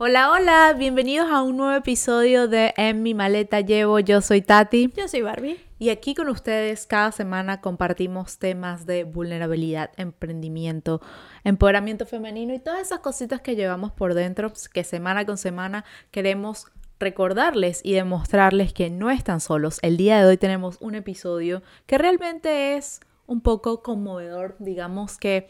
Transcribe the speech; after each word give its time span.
Hola, 0.00 0.30
hola, 0.30 0.74
bienvenidos 0.78 1.28
a 1.28 1.42
un 1.42 1.56
nuevo 1.56 1.76
episodio 1.76 2.46
de 2.46 2.72
En 2.76 3.02
mi 3.02 3.14
maleta 3.14 3.62
llevo. 3.62 3.98
Yo 3.98 4.20
soy 4.20 4.42
Tati. 4.42 4.92
Yo 4.96 5.08
soy 5.08 5.22
Barbie. 5.22 5.58
Y 5.80 5.88
aquí 5.88 6.14
con 6.14 6.28
ustedes 6.28 6.86
cada 6.86 7.10
semana 7.10 7.60
compartimos 7.60 8.38
temas 8.38 8.86
de 8.86 9.02
vulnerabilidad, 9.02 9.90
emprendimiento, 9.96 11.00
empoderamiento 11.42 12.06
femenino 12.06 12.54
y 12.54 12.60
todas 12.60 12.80
esas 12.80 13.00
cositas 13.00 13.40
que 13.40 13.56
llevamos 13.56 13.90
por 13.90 14.14
dentro, 14.14 14.50
pues, 14.50 14.68
que 14.68 14.84
semana 14.84 15.26
con 15.26 15.36
semana 15.36 15.84
queremos 16.12 16.68
recordarles 17.00 17.80
y 17.82 17.94
demostrarles 17.94 18.72
que 18.72 18.90
no 18.90 19.10
están 19.10 19.40
solos. 19.40 19.80
El 19.82 19.96
día 19.96 20.20
de 20.20 20.28
hoy 20.28 20.36
tenemos 20.36 20.76
un 20.78 20.94
episodio 20.94 21.60
que 21.86 21.98
realmente 21.98 22.76
es 22.76 23.00
un 23.26 23.40
poco 23.40 23.82
conmovedor, 23.82 24.54
digamos 24.60 25.18
que 25.18 25.48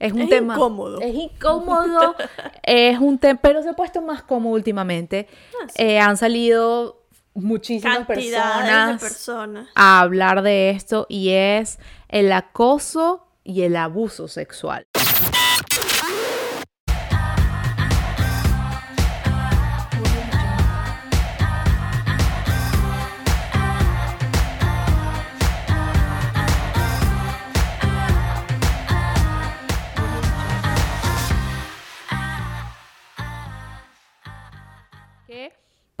es 0.00 0.12
un 0.12 0.28
tema. 0.28 0.54
Incómodo. 0.54 1.00
Es 1.00 1.14
incómodo. 1.14 2.16
es 2.62 2.98
un 2.98 3.18
tema. 3.18 3.38
Pero 3.40 3.62
se 3.62 3.68
ha 3.68 3.74
puesto 3.74 4.02
más 4.02 4.22
cómodo 4.22 4.54
últimamente. 4.54 5.28
Ah, 5.30 5.66
sí. 5.68 5.82
Eh, 5.82 6.00
han 6.00 6.16
salido 6.16 7.04
muchísimas 7.34 8.06
personas, 8.06 9.00
de 9.00 9.08
personas. 9.08 9.68
a 9.74 10.00
hablar 10.00 10.42
de 10.42 10.70
esto 10.70 11.06
y 11.08 11.30
es 11.30 11.78
el 12.08 12.32
acoso 12.32 13.28
y 13.44 13.62
el 13.62 13.76
abuso 13.76 14.26
sexual. 14.26 14.86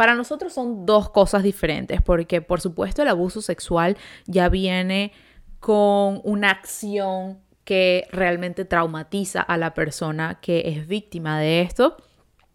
Para 0.00 0.14
nosotros 0.14 0.54
son 0.54 0.86
dos 0.86 1.10
cosas 1.10 1.42
diferentes, 1.42 2.00
porque 2.00 2.40
por 2.40 2.62
supuesto 2.62 3.02
el 3.02 3.08
abuso 3.08 3.42
sexual 3.42 3.98
ya 4.24 4.48
viene 4.48 5.12
con 5.58 6.22
una 6.24 6.52
acción 6.52 7.38
que 7.64 8.08
realmente 8.10 8.64
traumatiza 8.64 9.42
a 9.42 9.58
la 9.58 9.74
persona 9.74 10.38
que 10.40 10.62
es 10.70 10.88
víctima 10.88 11.38
de 11.38 11.60
esto. 11.60 11.98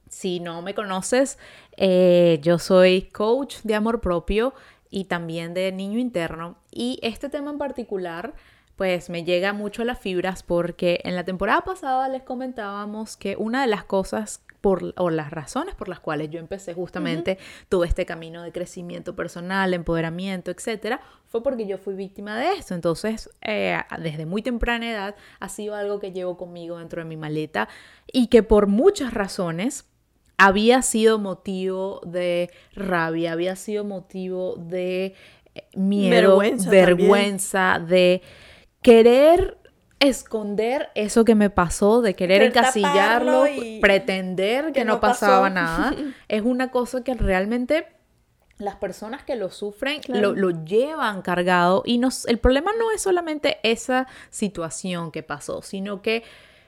Si 0.10 0.40
no 0.40 0.64
me 0.64 0.74
conoces, 0.74 1.38
eh, 1.78 2.40
yo 2.42 2.58
soy 2.58 3.12
coach 3.14 3.58
de 3.62 3.76
amor 3.76 4.02
propio 4.02 4.56
y 4.90 5.04
también 5.04 5.54
de 5.54 5.72
niño 5.72 6.00
interno. 6.00 6.58
Y 6.72 6.98
este 7.04 7.30
tema 7.30 7.52
en 7.52 7.60
particular, 7.60 8.34
pues 8.76 9.12
me 9.12 9.24
llega 9.24 9.54
mucho 9.54 9.84
a 9.84 9.86
las 9.86 10.00
fibras 10.00 10.42
porque 10.42 11.00
en 11.04 11.16
la 11.16 11.26
temporada 11.26 11.62
pasada 11.62 12.10
les 12.10 12.24
comentábamos 12.24 13.18
que 13.18 13.36
una 13.38 13.62
de 13.62 13.68
las 13.68 13.84
cosas 13.84 14.42
por, 14.66 14.96
o 14.98 15.12
las 15.12 15.30
razones 15.30 15.76
por 15.76 15.90
las 15.90 16.00
cuales 16.00 16.32
yo 16.32 16.40
empecé 16.40 16.74
justamente 16.74 17.38
tuve 17.70 17.86
este 17.86 18.04
camino 18.04 18.42
de 18.42 18.52
crecimiento 18.52 19.16
personal, 19.16 19.76
empoderamiento, 19.76 20.50
etcétera, 20.50 21.02
fue 21.28 21.44
porque 21.44 21.68
yo 21.68 21.78
fui 21.78 21.94
víctima 21.94 22.36
de 22.36 22.54
esto. 22.54 22.74
Entonces, 22.74 23.30
eh, 23.44 23.78
desde 24.00 24.26
muy 24.26 24.42
temprana 24.42 24.90
edad 24.90 25.16
ha 25.40 25.50
sido 25.50 25.76
algo 25.76 26.00
que 26.00 26.14
llevo 26.14 26.36
conmigo 26.36 26.80
dentro 26.80 27.04
de 27.04 27.08
mi 27.08 27.16
maleta 27.16 27.70
y 28.12 28.26
que 28.26 28.42
por 28.42 28.66
muchas 28.66 29.14
razones 29.14 29.86
había 30.36 30.82
sido 30.82 31.20
motivo 31.20 32.02
de 32.04 32.50
rabia, 32.74 33.34
había 33.34 33.56
sido 33.56 33.84
motivo 33.84 34.56
de 34.56 35.14
eh, 35.54 35.68
miedo, 35.76 36.40
Vergüenza 36.40 36.70
vergüenza, 36.72 37.86
de 37.88 38.24
querer 38.82 39.60
esconder 40.00 40.90
eso 40.96 41.26
que 41.26 41.36
me 41.36 41.50
pasó, 41.50 42.02
de 42.02 42.16
querer 42.16 42.42
encasillarlo, 42.42 43.46
pretender 43.82 44.68
que, 44.68 44.74
que 44.74 44.86
no, 44.86 44.96
no 44.96 45.00
pasaba 45.00 45.50
nada, 45.50 45.96
es 46.28 46.42
una 46.42 46.70
cosa 46.72 47.04
que 47.04 47.14
realmente 47.14 47.88
las 48.58 48.76
personas 48.76 49.24
que 49.24 49.36
lo 49.36 49.50
sufren 49.50 50.02
Claro. 50.02 50.34
lo, 50.34 50.52
lo 50.52 50.64
llevan 50.64 51.22
cargado 51.22 51.84
y 51.86 51.98
nos, 51.98 52.26
el 52.28 52.40
problema 52.40 52.72
no 52.80 52.92
es 52.92 53.02
solamente 53.02 53.58
esa 53.64 54.08
situación 54.30 55.12
que 55.12 55.24
pasó, 55.24 55.62
sino 55.62 56.02
que 56.02 56.24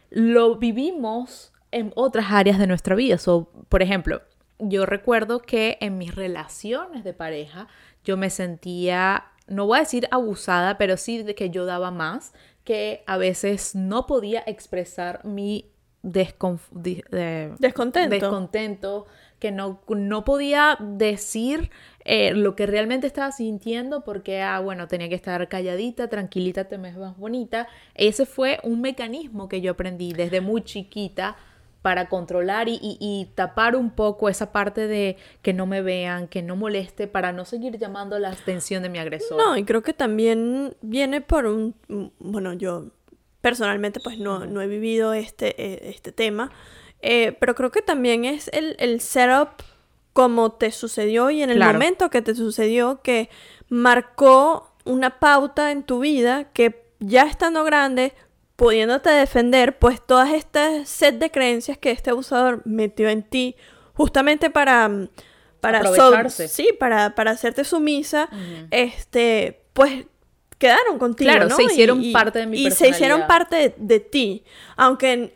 lo 0.09 0.55
vivimos 0.57 1.53
en 1.71 1.91
otras 1.95 2.31
áreas 2.31 2.59
de 2.59 2.67
nuestra 2.67 2.95
vida. 2.95 3.17
So, 3.17 3.51
por 3.69 3.81
ejemplo, 3.81 4.21
yo 4.59 4.85
recuerdo 4.85 5.41
que 5.41 5.77
en 5.81 5.97
mis 5.97 6.15
relaciones 6.15 7.03
de 7.03 7.13
pareja 7.13 7.67
yo 8.03 8.17
me 8.17 8.29
sentía, 8.29 9.25
no 9.47 9.65
voy 9.65 9.77
a 9.77 9.81
decir 9.81 10.07
abusada, 10.11 10.77
pero 10.77 10.97
sí 10.97 11.23
de 11.23 11.35
que 11.35 11.49
yo 11.49 11.65
daba 11.65 11.91
más, 11.91 12.33
que 12.67 13.01
a 13.07 13.15
veces 13.17 13.75
no 13.75 14.05
podía 14.05 14.43
expresar 14.45 15.23
mi 15.23 15.71
desconf- 16.03 16.69
di- 16.71 17.01
de- 17.09 17.53
Descontento. 17.59 18.09
descontento, 18.13 19.05
que 19.39 19.53
no, 19.53 19.79
no 19.87 20.25
podía 20.25 20.77
decir 20.81 21.69
eh, 22.03 22.33
lo 22.33 22.55
que 22.57 22.65
realmente 22.65 23.07
estaba 23.07 23.31
sintiendo 23.31 24.03
porque, 24.03 24.41
ah, 24.41 24.59
bueno, 24.59 24.89
tenía 24.89 25.07
que 25.07 25.15
estar 25.15 25.47
calladita, 25.47 26.09
tranquilita, 26.09 26.65
te 26.65 26.75
ves 26.75 26.97
más 26.97 27.17
bonita. 27.17 27.69
Ese 27.95 28.25
fue 28.25 28.59
un 28.63 28.81
mecanismo 28.81 29.47
que 29.47 29.61
yo 29.61 29.71
aprendí 29.71 30.11
desde 30.11 30.41
muy 30.41 30.61
chiquita 30.63 31.37
para 31.87 32.09
controlar 32.09 32.67
y, 32.67 32.73
y- 32.81 32.97
y 32.99 33.29
tapar 33.33 33.77
un 33.77 33.91
poco 33.91 34.27
esa 34.27 34.51
parte 34.51 34.87
de 34.87 35.15
que 35.41 35.53
no 35.53 35.65
me 35.65 35.81
vean, 35.81 36.27
que 36.27 36.41
no 36.41 36.57
moleste, 36.57 37.07
para 37.07 37.31
no 37.31 37.45
seguir 37.45 37.77
llamando 37.77 38.19
la 38.19 38.31
atención 38.31 38.83
de 38.83 38.89
mi 38.89 38.99
agresor. 38.99 39.37
No, 39.37 39.55
y 39.55 39.63
creo 39.63 39.83
que 39.83 39.93
también 39.93 40.75
viene 40.81 41.21
por 41.21 41.45
un... 41.45 41.75
Bueno, 42.19 42.51
yo 42.51 42.87
personalmente 43.39 44.01
pues 44.01 44.19
no, 44.19 44.45
no 44.45 44.61
he 44.61 44.67
vivido 44.67 45.13
este, 45.13 45.55
eh, 45.63 45.89
este 45.95 46.11
tema, 46.11 46.51
eh, 47.01 47.37
pero 47.39 47.55
creo 47.55 47.71
que 47.71 47.81
también 47.81 48.25
es 48.25 48.49
el, 48.51 48.75
el 48.79 48.99
setup 48.99 49.51
como 50.11 50.51
te 50.51 50.71
sucedió 50.73 51.29
y 51.29 51.41
en 51.41 51.51
el 51.51 51.55
Claro. 51.55 51.71
momento 51.73 52.09
que 52.09 52.21
te 52.21 52.35
sucedió 52.35 52.99
que 53.01 53.29
marcó 53.69 54.73
una 54.83 55.19
pauta 55.19 55.71
en 55.71 55.83
tu 55.83 55.99
vida 56.01 56.51
que 56.51 56.85
ya 56.99 57.23
estando 57.23 57.63
grande, 57.63 58.11
pudiéndote 58.57 59.09
defender, 59.09 59.79
pues 59.79 60.05
todas 60.05 60.33
estas 60.33 60.89
set 60.89 61.15
de 61.19 61.31
creencias 61.31 61.77
que 61.77 61.91
este 61.91 62.09
abusador 62.09 62.61
metió 62.65 63.07
en 63.07 63.23
ti 63.23 63.55
justamente 63.93 64.49
para... 64.49 64.89
mm, 64.89 65.07
Para 65.61 65.81
so- 65.83 65.89
Aprovecharse. 65.89 66.47
sí, 66.49 66.69
para, 66.79 67.15
para 67.15 67.31
hacerte 67.31 67.63
sumisa, 67.63 68.29
este, 68.71 69.63
pues 69.73 70.05
quedaron 70.57 70.97
contigo, 70.99 71.29
Claro, 71.31 71.47
¿no? 71.49 71.55
se 71.55 71.63
hicieron 71.63 72.03
parte 72.11 72.39
de 72.39 72.45
mi 72.47 72.57
Y 72.65 72.71
se 72.71 72.89
hicieron 72.89 73.27
parte 73.27 73.55
de, 73.55 73.75
de 73.77 73.99
ti. 73.99 74.43
Aunque 74.75 75.31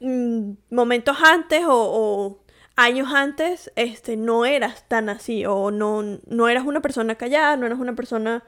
en 0.00 0.56
mm, 0.70 0.74
momentos 0.74 1.16
antes 1.22 1.62
o, 1.66 1.70
o 1.74 2.42
años 2.76 3.12
antes, 3.12 3.70
este, 3.76 4.16
no 4.16 4.44
eras 4.46 4.88
tan 4.88 5.08
así. 5.10 5.44
O 5.46 5.70
no, 5.70 6.02
no 6.26 6.48
eras 6.48 6.64
una 6.64 6.80
persona 6.80 7.14
callada, 7.16 7.56
no 7.56 7.66
eras 7.66 7.78
una 7.78 7.94
persona. 7.94 8.42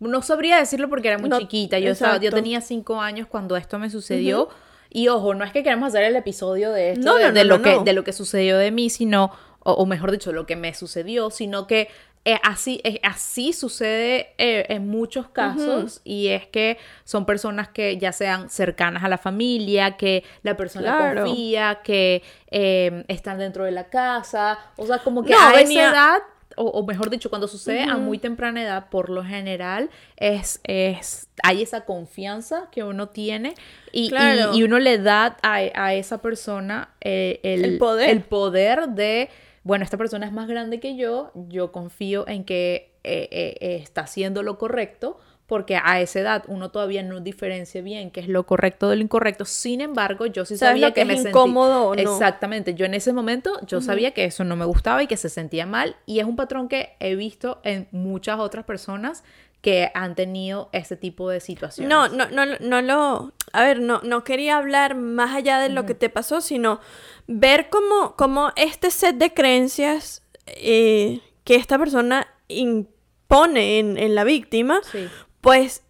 No 0.00 0.22
sabría 0.22 0.58
decirlo 0.58 0.88
porque 0.88 1.08
era 1.08 1.18
muy 1.18 1.28
No, 1.28 1.38
chiquita. 1.38 1.78
Yo, 1.78 1.90
estaba- 1.92 2.18
yo 2.18 2.30
tenía 2.30 2.60
cinco 2.60 3.00
años 3.00 3.26
cuando 3.28 3.56
esto 3.56 3.78
me 3.78 3.90
sucedió. 3.90 4.48
Y 4.90 5.08
ojo, 5.08 5.34
no 5.34 5.44
es 5.44 5.52
que 5.52 5.62
queremos 5.62 5.88
hacer 5.88 6.04
el 6.04 6.16
episodio 6.16 6.72
de 6.72 6.92
esto, 6.92 7.04
No, 7.04 7.16
de, 7.16 7.24
no, 7.26 7.32
de 7.32 7.44
lo 7.44 7.60
que, 7.60 7.78
de 7.84 7.92
lo 7.92 8.04
que 8.04 8.12
sucedió 8.12 8.56
de 8.56 8.70
mí, 8.70 8.88
sino, 8.88 9.30
o, 9.60 9.72
o 9.72 9.86
mejor 9.86 10.10
dicho, 10.12 10.32
lo 10.32 10.46
que 10.46 10.56
me 10.56 10.72
sucedió, 10.72 11.30
sino 11.30 11.66
que 11.66 11.88
eh, 12.24 12.38
así, 12.42 12.80
eh, 12.84 13.00
así 13.04 13.52
sucede 13.52 14.34
eh, 14.38 14.66
en 14.70 14.88
muchos 14.88 15.28
casos. 15.28 16.00
Y 16.04 16.28
es 16.28 16.46
que 16.46 16.78
son 17.04 17.26
personas 17.26 17.68
que 17.68 17.96
ya 17.98 18.12
sean 18.12 18.48
cercanas 18.50 19.04
a 19.04 19.08
la 19.08 19.18
familia, 19.18 19.96
que 19.96 20.24
la 20.42 20.56
persona 20.56 20.96
Claro. 20.96 21.24
confía, 21.24 21.80
que 21.82 22.22
eh, 22.50 23.04
están 23.08 23.38
dentro 23.38 23.64
de 23.64 23.70
la 23.72 23.84
casa. 23.88 24.58
O 24.76 24.86
sea, 24.86 24.98
como 24.98 25.22
que 25.22 25.30
No, 25.32 25.40
a 25.40 25.52
venía- 25.52 25.88
esa 25.88 25.90
edad 25.90 26.18
o, 26.58 26.64
o 26.66 26.86
mejor 26.86 27.08
dicho, 27.10 27.30
cuando 27.30 27.48
sucede 27.48 27.82
a 27.84 27.96
muy 27.96 28.18
temprana 28.18 28.62
edad, 28.62 28.88
por 28.90 29.08
lo 29.10 29.24
general, 29.24 29.88
es, 30.16 30.60
es, 30.64 31.28
hay 31.42 31.62
esa 31.62 31.84
confianza 31.84 32.68
que 32.72 32.84
uno 32.84 33.08
tiene 33.08 33.54
y, 33.92 34.06
y- 34.06 34.08
Claro. 34.08 34.54
y 34.54 34.62
uno 34.64 34.78
le 34.78 34.98
da 34.98 35.36
a, 35.42 35.54
a 35.74 35.94
esa 35.94 36.20
persona 36.20 36.90
eh, 37.00 37.40
el, 37.42 37.64
El 37.64 37.78
poder. 37.78 38.10
el 38.10 38.22
poder 38.22 38.88
de, 38.90 39.30
bueno, 39.62 39.84
esta 39.84 39.96
persona 39.96 40.26
es 40.26 40.32
más 40.32 40.48
grande 40.48 40.80
que 40.80 40.96
yo, 40.96 41.30
yo 41.48 41.72
confío 41.72 42.26
en 42.28 42.44
que 42.44 42.92
eh, 43.04 43.28
eh, 43.60 43.80
está 43.82 44.02
haciendo 44.02 44.42
lo 44.42 44.58
correcto. 44.58 45.18
Porque 45.48 45.80
a 45.82 46.00
esa 46.00 46.20
edad 46.20 46.44
uno 46.46 46.70
todavía 46.70 47.02
no 47.02 47.20
diferencia 47.20 47.80
bien 47.82 48.10
qué 48.12 48.20
es 48.20 48.28
lo 48.28 48.44
correcto 48.44 48.88
de 48.90 48.96
lo 48.96 49.02
incorrecto. 49.02 49.44
Sin 49.46 49.80
embargo, 49.80 50.26
yo 50.26 50.44
sí 50.44 50.56
¿Sabes 50.58 50.74
sabía 50.74 50.88
lo 50.88 50.94
que 50.94 51.04
me 51.06 51.14
es 51.14 51.20
sentí- 51.24 51.28
incómodo 51.30 51.86
o 51.88 51.94
no? 51.96 52.00
Exactamente. 52.00 52.74
Yo 52.74 52.84
en 52.84 52.92
ese 52.94 53.12
momento 53.14 53.58
yo 53.66 53.80
sabía 53.80 54.12
que 54.12 54.24
eso 54.26 54.44
no 54.44 54.56
me 54.56 54.66
gustaba 54.66 55.02
y 55.02 55.06
que 55.06 55.16
se 55.16 55.30
sentía 55.30 55.64
mal. 55.64 55.96
Y 56.04 56.20
es 56.20 56.26
un 56.26 56.36
patrón 56.36 56.68
que 56.68 56.90
he 57.00 57.16
visto 57.16 57.60
en 57.64 57.88
muchas 57.92 58.38
otras 58.38 58.64
personas 58.66 59.24
que 59.62 59.90
han 59.94 60.14
tenido 60.14 60.68
este 60.72 60.96
tipo 60.96 61.30
de 61.30 61.40
situaciones. 61.40 61.88
No, 61.88 62.08
no, 62.08 62.28
no, 62.30 62.44
no 62.60 62.82
lo. 62.82 63.32
A 63.54 63.62
ver, 63.64 63.80
no, 63.80 64.00
no 64.04 64.22
quería 64.24 64.58
hablar 64.58 64.94
más 64.96 65.34
allá 65.34 65.58
de 65.60 65.70
lo 65.70 65.86
que 65.86 65.94
te 65.94 66.10
pasó, 66.10 66.42
sino 66.42 66.78
ver 67.26 67.70
cómo, 67.70 68.14
cómo 68.16 68.52
este 68.54 68.90
set 68.90 69.16
de 69.16 69.32
creencias 69.32 70.22
eh, 70.46 71.20
que 71.44 71.54
esta 71.56 71.78
persona 71.78 72.28
impone 72.48 73.78
en, 73.78 73.96
en 73.98 74.14
la 74.14 74.24
víctima, 74.24 74.80
Sí. 74.92 75.08
Pues 75.40 75.82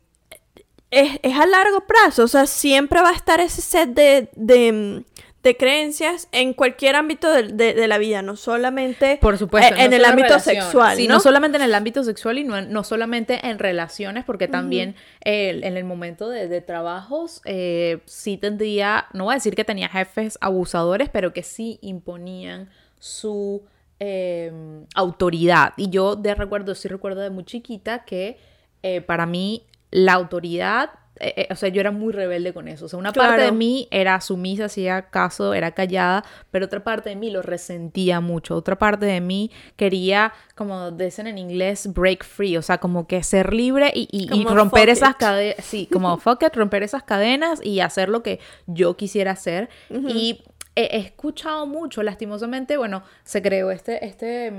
es, 0.91 1.19
es 1.23 1.37
a 1.39 1.47
largo 1.47 1.87
plazo. 1.87 2.25
O 2.25 2.29
sea, 2.29 2.47
siempre 2.47 3.01
va 3.01 3.11
a 3.11 3.15
estar 3.15 3.41
ese 3.41 3.61
set 3.63 3.91
de, 3.91 4.29
de, 4.35 5.05
de 5.43 5.57
creencias 5.57 6.29
en 6.33 6.53
cualquier 6.55 6.97
ámbito 6.97 7.31
de, 7.31 7.75
de- 7.75 7.89
la 7.89 7.99
vida, 7.99 8.23
no 8.23 8.37
solamente 8.37 9.19
Por 9.21 9.37
supuesto. 9.39 9.75
eh, 9.75 9.85
en 9.85 9.91
no 9.91 9.97
el 9.97 10.05
ámbito 10.05 10.39
sexual. 10.39 10.97
Sí, 10.97 11.07
¿no? 11.09 11.15
no 11.15 11.21
solamente 11.21 11.57
en 11.59 11.65
el 11.65 11.75
ámbito 11.75 12.03
sexual 12.05 12.39
y 12.39 12.45
no, 12.45 12.61
no 12.63 12.85
solamente 12.85 13.47
en 13.47 13.59
relaciones, 13.59 14.25
porque 14.25 14.49
también 14.49 14.95
eh, 15.25 15.61
en 15.63 15.77
el 15.77 15.85
momento 15.85 16.29
de, 16.29 16.49
de 16.49 16.61
trabajos 16.61 17.41
eh, 17.45 18.01
sí 18.07 18.37
tendría, 18.37 19.07
no 19.13 19.25
voy 19.25 19.33
a 19.33 19.37
decir 19.37 19.55
que 19.55 19.65
tenía 19.65 19.89
jefes 19.89 20.39
abusadores, 20.41 21.09
pero 21.11 21.33
que 21.33 21.43
sí 21.43 21.79
imponían 21.83 22.71
su 22.99 23.63
eh, 24.01 24.53
autoridad. 24.95 25.73
Y 25.77 25.91
yo 25.91 26.17
de 26.17 26.35
recuerdo, 26.35 26.75
sí 26.75 26.89
recuerdo 26.89 27.21
de 27.21 27.31
muy 27.31 27.45
chiquita 27.45 28.05
que 28.05 28.39
eh, 28.83 29.01
para 29.01 29.27
mí 29.27 29.65
la 29.91 30.13
autoridad, 30.15 30.91
eh, 31.21 31.35
eh, 31.37 31.49
o 31.51 31.57
sea, 31.57 31.69
yo 31.69 31.81
era 31.81 31.91
muy 31.91 32.13
rebelde 32.13 32.53
con 32.53 32.69
eso. 32.69 32.85
O 32.85 32.89
sea, 32.89 32.99
una 32.99 33.13
parte 33.13 33.43
de 33.43 33.53
mí 33.53 33.89
era 33.91 34.21
sumisa, 34.21 34.67
hacía 34.67 35.11
caso, 35.11 35.53
era 35.55 35.73
callada, 35.73 36.25
pero 36.53 36.67
otra 36.67 36.85
parte 36.85 37.09
de 37.09 37.17
mí 37.17 37.31
lo 37.31 37.43
resentía 37.43 38.21
mucho. 38.21 38.55
Otra 38.55 38.79
parte 38.79 39.07
de 39.07 39.21
mí 39.21 39.51
quería, 39.77 40.33
como 40.55 40.91
dicen 40.93 41.27
en 41.27 41.39
inglés, 41.39 41.93
break 41.93 42.25
free, 42.25 42.57
o 42.57 42.63
sea, 42.63 42.79
como 42.79 43.07
que 43.09 43.23
ser 43.25 43.53
libre 43.53 43.91
y, 43.95 44.09
y- 44.13 44.29
y 44.33 44.45
romper 44.55 44.89
esas 44.91 45.17
cadenas, 45.17 45.65
sí, 45.65 45.89
como 45.91 46.17
fuck 46.21 46.43
it, 46.45 46.55
romper 46.55 46.83
esas 46.85 47.03
cadenas 47.03 47.61
y 47.65 47.81
hacer 47.81 48.09
lo 48.11 48.23
que 48.23 48.39
yo 48.67 48.97
quisiera 48.97 49.33
hacer. 49.33 49.69
Y 50.15 50.45
he, 50.77 50.83
he 50.83 50.99
escuchado 50.99 51.67
mucho, 51.67 52.05
lastimosamente, 52.05 52.77
bueno, 52.77 53.03
se 53.25 53.43
creó 53.43 53.73
este, 53.73 54.07
este 54.07 54.53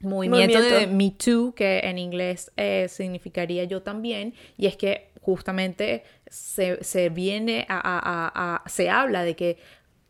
movimiento, 0.00 0.60
de. 0.60 0.86
Me 0.86 1.10
Too, 1.10 1.54
que 1.54 1.80
en 1.80 1.98
inglés 1.98 2.50
eh, 2.56 2.86
significaría 2.88 3.64
yo 3.64 3.82
también, 3.82 4.34
y 4.56 4.66
es 4.66 4.76
que 4.76 5.10
justamente 5.20 6.04
se, 6.26 6.82
se 6.82 7.08
viene 7.10 7.66
a, 7.68 7.76
a- 7.76 7.98
a- 7.98 8.54
a- 8.64 8.68
se 8.68 8.88
habla 8.90 9.22
de 9.24 9.36
que 9.36 9.58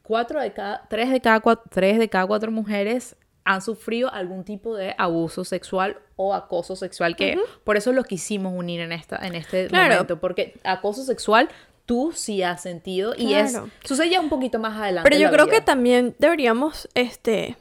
cuatro 0.03 0.41
de 0.41 0.53
cada, 0.53 0.87
tres 0.89 1.11
de 1.11 1.21
cada 1.21 1.41
cuatro, 1.41 1.65
tres 1.71 1.99
de 1.99 2.09
cada 2.09 2.27
cuatro 2.27 2.51
mujeres 2.53 3.17
han 3.45 3.63
sufrido 3.63 4.13
algún 4.13 4.45
tipo 4.45 4.77
de 4.77 4.95
abuso 4.99 5.45
sexual 5.45 5.99
o 6.17 6.35
acoso 6.35 6.77
sexual, 6.77 7.17
que 7.17 7.39
por 7.65 7.77
eso 7.77 7.93
lo 7.93 8.05
quisimos 8.05 8.53
unir 8.55 8.81
en, 8.81 8.93
esta, 8.93 9.17
en 9.27 9.35
este 9.35 9.67
Claro. 9.67 9.95
momento, 9.95 10.21
porque 10.21 10.55
acoso 10.63 11.03
sexual 11.05 11.49
tú 11.87 12.13
sí 12.15 12.43
has 12.43 12.63
sentido 12.63 13.15
y 13.17 13.35
es 13.35 13.59
sucede 13.85 14.11
ya 14.11 14.21
un 14.21 14.29
poquito 14.29 14.59
más 14.61 14.79
adelante. 14.79 15.09
Pero 15.11 15.21
yo 15.21 15.33
creo 15.33 15.47
vida. 15.47 15.57
que 15.57 15.61
también 15.63 16.15
deberíamos, 16.21 16.89
este, 16.95 17.57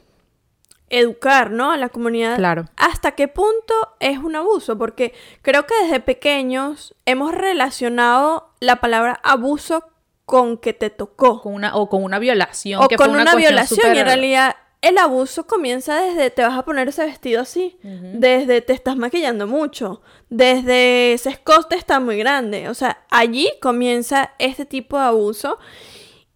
educar, 0.90 1.50
¿no? 1.50 1.72
A 1.72 1.76
la 1.76 1.88
comunidad. 1.88 2.36
Claro. 2.36 2.66
¿Hasta 2.76 3.12
qué 3.12 3.28
punto 3.28 3.74
es 4.00 4.18
un 4.18 4.36
abuso? 4.36 4.76
Porque 4.76 5.14
creo 5.42 5.66
que 5.66 5.74
desde 5.82 6.00
pequeños 6.00 6.94
hemos 7.06 7.32
relacionado 7.32 8.52
la 8.60 8.76
palabra 8.76 9.20
abuso 9.22 9.84
con 10.26 10.58
que 10.58 10.72
te 10.72 10.90
tocó. 10.90 11.40
con 11.40 11.54
una, 11.54 11.74
o 11.76 11.88
con 11.88 12.04
una 12.04 12.18
violación. 12.18 12.82
o 12.82 12.88
que 12.88 12.96
fue 12.96 13.06
con 13.06 13.16
una, 13.16 13.34
violación. 13.34 13.94
Y 13.94 13.98
en 13.98 14.06
realidad 14.06 14.56
el 14.82 14.96
abuso 14.96 15.46
comienza 15.46 16.00
desde 16.00 16.30
te 16.30 16.42
vas 16.42 16.56
a 16.56 16.64
poner 16.64 16.88
ese 16.88 17.04
vestido 17.04 17.42
así, 17.42 17.78
desde 17.82 18.62
te 18.62 18.72
estás 18.72 18.96
maquillando 18.96 19.46
mucho, 19.46 20.00
desde 20.30 21.12
ese 21.12 21.30
escote 21.30 21.76
está 21.76 22.00
muy 22.00 22.16
grande. 22.16 22.68
O 22.68 22.74
sea, 22.74 23.04
allí 23.10 23.50
comienza 23.60 24.32
este 24.38 24.64
tipo 24.64 24.96
de 24.98 25.04
abuso. 25.04 25.58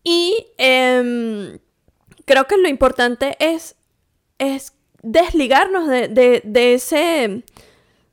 Y 0.03 0.49
em, 0.59 1.59
creo 2.27 2.47
que 2.47 2.59
lo 2.59 2.69
importante 2.69 3.37
es, 3.39 3.77
es 4.39 4.73
desligarnos 5.03 5.89
de, 5.89 6.09
de- 6.09 6.43
de 6.45 6.75
ese 6.75 7.43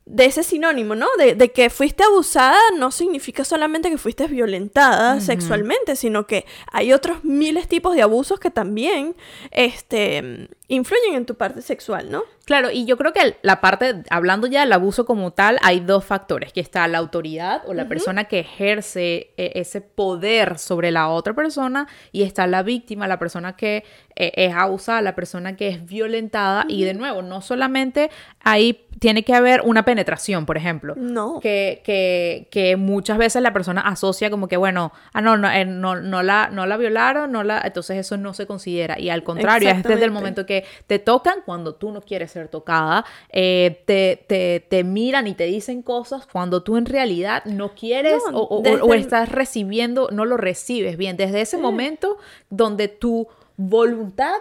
de 0.04 0.24
ese 0.24 0.42
sinónimo, 0.42 0.96
¿no? 0.96 1.06
De, 1.16 1.36
de 1.36 1.52
que 1.52 1.70
fuiste 1.70 2.02
abusada 2.02 2.58
no 2.76 2.90
significa 2.90 3.44
solamente 3.44 3.88
que 3.88 3.96
fuiste 3.98 4.26
violentada 4.26 5.20
sexualmente, 5.20 5.94
sino 5.94 6.26
que 6.26 6.44
hay 6.72 6.92
otros 6.92 7.22
miles 7.24 7.68
tipos 7.68 7.94
de 7.94 8.02
abusos 8.02 8.40
que 8.40 8.50
también 8.50 9.14
este, 9.52 10.48
influyen 10.66 11.14
en 11.14 11.24
tu 11.24 11.36
parte 11.36 11.62
sexual, 11.62 12.10
¿no? 12.10 12.24
Claro, 12.52 12.70
y 12.70 12.84
yo 12.84 12.98
creo 12.98 13.14
que 13.14 13.38
la 13.40 13.62
parte, 13.62 14.02
hablando 14.10 14.46
ya 14.46 14.60
del 14.60 14.74
abuso 14.74 15.06
como 15.06 15.30
tal, 15.30 15.56
hay 15.62 15.80
dos 15.80 16.04
factores, 16.04 16.52
que 16.52 16.60
está 16.60 16.86
la 16.86 16.98
autoridad 16.98 17.62
o 17.66 17.72
la 17.72 17.88
persona 17.88 18.24
que 18.24 18.40
ejerce 18.40 19.32
eh, 19.38 19.52
ese 19.54 19.80
poder 19.80 20.58
sobre 20.58 20.90
la 20.90 21.08
otra 21.08 21.32
persona 21.32 21.88
y 22.12 22.24
está 22.24 22.46
la 22.46 22.62
víctima, 22.62 23.08
la 23.08 23.18
persona 23.18 23.56
que 23.56 23.84
eh, 24.16 24.32
es 24.36 24.54
abusada, 24.54 25.00
la 25.00 25.14
persona 25.14 25.56
que 25.56 25.68
es 25.68 25.86
violentada 25.86 26.66
y 26.68 26.84
de 26.84 26.92
nuevo, 26.92 27.22
no 27.22 27.40
solamente 27.40 28.10
ahí 28.40 28.86
tiene 28.98 29.24
que 29.24 29.34
haber 29.34 29.62
una 29.62 29.84
penetración, 29.84 30.46
por 30.46 30.56
ejemplo. 30.56 30.94
No. 30.96 31.40
Que, 31.40 31.80
que, 31.84 32.46
que 32.50 32.76
muchas 32.76 33.18
veces 33.18 33.42
la 33.42 33.52
persona 33.52 33.80
asocia 33.80 34.30
como 34.30 34.46
que, 34.46 34.56
bueno, 34.56 34.92
ah, 35.12 35.20
no, 35.20 35.36
no, 35.36 35.50
eh, 35.50 35.64
no, 35.64 35.96
no, 35.96 36.22
la, 36.22 36.50
no 36.52 36.66
la 36.66 36.76
violaron, 36.76 37.32
no 37.32 37.42
la, 37.42 37.60
entonces 37.64 37.96
eso 37.96 38.16
no 38.16 38.32
se 38.34 38.46
considera. 38.46 39.00
Y 39.00 39.10
al 39.10 39.24
contrario, 39.24 39.70
es 39.70 39.82
desde 39.82 40.04
el 40.04 40.12
momento 40.12 40.46
que 40.46 40.64
te 40.86 40.98
tocan 40.98 41.38
cuando 41.44 41.74
tú 41.74 41.90
no 41.90 42.00
quieres 42.00 42.30
ser 42.30 42.41
tocada, 42.48 43.04
eh, 43.30 43.82
te, 43.86 44.24
te, 44.28 44.60
te 44.60 44.84
miran 44.84 45.26
y 45.26 45.34
te 45.34 45.44
dicen 45.44 45.82
cosas 45.82 46.26
cuando 46.26 46.62
tú 46.62 46.76
en 46.76 46.86
realidad 46.86 47.44
no 47.44 47.74
quieres 47.74 48.22
No, 48.30 48.38
o, 48.38 48.42
o- 48.42 48.58
o- 48.58 48.62
desde 48.62 48.80
o 48.82 48.94
el- 48.94 49.00
estás 49.00 49.28
recibiendo, 49.30 50.08
no 50.12 50.24
lo 50.24 50.36
recibes 50.36 50.96
bien. 50.96 51.16
Desde 51.16 51.40
ese 51.40 51.58
momento 51.58 52.18
donde 52.50 52.88
tu 52.88 53.28
voluntad 53.56 54.34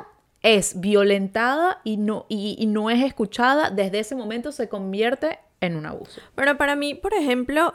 es 0.44 0.80
violentada 0.80 1.82
y 1.84 1.98
no, 1.98 2.26
y, 2.28 2.56
y 2.60 2.66
no 2.66 2.90
es 2.90 3.04
escuchada, 3.04 3.70
desde 3.70 4.00
ese 4.00 4.16
momento 4.16 4.52
se 4.52 4.68
convierte 4.70 5.40
en 5.60 5.76
un 5.76 5.86
abuso. 5.86 6.20
Bueno, 6.36 6.58
para 6.58 6.76
mí, 6.76 6.96
por 6.96 7.14
ejemplo, 7.14 7.74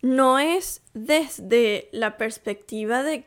no 0.00 0.38
es 0.38 0.80
desde 0.94 1.88
la 1.92 2.16
perspectiva 2.16 3.02
de, 3.02 3.24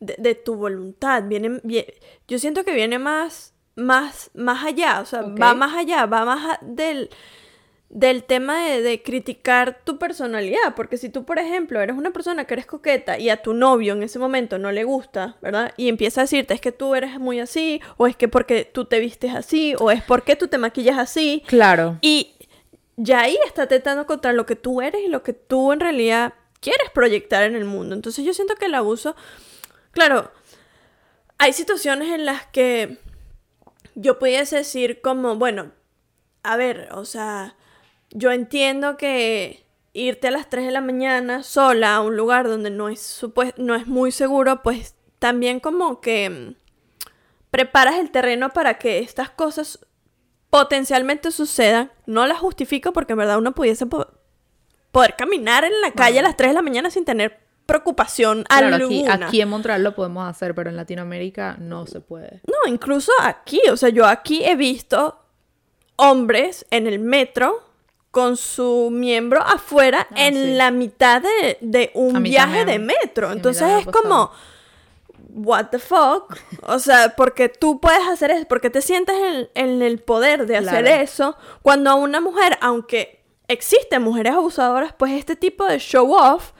de, 0.00 0.16
de 0.18 0.34
tu 0.34 0.56
voluntad. 0.56 1.22
Viene, 1.28 1.60
vie- 1.62 1.94
yo 2.26 2.38
siento 2.40 2.64
que 2.64 2.72
viene 2.72 2.98
más, 2.98 3.54
más, 3.76 4.30
más 4.34 4.64
allá, 4.64 5.00
o 5.00 5.06
sea, 5.06 5.22
va 5.22 5.54
más 5.54 5.74
allá, 5.74 6.06
va 6.06 6.24
más 6.24 6.54
a- 6.54 6.58
del, 6.62 7.08
del 7.88 8.24
tema 8.24 8.62
de, 8.64 8.82
de 8.82 9.02
criticar 9.02 9.80
tu 9.84 9.98
personalidad. 9.98 10.74
Porque 10.76 10.96
si 10.96 11.08
tú, 11.08 11.24
por 11.24 11.38
ejemplo, 11.38 11.80
eres 11.80 11.96
una 11.96 12.10
persona 12.10 12.44
que 12.44 12.54
eres 12.54 12.66
coqueta 12.66 13.18
y 13.18 13.30
a 13.30 13.42
tu 13.42 13.54
novio 13.54 13.94
en 13.94 14.02
ese 14.02 14.18
momento 14.18 14.58
no 14.58 14.70
le 14.72 14.84
gusta, 14.84 15.36
¿verdad? 15.40 15.72
Y 15.76 15.88
empieza 15.88 16.20
a 16.20 16.24
decirte, 16.24 16.54
es 16.54 16.60
que 16.60 16.72
tú 16.72 16.94
eres 16.94 17.18
muy 17.18 17.40
así, 17.40 17.80
o 17.96 18.06
es 18.06 18.16
que 18.16 18.28
porque 18.28 18.64
tú 18.64 18.84
te 18.84 19.00
vistes 19.00 19.34
así, 19.34 19.74
o 19.78 19.90
es 19.90 20.02
porque 20.02 20.36
tú 20.36 20.48
te 20.48 20.58
maquillas 20.58 20.98
así. 20.98 21.42
Claro. 21.46 21.98
Y 22.00 22.34
ya 22.96 23.20
ahí 23.22 23.38
está 23.46 23.66
tentando 23.66 24.06
contra 24.06 24.32
lo 24.34 24.44
que 24.46 24.56
tú 24.56 24.82
eres 24.82 25.00
y 25.02 25.08
lo 25.08 25.22
que 25.22 25.32
tú 25.32 25.72
en 25.72 25.80
realidad 25.80 26.34
quieres 26.60 26.90
proyectar 26.90 27.44
en 27.44 27.54
el 27.54 27.64
mundo. 27.64 27.94
Entonces 27.94 28.24
yo 28.24 28.34
siento 28.34 28.54
que 28.56 28.66
el 28.66 28.74
abuso, 28.74 29.16
claro, 29.92 30.30
hay 31.38 31.54
situaciones 31.54 32.10
en 32.10 32.26
las 32.26 32.44
que 32.48 32.98
yo 33.94 34.18
pudiese 34.18 34.56
decir 34.56 35.00
como, 35.00 35.36
bueno, 35.36 35.72
a 36.42 36.56
ver, 36.56 36.88
o 36.92 37.04
sea, 37.04 37.56
yo 38.10 38.30
entiendo 38.32 38.96
que 38.96 39.64
irte 39.92 40.28
a 40.28 40.30
las 40.30 40.48
3 40.48 40.66
de 40.66 40.70
la 40.72 40.80
mañana 40.80 41.42
sola 41.42 41.96
a 41.96 42.00
un 42.00 42.16
lugar 42.16 42.48
donde 42.48 42.70
no 42.70 42.88
es, 42.88 43.20
no 43.56 43.74
es 43.74 43.86
muy 43.86 44.12
seguro, 44.12 44.62
pues 44.62 44.94
también 45.18 45.60
como 45.60 46.00
que 46.00 46.30
mm, 46.30 46.54
preparas 47.50 47.96
el 47.96 48.10
terreno 48.10 48.50
para 48.50 48.78
que 48.78 49.00
estas 49.00 49.30
cosas 49.30 49.80
potencialmente 50.50 51.30
sucedan. 51.30 51.92
No 52.06 52.26
las 52.26 52.38
justifico 52.38 52.92
porque 52.92 53.12
en 53.12 53.18
verdad 53.18 53.38
uno 53.38 53.52
pudiese 53.52 53.86
po- 53.86 54.08
poder 54.92 55.14
caminar 55.16 55.64
en 55.64 55.80
la 55.80 55.92
calle 55.92 56.20
a 56.20 56.22
las 56.22 56.36
3 56.36 56.50
de 56.50 56.54
la 56.54 56.62
mañana 56.62 56.90
sin 56.90 57.04
tener 57.04 57.38
preocupación 57.70 58.44
Claro, 58.44 58.76
aquí, 58.76 59.04
alguna. 59.06 59.26
aquí 59.26 59.40
en 59.40 59.48
Montreal 59.48 59.82
lo 59.82 59.94
podemos 59.94 60.28
hacer, 60.28 60.54
pero 60.54 60.70
en 60.70 60.76
Latinoamérica 60.76 61.56
no 61.58 61.86
se 61.86 62.00
puede. 62.00 62.40
No, 62.46 62.70
incluso 62.72 63.12
aquí, 63.22 63.60
o 63.70 63.76
sea, 63.76 63.88
yo 63.88 64.06
aquí 64.06 64.44
he 64.44 64.56
visto 64.56 65.18
hombres 65.96 66.66
en 66.70 66.86
el 66.86 66.98
metro 66.98 67.62
con 68.10 68.36
su 68.36 68.88
miembro 68.90 69.40
afuera 69.40 70.06
Ah, 70.10 70.14
en 70.16 70.34
sí. 70.34 70.54
la 70.54 70.70
mitad 70.70 71.22
de, 71.22 71.58
de 71.60 71.90
un 71.94 72.22
viaje 72.22 72.58
también. 72.64 72.86
de 72.86 72.94
metro. 73.02 73.28
Sí, 73.28 73.36
Entonces 73.36 73.68
es 73.80 73.86
como, 73.86 74.32
what 75.32 75.66
the 75.70 75.78
fuck? 75.78 76.36
O 76.62 76.78
sea, 76.80 77.14
porque 77.16 77.48
tú 77.48 77.80
puedes 77.80 78.06
hacer 78.08 78.32
eso, 78.32 78.46
porque 78.48 78.68
te 78.70 78.82
sientes 78.82 79.14
en, 79.16 79.48
en 79.54 79.82
el 79.82 80.00
poder 80.00 80.46
de 80.46 80.56
hacer 80.56 80.84
Claro. 80.86 81.02
eso, 81.02 81.36
cuando 81.62 81.90
a 81.90 81.94
una 81.94 82.20
mujer, 82.20 82.58
aunque 82.60 83.22
existen 83.46 84.02
mujeres 84.02 84.32
abusadoras, 84.34 84.92
pues 84.96 85.12
este 85.12 85.36
tipo 85.36 85.64
de 85.66 85.78
show 85.78 86.12
off 86.12 86.52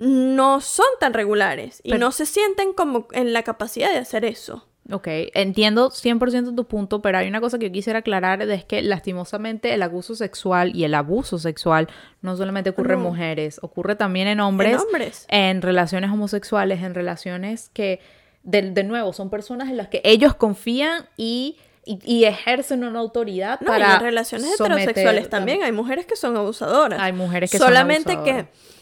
no 0.00 0.60
son 0.60 0.86
tan 0.98 1.12
regulares 1.14 1.80
y 1.84 1.90
Pero- 1.90 2.00
no 2.06 2.12
se 2.12 2.26
sienten 2.26 2.72
como 2.72 3.06
en 3.12 3.32
la 3.32 3.42
capacidad 3.42 3.90
de 3.92 3.98
hacer 3.98 4.24
eso. 4.24 4.66
Ok, 4.92 5.06
entiendo 5.34 5.90
100% 5.90 6.52
tu 6.56 6.64
punto, 6.66 7.00
pero 7.00 7.18
hay 7.18 7.28
una 7.28 7.40
cosa 7.40 7.60
que 7.60 7.66
yo 7.66 7.72
quisiera 7.72 8.00
aclarar, 8.00 8.42
es 8.42 8.64
que 8.64 8.82
lastimosamente 8.82 9.72
el 9.72 9.82
abuso 9.82 10.16
sexual 10.16 10.74
y 10.74 10.82
el 10.82 10.94
abuso 10.94 11.38
sexual 11.38 11.86
no 12.22 12.36
solamente 12.36 12.70
ocurre 12.70 12.94
en 12.94 13.00
mujeres, 13.00 13.60
ocurre 13.62 13.94
también 13.94 14.26
en 14.26 14.40
hombres, 14.40 14.72
En 14.72 14.78
hombres. 14.80 15.26
en 15.28 15.62
relaciones 15.62 16.10
homosexuales, 16.10 16.82
en 16.82 16.94
relaciones 16.94 17.70
que, 17.72 18.00
de, 18.42 18.62
de 18.72 18.82
nuevo, 18.82 19.12
son 19.12 19.30
personas 19.30 19.68
en 19.68 19.76
las 19.76 19.86
que 19.88 20.00
ellos 20.02 20.34
confían 20.34 21.04
y, 21.16 21.58
y, 21.84 22.00
y 22.04 22.24
ejercen 22.24 22.82
una 22.82 22.98
autoridad 22.98 23.60
No, 23.60 23.68
para 23.68 23.90
y 23.90 23.94
en 23.96 24.00
relaciones 24.00 24.56
someter- 24.56 24.80
heterosexuales 24.88 25.28
también 25.30 25.62
hay 25.62 25.70
mujeres 25.72 26.06
que 26.06 26.16
son 26.16 26.36
abusadoras. 26.36 26.98
Hay 27.00 27.12
mujeres 27.12 27.48
que 27.50 27.58
son 27.58 27.68
Solamente 27.68 28.14
abusadoras. 28.14 28.46
que 28.48 28.79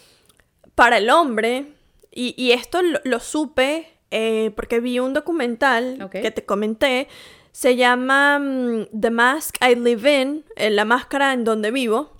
para 0.79 0.99
el 0.99 1.09
hombre, 1.09 1.73
y, 2.09 2.33
y 2.41 2.53
esto 2.53 2.81
lo, 2.81 3.01
lo 3.03 3.19
supe 3.19 3.99
eh, 4.11 4.53
porque 4.55 4.79
vi 4.79 4.99
un 4.99 5.13
documental 5.13 6.09
que 6.09 6.31
te 6.31 6.45
comenté, 6.45 7.09
se 7.51 7.75
llama 7.75 8.39
mm, 8.39 8.87
The 8.97 9.09
Mask 9.11 9.57
I 9.61 9.75
Live 9.75 10.21
In, 10.21 10.45
eh, 10.55 10.69
la 10.69 10.85
máscara 10.85 11.33
en 11.33 11.43
donde 11.43 11.71
vivo, 11.71 12.13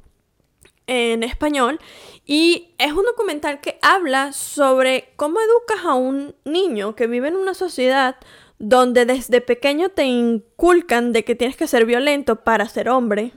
en 0.87 1.23
español, 1.23 1.79
y 2.25 2.75
es 2.79 2.91
un 2.91 3.05
documental 3.05 3.61
que 3.61 3.79
habla 3.81 4.33
sobre 4.33 5.13
cómo 5.15 5.39
educas 5.39 5.85
a 5.85 5.93
un 5.93 6.35
niño 6.43 6.95
que 6.95 7.07
vive 7.07 7.29
en 7.29 7.37
una 7.37 7.53
sociedad 7.53 8.17
donde 8.61 9.05
desde 9.05 9.39
pequeño 9.39 9.87
te 9.89 10.03
inculcan 10.03 11.13
de 11.13 11.23
que 11.23 11.33
tienes 11.33 11.55
que 11.55 11.65
ser 11.65 11.85
violento 11.85 12.43
para 12.43 12.67
ser 12.67 12.89
hombre, 12.89 13.31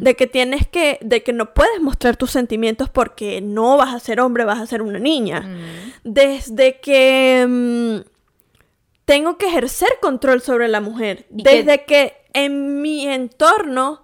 de 0.00 0.16
que 0.16 0.26
tienes 0.26 0.66
que, 0.66 0.98
de 1.02 1.22
que 1.22 1.34
no 1.34 1.52
puedes 1.52 1.80
mostrar 1.82 2.16
tus 2.16 2.30
sentimientos 2.30 2.88
porque 2.88 3.42
no 3.42 3.76
vas 3.76 3.94
a 3.94 4.00
ser 4.00 4.18
hombre, 4.20 4.44
vas 4.46 4.60
a 4.60 4.66
ser 4.66 4.80
una 4.80 4.98
niña, 4.98 5.46
desde 6.04 6.80
que 6.80 7.44
mm, 7.46 7.96
tengo 9.04 9.36
que 9.36 9.46
ejercer 9.46 9.90
control 10.00 10.40
sobre 10.40 10.68
la 10.68 10.80
mujer, 10.80 11.26
que- 11.28 11.42
desde 11.64 11.84
que 11.84 12.14
en 12.32 12.80
mi 12.80 13.06
entorno 13.06 14.00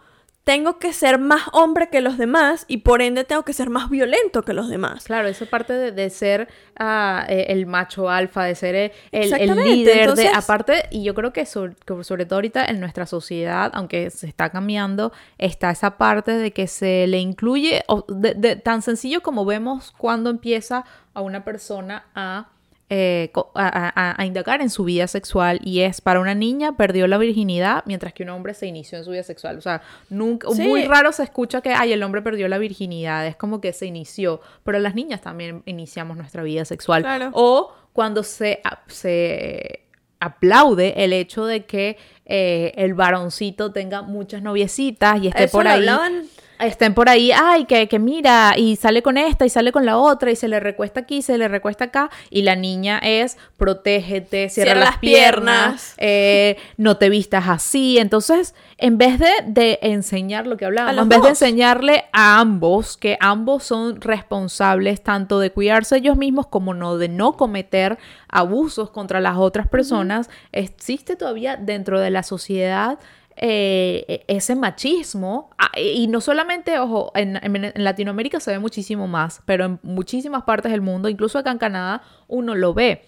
tengo 0.49 0.79
que 0.79 0.95
ser 0.95 1.19
más 1.19 1.43
hombre 1.53 1.91
que 1.91 2.01
los 2.01 2.17
demás 2.17 2.65
y 2.69 2.79
por 2.79 3.03
ende 3.03 3.25
tengo 3.25 3.43
que 3.43 3.53
ser 3.53 3.69
más 3.69 3.91
violento 3.91 4.41
que 4.43 4.55
los 4.55 4.71
demás. 4.71 5.05
Claro, 5.05 5.29
eso 5.29 5.45
parte 5.45 5.75
de, 5.75 5.93
de 5.93 6.09
ser 6.09 6.49
ah, 6.79 7.27
eh, 7.29 7.47
el 7.51 7.67
macho 7.67 8.09
alfa, 8.09 8.45
de 8.45 8.55
ser 8.55 8.75
el, 8.75 8.93
el- 9.13 9.29
el 9.43 9.51
líder, 9.65 10.15
de 10.15 10.23
aparte, 10.39 10.85
y 10.91 11.03
yo 11.05 11.15
creo 11.15 11.35
que 11.35 11.45
sobre, 11.45 11.75
que 11.85 12.03
sobre 12.03 12.25
todo 12.25 12.37
ahorita 12.37 12.65
en 12.65 12.81
nuestra 12.81 13.05
sociedad, 13.05 13.71
aunque 13.75 14.09
se 14.09 14.27
está 14.27 14.49
cambiando, 14.49 15.13
está 15.37 15.71
esa 15.71 15.99
parte 15.99 16.33
de 16.33 16.51
que 16.55 16.67
se 16.67 17.07
le 17.09 17.19
incluye, 17.19 17.85
o 17.87 18.07
de, 18.09 18.33
de- 18.33 18.57
tan 18.57 18.81
sencillo 18.81 19.21
como 19.23 19.45
vemos 19.45 19.93
cuando 19.99 20.31
empieza 20.31 20.87
a 21.13 21.21
una 21.21 21.45
persona 21.45 22.07
a... 22.15 22.49
eh, 22.91 23.31
a, 23.55 23.93
a- 23.95 24.15
a 24.23 24.25
indagar 24.25 24.63
en 24.63 24.71
su 24.71 24.85
vida 24.85 25.07
sexual 25.09 25.61
y 25.63 25.81
es 25.81 26.01
para 26.01 26.21
una 26.21 26.35
niña 26.35 26.77
perdió 26.77 27.07
la 27.07 27.19
virginidad 27.19 27.83
mientras 27.87 28.15
que 28.15 28.23
un 28.23 28.31
hombre 28.31 28.55
se 28.55 28.67
inició 28.67 28.97
en 28.99 29.05
su 29.05 29.11
vida 29.11 29.23
sexual 29.23 29.59
o 29.59 29.61
sea 29.61 29.83
nunca 30.09 30.49
Sí. 30.53 30.67
muy 30.67 30.85
raro 30.85 31.13
se 31.13 31.23
escucha 31.23 31.61
que 31.61 31.75
ay 31.75 31.93
el 31.93 32.03
hombre 32.03 32.23
perdió 32.23 32.49
la 32.49 32.57
virginidad 32.57 33.27
es 33.27 33.37
como 33.37 33.61
que 33.61 33.75
se 33.75 33.85
inició 33.85 34.41
pero 34.65 34.79
las 34.79 34.95
niñas 34.95 35.21
también 35.21 35.63
iniciamos 35.67 36.17
nuestra 36.17 36.43
vida 36.43 36.65
sexual 36.65 37.03
Claro. 37.03 37.31
o 37.35 37.73
cuando 37.93 38.23
se, 38.23 38.63
se 38.87 39.83
aplaude 40.21 41.05
el 41.05 41.13
hecho 41.13 41.47
de 41.47 41.65
que 41.67 41.97
eh, 42.27 42.73
el 42.77 42.95
varoncito 42.95 43.73
tenga 43.73 44.03
muchas 44.03 44.43
noviecitas 44.43 45.23
y 45.23 45.29
esté 45.29 45.45
Eso 45.45 45.59
por 45.59 45.69
ahí 45.69 45.81
hablaban- 45.81 46.25
estén 46.61 46.95
por 46.95 47.09
ahí, 47.09 47.31
ay, 47.33 47.65
que, 47.65 47.89
que 47.89 47.99
mira, 47.99 48.55
y 48.57 48.77
sale 48.77 49.03
con 49.03 49.17
esta, 49.17 49.47
y 49.47 49.49
sale 49.49 49.73
con 49.73 49.87
la 49.87 49.99
otra, 49.99 50.31
y 50.31 50.37
se 50.37 50.49
le 50.49 50.61
recuesta 50.61 51.01
aquí, 51.01 51.23
se 51.23 51.39
le 51.39 51.49
recuesta 51.49 51.85
acá, 51.85 52.11
y 52.31 52.43
la 52.43 52.57
niña 52.57 52.99
es, 52.99 53.37
protégete, 53.57 54.49
cierra, 54.49 54.73
Cierra 54.73 54.85
las 54.87 54.99
piernas, 54.99 55.95
piernas. 55.95 55.95
eh, 55.99 56.57
no 56.77 56.97
te 56.97 57.09
vistas 57.09 57.49
así. 57.49 57.99
Entonces, 57.99 58.55
en 58.79 58.99
vez 58.99 59.19
de, 59.19 59.31
de 59.47 59.79
enseñar 59.83 60.47
lo 60.47 60.57
que 60.57 60.65
hablábamos, 60.65 61.03
en 61.03 61.09
vez 61.09 61.23
de 61.23 61.29
enseñarle 61.29 62.05
a 62.13 62.41
ambos 62.41 62.97
que 62.97 63.17
ambos 63.21 63.65
son 63.65 64.01
responsables 64.01 65.03
tanto 65.03 65.41
de 65.41 65.51
cuidarse 65.51 65.97
ellos 65.97 66.17
mismos 66.17 66.47
como 66.47 66.75
no 66.75 66.99
de 66.99 67.09
no 67.09 67.37
cometer 67.37 67.99
abusos 68.29 68.91
contra 68.91 69.21
las 69.21 69.37
otras 69.37 69.69
personas, 69.69 70.29
existe 70.53 71.17
todavía 71.17 71.57
dentro 71.57 72.01
de 72.01 72.11
la 72.11 72.23
sociedad 72.23 72.99
eh, 73.41 74.25
ese 74.29 74.55
machismo. 74.55 75.51
Ah, 75.59 75.71
Y 75.79 76.07
no 76.09 76.21
solamente, 76.21 76.79
ojo, 76.79 77.13
en, 77.15 77.39
Latinoamérica 77.75 78.41
se 78.41 78.51
ve 78.53 78.59
muchísimo 78.59 79.07
más, 79.09 79.43
pero 79.47 79.65
en 79.65 79.79
muchísimas 79.83 80.43
partes 80.45 80.73
del 80.73 80.81
mundo, 80.81 81.09
incluso 81.09 81.39
acá 81.39 81.51
en 81.51 81.59
Canadá, 81.59 82.03
uno 82.29 82.55
lo 82.55 82.75
ve. 82.75 83.03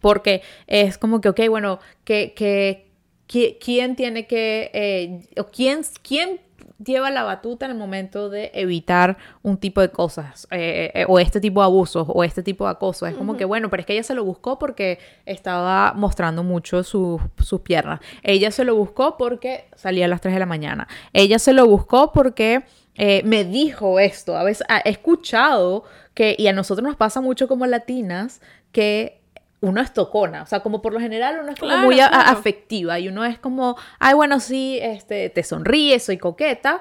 Porque 0.00 0.42
es 0.66 0.98
como 0.98 1.20
que, 1.20 1.28
ok, 1.30 1.40
bueno, 1.48 1.78
que, 2.04 2.34
que, 2.34 2.90
qui- 3.28 3.56
¿quién 3.62 3.96
tiene 3.96 4.26
que, 4.26 4.70
eh, 4.74 5.28
o 5.40 5.44
quién, 5.46 5.80
quién 6.02 6.40
lleva 6.84 7.10
la 7.10 7.22
batuta 7.24 7.66
en 7.66 7.72
el 7.72 7.78
momento 7.78 8.28
de 8.30 8.50
evitar 8.54 9.16
un 9.42 9.56
tipo 9.56 9.80
de 9.80 9.90
cosas, 9.90 10.46
eh, 10.50 10.90
eh, 10.94 11.04
o 11.08 11.18
este 11.18 11.40
tipo 11.40 11.60
de 11.60 11.64
abusos, 11.66 12.06
o 12.08 12.22
este 12.24 12.42
tipo 12.42 12.64
de 12.64 12.70
acoso? 12.70 13.06
Es 13.06 13.14
como 13.14 13.36
que, 13.36 13.44
bueno, 13.44 13.68
pero 13.70 13.80
es 13.80 13.86
que 13.86 13.94
ella 13.94 14.02
se 14.02 14.14
lo 14.14 14.24
buscó 14.24 14.58
porque 14.58 14.98
estaba 15.26 15.92
mostrando 15.94 16.42
mucho 16.44 16.82
sus- 16.84 17.20
sus 17.42 17.60
piernas. 17.60 18.00
Ella 18.22 18.50
se 18.50 18.64
lo 18.64 18.74
buscó 18.76 19.16
porque 19.16 19.66
salía 19.76 20.04
a 20.04 20.08
las 20.08 20.20
3 20.20 20.34
de 20.34 20.40
la 20.40 20.46
mañana. 20.46 20.88
Ella 21.12 21.38
se 21.38 21.52
lo 21.52 21.66
buscó 21.66 22.12
porque 22.12 22.62
eh, 22.94 23.22
me 23.24 23.44
dijo 23.44 23.98
esto. 24.00 24.36
A 24.36 24.42
veces 24.44 24.66
ah, 24.68 24.80
he 24.84 24.90
escuchado 24.90 25.84
que, 26.14 26.34
y 26.38 26.46
a 26.48 26.52
nosotros 26.52 26.86
nos 26.86 26.96
pasa 26.96 27.20
mucho 27.20 27.46
como 27.48 27.66
latinas, 27.66 28.40
que 28.72 29.20
uno 29.60 29.80
es 29.80 29.92
tocona, 29.92 30.42
o 30.42 30.46
sea, 30.46 30.60
como 30.60 30.80
por 30.82 30.92
lo 30.92 31.00
general 31.00 31.40
uno 31.42 31.50
es 31.52 31.58
como 31.58 31.70
Claro, 31.72 31.86
muy 31.86 31.96
claro. 31.96 32.16
afectiva 32.16 32.98
y 33.00 33.08
uno 33.08 33.24
es 33.24 33.38
como, 33.38 33.76
ay, 33.98 34.14
bueno, 34.14 34.38
sí, 34.40 34.78
este, 34.80 35.30
te 35.30 35.42
sonríe, 35.42 35.98
soy 35.98 36.16
coqueta, 36.18 36.80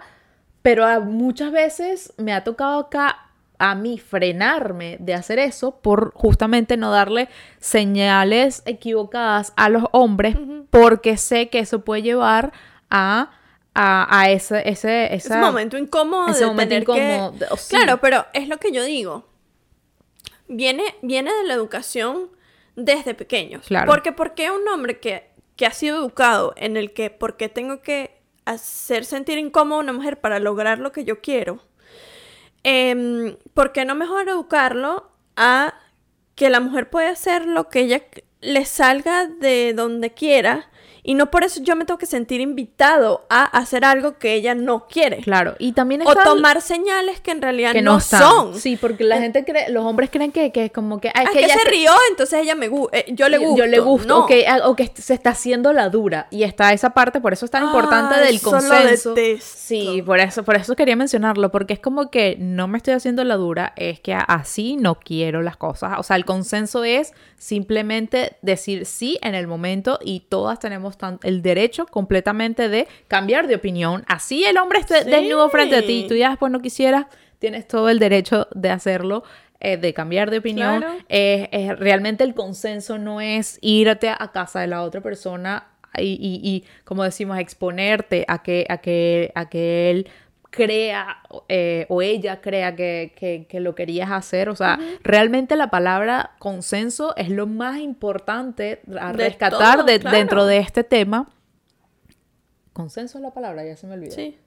pero 0.61 0.85
a- 0.85 0.99
muchas 0.99 1.51
veces 1.51 2.13
me 2.17 2.33
ha 2.33 2.43
tocado 2.43 2.79
acá 2.79 3.23
a 3.59 3.73
mí 3.73 3.97
frenarme 3.97 4.97
de 4.99 5.15
hacer 5.15 5.39
eso 5.39 5.79
por 5.79 6.13
justamente 6.13 6.77
no 6.77 6.91
darle 6.91 7.27
señales 7.59 8.61
equivocadas 8.67 9.53
a 9.55 9.69
los 9.69 9.85
hombres 9.91 10.35
porque 10.69 11.17
sé 11.17 11.49
que 11.49 11.57
eso 11.59 11.81
puede 11.83 12.03
llevar 12.03 12.51
a, 12.91 13.31
a, 13.73 14.19
a 14.19 14.29
ese, 14.29 14.69
ese, 14.69 15.15
Ese 15.15 15.35
momento 15.37 15.75
incómodo 15.79 16.29
ese 16.29 16.41
de 16.41 16.45
momento 16.45 16.69
tener 16.69 16.83
incómodo, 16.83 17.57
sí. 17.57 17.75
Claro, 17.75 17.97
pero 17.99 18.27
es 18.33 18.47
lo 18.47 18.57
que 18.57 18.71
yo 18.71 18.83
digo. 18.83 19.25
Viene, 20.47 20.83
viene 21.01 21.33
de 21.33 21.43
la 21.45 21.53
educación 21.55 22.29
desde 22.77 23.13
pequeños. 23.13 23.65
Claro. 23.67 23.87
Porque 23.87 24.13
¿por 24.13 24.35
qué 24.35 24.51
un 24.51 24.65
hombre 24.69 24.99
que, 24.99 25.29
que 25.57 25.65
ha 25.65 25.71
sido 25.71 25.97
educado 25.97 26.53
en 26.55 26.77
el 26.77 26.93
que 26.93 27.09
por 27.09 27.35
qué 27.35 27.49
tengo 27.49 27.81
que 27.81 28.21
hacer 28.45 29.03
sentir 29.03 29.37
incómodo 29.39 29.79
a 29.79 29.83
una 29.83 29.93
mujer 29.93 30.21
para 30.21 30.39
lograr 30.39 30.79
lo 30.79 30.93
que 30.93 31.03
yo 31.03 31.19
quiero? 31.19 31.59
Em, 32.63 33.35
¿Por 33.53 33.73
qué 33.73 33.83
no 33.83 33.95
mejor 33.95 34.29
educarlo 34.29 35.11
a 35.35 35.73
que 36.35 36.49
la 36.49 36.59
mujer 36.59 36.89
puede 36.89 37.07
hacer 37.07 37.45
lo 37.45 37.67
que 37.67 37.79
ella 37.81 38.03
le 38.41 38.63
salga 38.65 39.25
de 39.25 39.73
donde 39.73 40.13
quiera 40.13 40.69
y 41.07 41.15
no 41.15 41.31
por 41.31 41.43
eso 41.43 41.61
yo 41.63 41.75
me 41.75 41.85
tengo 41.85 41.97
que 41.97 42.05
sentir 42.05 42.41
invitado 42.41 43.25
a 43.29 43.45
hacer 43.45 43.85
algo 43.85 44.17
que 44.19 44.33
ella 44.35 44.53
no 44.53 44.87
quiere? 44.87 45.17
Claro, 45.21 45.55
y 45.57 45.71
también 45.71 46.01
O 46.01 46.09
está 46.09 46.19
el- 46.21 46.27
tomar 46.29 46.61
señales 46.61 47.19
que 47.21 47.31
en 47.31 47.41
realidad 47.41 47.71
que 47.71 47.81
no, 47.81 47.99
son. 48.01 48.53
Sí, 48.59 48.75
porque 48.75 49.03
la 49.05 49.17
gente 49.19 49.43
cree, 49.45 49.69
los 49.71 49.85
hombres 49.85 50.09
creen 50.11 50.31
que, 50.31 50.51
que 50.51 50.65
es 50.65 50.71
como 50.71 50.99
que, 50.99 51.07
Ah, 51.15 51.23
es 51.23 51.29
es 51.29 51.31
que 51.31 51.39
que 51.39 51.45
ella 51.45 51.55
se 51.63 51.69
rió, 51.69 51.91
entonces 52.11 52.41
ella 52.43 52.55
me 52.55 52.67
eh, 52.91 53.05
yo 53.13 53.29
le 53.29 53.37
gusto. 53.37 53.57
Yo 53.57 53.65
le 53.65 53.79
gusto, 53.79 54.07
No. 54.07 54.19
o, 54.19 54.25
que, 54.27 54.45
ah, 54.47 54.59
o 54.65 54.75
que 54.75 54.91
se 54.93 55.13
está 55.13 55.29
haciendo 55.29 55.71
la 55.73 55.89
dura. 55.89 56.27
Y 56.29 56.43
está 56.43 56.73
esa 56.73 56.89
parte, 56.91 57.21
por 57.21 57.31
eso 57.31 57.45
es 57.45 57.51
tan 57.51 57.63
importante 57.63 58.15
Ay, 58.15 58.25
del 58.27 58.35
eso 58.35 58.51
lo 58.51 58.57
consenso. 58.57 59.13
detesto. 59.13 59.57
Sí, 59.57 60.03
por 60.05 60.19
eso, 60.19 60.43
por 60.43 60.57
eso 60.57 60.75
quería 60.75 60.97
mencionarlo, 60.97 61.51
porque 61.51 61.73
es 61.73 61.79
como 61.79 62.11
que 62.11 62.35
no 62.37 62.67
me 62.67 62.77
estoy 62.77 62.93
haciendo 62.93 63.23
la 63.23 63.35
dura, 63.37 63.71
es 63.77 64.01
que 64.01 64.13
así 64.13 64.75
no 64.75 64.99
quiero 64.99 65.41
las 65.41 65.55
cosas. 65.55 65.93
O 65.99 66.03
sea, 66.03 66.17
el 66.17 66.25
consenso 66.25 66.83
es 66.83 67.13
simplemente 67.37 68.35
decir 68.41 68.85
sí 68.85 69.17
en 69.21 69.33
el 69.35 69.47
momento 69.47 69.99
y 70.03 70.21
todas 70.29 70.59
tenemos 70.59 70.96
el 71.23 71.41
derecho 71.41 71.85
completamente 71.85 72.69
de 72.69 72.87
cambiar 73.07 73.47
de 73.47 73.55
opinión. 73.55 74.03
Así 74.07 74.43
el 74.45 74.57
hombre 74.57 74.79
esté 74.79 75.03
Sí. 75.03 75.09
desnudo 75.09 75.49
frente 75.49 75.75
a 75.77 75.85
ti 75.85 76.03
y 76.05 76.07
tú 76.07 76.15
ya 76.15 76.29
después 76.29 76.51
no 76.51 76.59
quisieras, 76.59 77.05
tienes 77.39 77.67
todo 77.67 77.89
el 77.89 77.99
derecho 77.99 78.47
de 78.53 78.69
hacerlo. 78.69 79.23
eh, 79.59 79.75
de 79.75 79.91
cambiar 79.91 80.29
de 80.29 80.37
opinión 80.37 80.81
Claro. 80.81 80.93
eh, 81.09 81.49
eh, 81.51 81.73
realmente 81.73 82.23
el 82.23 82.35
consenso 82.35 82.99
no 82.99 83.21
es 83.21 83.57
irte 83.63 84.07
a 84.07 84.31
casa 84.31 84.59
de 84.61 84.67
la 84.67 84.83
otra 84.83 85.01
persona 85.01 85.65
y, 85.97 86.03
y- 86.21 86.47
y, 86.47 86.63
como 86.83 87.03
decimos, 87.03 87.39
exponerte 87.39 88.23
a 88.27 88.43
que, 88.43 88.67
a 88.69 88.77
que, 88.77 89.31
a 89.33 89.49
que 89.49 89.89
él 89.89 90.07
crea 90.49 91.17
eh, 91.49 91.85
o 91.89 92.01
ella 92.01 92.41
crea 92.41 92.75
que, 92.75 93.13
que- 93.15 93.45
que 93.49 93.59
lo 93.59 93.75
querías 93.75 94.09
hacer. 94.11 94.49
O 94.49 94.55
sea, 94.55 94.79
realmente 95.03 95.55
la 95.55 95.69
palabra 95.69 96.31
consenso 96.39 97.15
es 97.17 97.29
lo 97.29 97.47
más 97.47 97.79
importante 97.79 98.81
a 98.99 99.11
De 99.11 99.17
rescatar 99.25 99.75
todo, 99.77 99.83
de- 99.85 99.99
claro. 99.99 100.17
dentro 100.17 100.45
de 100.45 100.57
este 100.57 100.83
tema. 100.83 101.29
Consenso 102.73 103.17
es 103.17 103.21
la 103.23 103.31
palabra, 103.33 103.65
ya 103.65 103.75
se 103.75 103.87
me 103.87 103.93
olvidó. 103.95 104.15
Sí. 104.15 104.37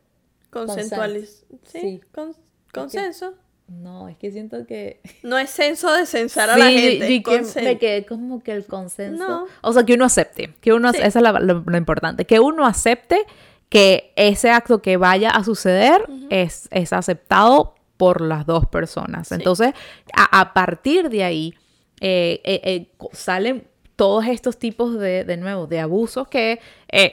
Consensualiz. 0.51 1.45
Sí. 1.65 1.81
Sí. 1.81 2.01
con- 2.13 2.35
consenso. 2.73 3.35
No, 3.69 4.09
es 4.09 4.17
que 4.17 4.33
siento 4.33 4.67
que... 4.67 5.01
No 5.23 5.39
es 5.39 5.49
censo 5.51 5.93
de 5.93 6.05
censar 6.05 6.51
a 6.51 6.57
la 6.57 6.67
Sí, 6.67 6.77
gente. 6.99 7.37
es 7.37 7.55
que 7.55 7.79
quedé 7.79 8.05
como 8.05 8.43
que 8.43 8.51
el 8.51 8.67
consenso. 8.67 9.29
No. 9.29 9.47
O 9.63 9.73
sea, 9.73 9.85
que 9.85 9.95
uno 9.95 10.05
acepte. 10.07 10.53
Que 10.61 10.73
uno, 10.73 10.91
Sí. 10.93 10.99
Esa 11.01 11.21
es 11.21 11.23
la- 11.23 11.39
lo, 11.39 11.63
lo 11.65 11.77
importante. 11.77 12.25
Que 12.25 12.41
uno 12.41 12.67
acepte 12.67 13.25
que 13.71 14.13
ese 14.17 14.51
acto 14.51 14.83
que 14.83 14.99
vaya 14.99 15.31
a 15.31 15.43
suceder 15.45 16.03
es, 16.29 16.69
es 16.71 16.93
aceptado 16.93 17.75
por 17.97 18.21
las 18.21 18.45
dos 18.45 18.67
personas. 18.67 19.29
Sí. 19.29 19.35
Entonces, 19.35 19.73
a, 20.13 20.41
a 20.41 20.53
partir 20.53 21.09
de 21.09 21.25
ahí, 21.25 21.55
eh, 22.01 22.41
eh, 22.45 22.61
eh, 22.65 22.91
salen 23.13 23.65
todos 23.97 24.27
estos 24.27 24.59
tipos 24.59 24.99
de, 24.99 25.25
de 25.25 25.37
nuevo, 25.37 25.67
de 25.67 25.79
abusos 25.81 26.27
que 26.27 26.59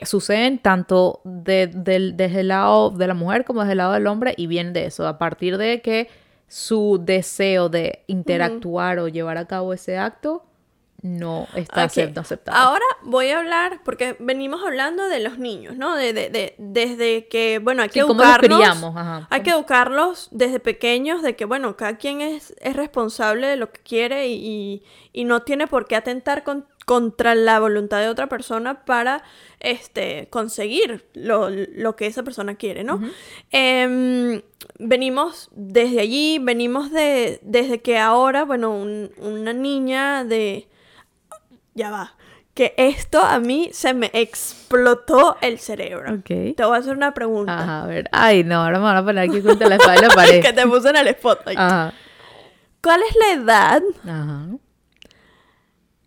suceden 0.04 0.58
tanto 0.60 1.20
de- 1.26 1.68
desde 1.68 2.40
el 2.40 2.48
lado 2.48 2.90
de 2.92 3.06
la 3.08 3.14
mujer 3.14 3.44
como 3.44 3.60
desde 3.60 3.74
el 3.74 3.78
lado 3.80 3.94
del 3.94 4.08
hombre 4.08 4.34
y 4.38 4.48
viene 4.48 4.72
de 4.72 4.86
eso, 4.86 5.06
a 5.08 5.18
partir 5.18 5.58
de 5.58 5.82
que 5.82 6.08
su 6.48 6.98
deseo 7.04 7.68
de 7.68 8.04
interactuar 8.08 9.00
o 9.00 9.10
llevar 9.10 9.38
a 9.38 9.46
cabo 9.46 9.74
ese 9.74 9.98
acto 9.98 10.46
no 11.01 11.48
está 11.56 11.84
aceptado. 11.84 12.58
Ahora 12.58 12.86
voy 13.04 13.30
a 13.30 13.39
hablar, 13.39 13.82
porque 13.86 14.16
venimos 14.20 14.62
hablando 14.66 15.08
de 15.08 15.20
los 15.20 15.38
niños, 15.38 15.77
¿no? 15.77 15.96
De, 15.96 16.12
de, 16.13 16.30
de- 16.30 16.56
desde 16.58 17.27
que, 17.27 17.60
bueno, 17.60 17.84
hay 17.84 17.89
que 17.89 17.94
Sí, 17.94 18.00
educarlos. 18.00 18.60
ajá. 18.96 19.27
Hay 19.30 19.42
que 19.44 19.51
educarlos 19.51 20.27
desde 20.32 20.60
pequeños 20.60 21.22
de 21.22 21.36
que, 21.36 21.46
bueno, 21.46 21.77
cada 21.77 21.98
quien 21.98 22.22
es, 22.22 22.56
es 22.62 22.75
responsable 22.75 23.46
de 23.48 23.58
lo 23.58 23.72
que 23.72 23.80
quiere 23.82 24.27
y, 24.27 24.34
y- 24.34 24.84
y 25.13 25.24
no 25.25 25.44
tiene 25.44 25.68
por 25.68 25.86
qué 25.88 25.96
atentar 25.96 26.44
con- 26.44 26.66
contra 26.86 27.36
la 27.36 27.60
voluntad 27.60 28.00
de 28.00 28.08
otra 28.08 28.27
persona 28.27 28.86
para 28.86 29.22
este, 29.60 30.27
conseguir 30.30 31.06
lo, 31.13 31.50
lo 31.50 31.96
que 31.98 32.08
esa 32.08 32.24
persona 32.24 32.56
quiere, 32.56 32.84
¿no? 32.86 33.01
Em, 33.51 34.42
venimos 34.80 35.50
desde 35.51 36.00
allí, 36.00 36.39
venimos 36.42 36.92
de, 36.92 37.39
desde 37.44 37.82
que 37.82 37.98
ahora, 37.98 38.46
bueno, 38.46 38.72
un- 38.72 39.12
una 39.18 39.54
niña 39.54 40.24
de... 40.24 40.68
Ya 41.77 41.91
va. 41.91 42.15
Que 42.53 42.74
esto 42.77 43.22
a 43.22 43.38
mí 43.39 43.69
se 43.72 43.93
me 43.93 44.10
explotó 44.13 45.38
el 45.41 45.60
cerebro. 45.60 46.15
Ok. 46.15 46.55
Te 46.55 46.65
voy 46.65 46.75
a 46.75 46.79
hacer 46.79 46.96
una 46.98 47.13
pregunta. 47.13 47.60
Ajá, 47.60 47.84
a 47.84 47.88
ver. 47.88 48.10
Ay, 48.12 48.43
no, 48.43 48.63
ahora 48.63 48.79
me 48.79 48.86
van 48.86 48.98
a 48.98 49.05
poner 49.05 49.29
aquí 49.29 49.41
contra 49.43 49.69
la 49.69 49.75
espalda 49.75 50.01
de 50.01 50.07
la 50.07 50.13
pared. 50.15 50.41
que 50.41 50.53
te 50.53 50.65
puse 50.65 50.89
en 50.89 50.96
el 50.96 51.07
spotlight. 51.13 51.60
Ajá. 51.60 51.93
¿Cuál 52.81 53.01
es 53.07 53.15
la 53.15 53.34
edad 53.43 53.81
Ajá. 54.03 54.48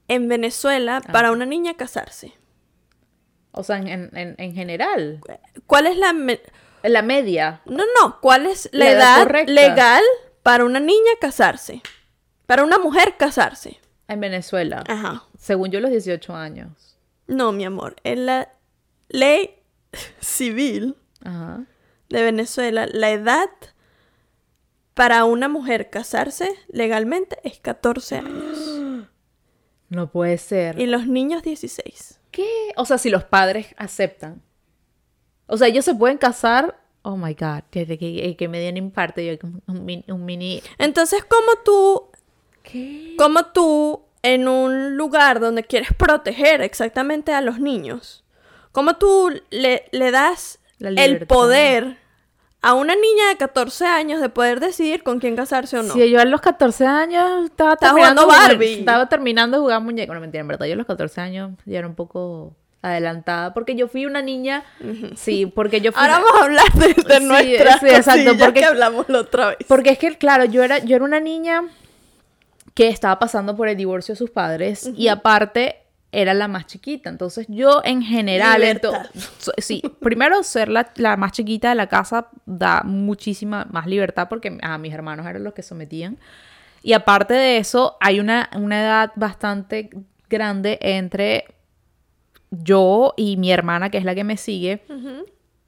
en 0.08 0.28
Venezuela 0.28 1.00
Ah. 1.06 1.12
para 1.12 1.30
una 1.30 1.46
niña 1.46 1.74
casarse? 1.74 2.34
O 3.52 3.62
sea, 3.62 3.76
en, 3.78 4.10
en, 4.16 4.34
en 4.38 4.54
general. 4.54 5.20
¿Cuál 5.66 5.86
es 5.86 5.96
la... 5.96 6.12
me- 6.12 6.40
la 6.82 7.02
media. 7.02 7.60
No, 7.66 7.84
no, 8.00 8.20
¿cuál 8.20 8.46
es 8.46 8.68
la, 8.72 8.86
La 8.86 8.90
edad 8.92 9.46
legal 9.46 10.02
para 10.42 10.64
una 10.64 10.80
niña 10.80 11.10
casarse? 11.20 11.82
Para 12.46 12.64
una 12.64 12.78
mujer 12.78 13.14
casarse. 13.18 13.78
En 14.08 14.18
Venezuela. 14.20 14.82
Ajá. 14.88 15.24
Según 15.40 15.70
yo, 15.70 15.80
los 15.80 15.90
18 15.90 16.34
años. 16.36 16.98
No, 17.26 17.50
mi 17.50 17.64
amor. 17.64 17.96
En 18.04 18.26
la 18.26 18.52
ley 19.08 19.54
civil 20.20 20.96
Ajá. 21.24 21.64
de 22.10 22.22
Venezuela, 22.22 22.86
la 22.86 23.10
edad 23.10 23.48
para 24.92 25.24
una 25.24 25.48
mujer 25.48 25.88
casarse 25.88 26.54
legalmente 26.68 27.38
es 27.42 27.58
14 27.58 28.16
años. 28.18 28.58
No 29.88 30.12
puede 30.12 30.38
ser. 30.38 30.78
Y 30.78 30.86
los 30.86 31.08
niños 31.08 31.42
16. 31.42 32.20
¿Qué? 32.30 32.48
O 32.76 32.84
sea, 32.84 32.96
si 32.96 33.10
los 33.10 33.24
padres 33.24 33.74
aceptan. 33.76 34.40
O 35.48 35.56
sea, 35.56 35.66
ellos 35.66 35.84
se 35.84 35.96
pueden 35.96 36.16
casar. 36.16 36.80
Oh 37.02 37.16
my 37.16 37.34
God. 37.34 37.64
Desde 37.72 37.98
que, 37.98 38.36
que 38.36 38.46
me 38.46 38.60
dieron 38.60 38.76
infarto, 38.76 39.20
yo 39.20 39.32
un, 39.66 40.04
un 40.06 40.24
mini. 40.24 40.62
Entonces, 40.78 41.24
¿cómo 41.24 41.60
tú 41.64 42.08
¿Qué? 42.62 43.16
como 43.18 43.46
tú 43.46 44.04
en 44.22 44.48
un 44.48 44.96
lugar 44.96 45.40
donde 45.40 45.64
quieres 45.64 45.92
proteger 45.94 46.60
exactamente 46.62 47.32
a 47.32 47.40
los 47.40 47.58
niños, 47.60 48.24
como 48.72 48.96
tú 48.96 49.30
le, 49.50 49.84
le 49.92 50.10
das 50.10 50.58
el 50.78 51.26
poder 51.26 51.96
a 52.62 52.74
una 52.74 52.94
niña 52.94 53.28
de 53.30 53.36
14 53.38 53.86
años 53.86 54.20
de 54.20 54.28
poder 54.28 54.60
decidir 54.60 55.02
con 55.02 55.18
quién 55.18 55.34
casarse 55.34 55.78
o 55.78 55.82
no? 55.82 55.94
Si 55.94 56.10
yo 56.10 56.20
a 56.20 56.24
los 56.26 56.42
14 56.42 56.86
años 56.86 57.46
estaba 57.46 57.72
Estaba 57.72 57.92
terminando, 57.94 58.22
jugando 58.22 58.22
jugar- 58.42 58.48
Barbie. 58.52 58.78
estaba 58.80 59.08
terminando 59.08 59.56
de 59.56 59.60
jugar 59.62 59.80
muñeco. 59.80 60.12
No 60.12 60.20
mentira, 60.20 60.42
en 60.42 60.48
verdad, 60.48 60.66
yo 60.66 60.74
a 60.74 60.76
los 60.76 60.86
14 60.86 61.20
años 61.22 61.52
ya 61.64 61.78
era 61.78 61.88
un 61.88 61.94
poco 61.94 62.54
adelantada 62.82 63.54
porque 63.54 63.74
yo 63.76 63.88
fui 63.88 64.04
una 64.06 64.20
niña. 64.22 64.62
Sí, 65.16 65.46
porque 65.46 65.80
yo 65.80 65.92
fui. 65.92 66.00
Ahora 66.02 66.18
una- 66.18 66.24
vamos 66.26 66.40
a 66.40 66.44
hablar 66.44 66.72
de, 66.74 66.88
de 67.02 67.18
Sí, 67.18 67.24
nuestras 67.24 67.80
sí, 67.80 67.86
exacto, 67.88 68.36
porque- 68.38 68.60
que 68.60 68.66
hablamos 68.66 69.08
la 69.08 69.20
otra 69.20 69.46
vez. 69.48 69.58
Porque 69.66 69.90
es 69.90 69.98
que, 69.98 70.18
claro, 70.18 70.44
yo 70.44 70.62
era, 70.62 70.78
yo 70.78 70.96
era 70.96 71.04
una 71.06 71.20
niña 71.20 71.64
que 72.80 72.88
estaba 72.88 73.18
pasando 73.18 73.54
por 73.54 73.68
el 73.68 73.76
divorcio 73.76 74.14
de 74.14 74.16
sus 74.16 74.30
padres 74.30 74.90
y 74.96 75.08
aparte 75.08 75.82
era 76.12 76.32
la 76.32 76.48
más 76.48 76.64
chiquita. 76.64 77.10
Entonces 77.10 77.44
yo 77.50 77.82
en 77.84 78.00
general, 78.00 78.80
sí, 79.58 79.82
primero 80.00 80.42
ser 80.42 80.70
la, 80.70 80.90
la 80.96 81.18
más 81.18 81.32
chiquita 81.32 81.68
de 81.68 81.74
la 81.74 81.88
casa 81.88 82.28
da 82.46 82.80
muchísima 82.82 83.66
más 83.70 83.86
libertad 83.86 84.28
porque 84.30 84.56
a 84.62 84.78
mis 84.78 84.94
hermanos 84.94 85.26
eran 85.26 85.44
los 85.44 85.52
que 85.52 85.62
sometían. 85.62 86.16
Y 86.82 86.94
aparte 86.94 87.34
de 87.34 87.58
eso, 87.58 87.98
hay 88.00 88.18
una, 88.18 88.48
una 88.56 88.80
edad 88.80 89.12
bastante 89.14 89.90
grande 90.30 90.78
entre 90.80 91.44
yo 92.50 93.12
y 93.18 93.36
mi 93.36 93.52
hermana, 93.52 93.90
que 93.90 93.98
es 93.98 94.04
la 94.06 94.14
que 94.14 94.24
me 94.24 94.38
sigue. 94.38 94.82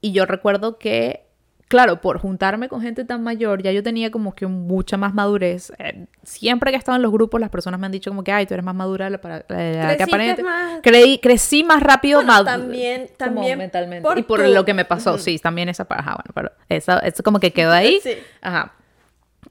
Y 0.00 0.12
yo 0.12 0.24
recuerdo 0.24 0.78
que, 0.78 1.26
claro, 1.72 2.00
por 2.00 2.18
juntarme 2.18 2.68
con 2.68 2.80
gente 2.82 3.04
tan 3.04 3.22
mayor, 3.22 3.62
ya 3.62 3.72
yo 3.72 3.82
tenía 3.82 4.10
como 4.10 4.34
que 4.34 4.46
mucha 4.46 4.96
más 4.96 5.14
madurez. 5.14 5.72
Eh, 5.78 6.06
siempre 6.22 6.70
que 6.70 6.76
he 6.76 6.78
estado 6.78 6.96
en 6.96 7.02
los 7.02 7.10
grupos, 7.10 7.40
las 7.40 7.50
personas 7.50 7.80
me 7.80 7.86
han 7.86 7.92
dicho 7.92 8.10
como 8.10 8.22
que, 8.22 8.30
ay, 8.30 8.46
tú 8.46 8.54
eres 8.54 8.64
más 8.64 8.74
madura 8.74 9.06
de 9.06 9.10
la, 9.12 9.20
para- 9.20 9.44
la 9.48 9.96
que 9.96 10.02
aparente. 10.04 10.42
más- 10.42 10.80
Creí, 10.82 11.18
crecí 11.18 11.64
más 11.64 11.82
rápido, 11.82 12.18
Bueno, 12.18 12.32
más 12.32 12.44
también- 12.44 13.08
también 13.16 13.58
mentalmente. 13.58 14.02
por 14.06 14.18
y 14.18 14.22
por 14.22 14.46
lo 14.46 14.64
que 14.64 14.74
me 14.74 14.84
pasó, 14.84 15.16
sí, 15.18 15.38
también 15.38 15.68
esa 15.68 15.84
pareja, 15.86 16.10
bueno, 16.16 16.30
pero 16.34 16.52
eso, 16.68 17.00
eso 17.02 17.22
como 17.22 17.40
que 17.40 17.52
quedó 17.52 17.72
ahí. 17.72 17.98
Sí. 18.02 18.12
Ajá. 18.42 18.72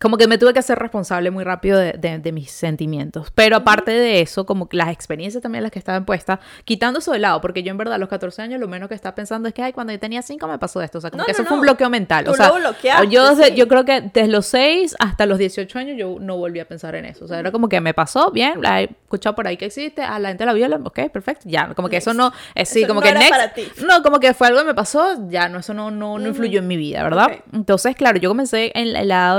Como 0.02 0.18
que 0.18 0.28
me 0.28 0.38
tuve 0.38 0.52
que 0.54 0.60
hacer 0.60 0.80
responsable 0.80 1.30
muy 1.32 1.44
rápido 1.44 1.78
de, 1.78 1.94
de- 1.94 2.18
de 2.20 2.32
mis 2.32 2.50
sentimientos. 2.52 3.32
Pero 3.36 3.56
aparte 3.58 3.92
de 3.92 4.22
eso, 4.22 4.46
como 4.46 4.68
que 4.68 4.76
las 4.78 4.90
experiencias 4.90 5.42
también 5.44 5.62
las 5.64 5.72
que 5.72 5.80
estaban 5.80 6.06
puestas, 6.06 6.40
quitando 6.66 7.00
eso 7.00 7.12
de 7.12 7.20
lado, 7.20 7.40
porque 7.42 7.62
yo 7.64 7.72
en 7.72 7.78
verdad 7.78 7.96
a 7.96 7.98
los 7.98 8.10
14 8.10 8.42
años 8.42 8.60
lo 8.60 8.68
menos 8.68 8.90
que 8.90 8.96
estaba 8.96 9.14
pensando 9.16 9.48
es 9.48 9.54
que, 9.54 9.62
ay, 9.64 9.74
cuando 9.74 9.94
yo 9.94 10.00
tenía 10.00 10.22
5 10.22 10.48
me 10.48 10.58
pasó 10.58 10.82
esto. 10.82 10.98
O 10.98 11.02
sea, 11.02 11.12
como 11.12 11.22
No, 11.22 11.26
que 11.28 11.34
no, 11.34 11.38
eso 11.38 11.46
fue 11.46 11.54
un 11.54 11.60
no. 11.66 11.72
bloqueo 11.72 11.90
mental. 11.90 12.26
Tú 12.26 12.32
o 12.32 12.34
sea, 12.34 12.48
lo 12.50 13.04
yo, 13.10 13.30
desde- 13.36 13.50
sí. 13.52 13.56
yo 13.56 13.68
creo 13.68 13.86
que 13.86 14.02
desde 14.02 14.28
los 14.28 14.46
6 14.48 14.96
hasta 15.00 15.26
los 15.26 15.38
18 15.38 15.78
años 15.80 15.98
yo 15.98 16.18
no 16.20 16.36
volví 16.38 16.60
a 16.60 16.68
pensar 16.68 16.96
en 16.96 17.06
eso. 17.06 17.26
O 17.26 17.28
sea, 17.28 17.40
era 17.40 17.52
como 17.52 17.70
que 17.70 17.80
me 17.82 17.94
pasó, 17.94 18.32
bien, 18.32 18.62
la 18.62 18.82
he 18.82 18.86
escuchado 18.86 19.36
por 19.36 19.46
ahí 19.48 19.58
que 19.58 19.66
existe, 19.66 20.02
a 20.02 20.18
la 20.20 20.30
gente 20.30 20.46
la 20.46 20.54
viola, 20.54 20.80
ok, 20.84 21.10
perfecto, 21.12 21.44
ya. 21.48 21.74
Como 21.76 21.90
que 21.90 21.98
eso 21.98 22.14
no, 22.14 22.32
es 22.56 22.70
sí, 22.70 22.80
Eso 22.80 22.88
como 22.88 23.02
no 23.02 23.06
que 23.06 23.14
next. 23.14 23.30
para 23.30 23.54
ti. 23.54 23.68
No, 23.86 24.02
como 24.02 24.20
que 24.20 24.34
fue 24.34 24.48
algo 24.48 24.60
que 24.60 24.66
me 24.66 24.74
pasó, 24.74 25.28
ya, 25.30 25.48
no, 25.48 25.60
eso 25.60 25.74
no, 25.74 25.92
no, 25.92 26.18
no 26.18 26.28
influyó 26.28 26.60
en 26.60 26.68
mi 26.68 26.78
vida, 26.78 27.04
¿verdad? 27.04 27.28
Ok. 27.32 27.44
Entonces, 27.54 27.96
claro, 27.96 28.18
yo 28.18 28.30
comencé 28.30 28.72
en 28.74 28.94
la, 28.94 29.02
en 29.02 29.08
la 29.08 29.16
edad 29.16 29.36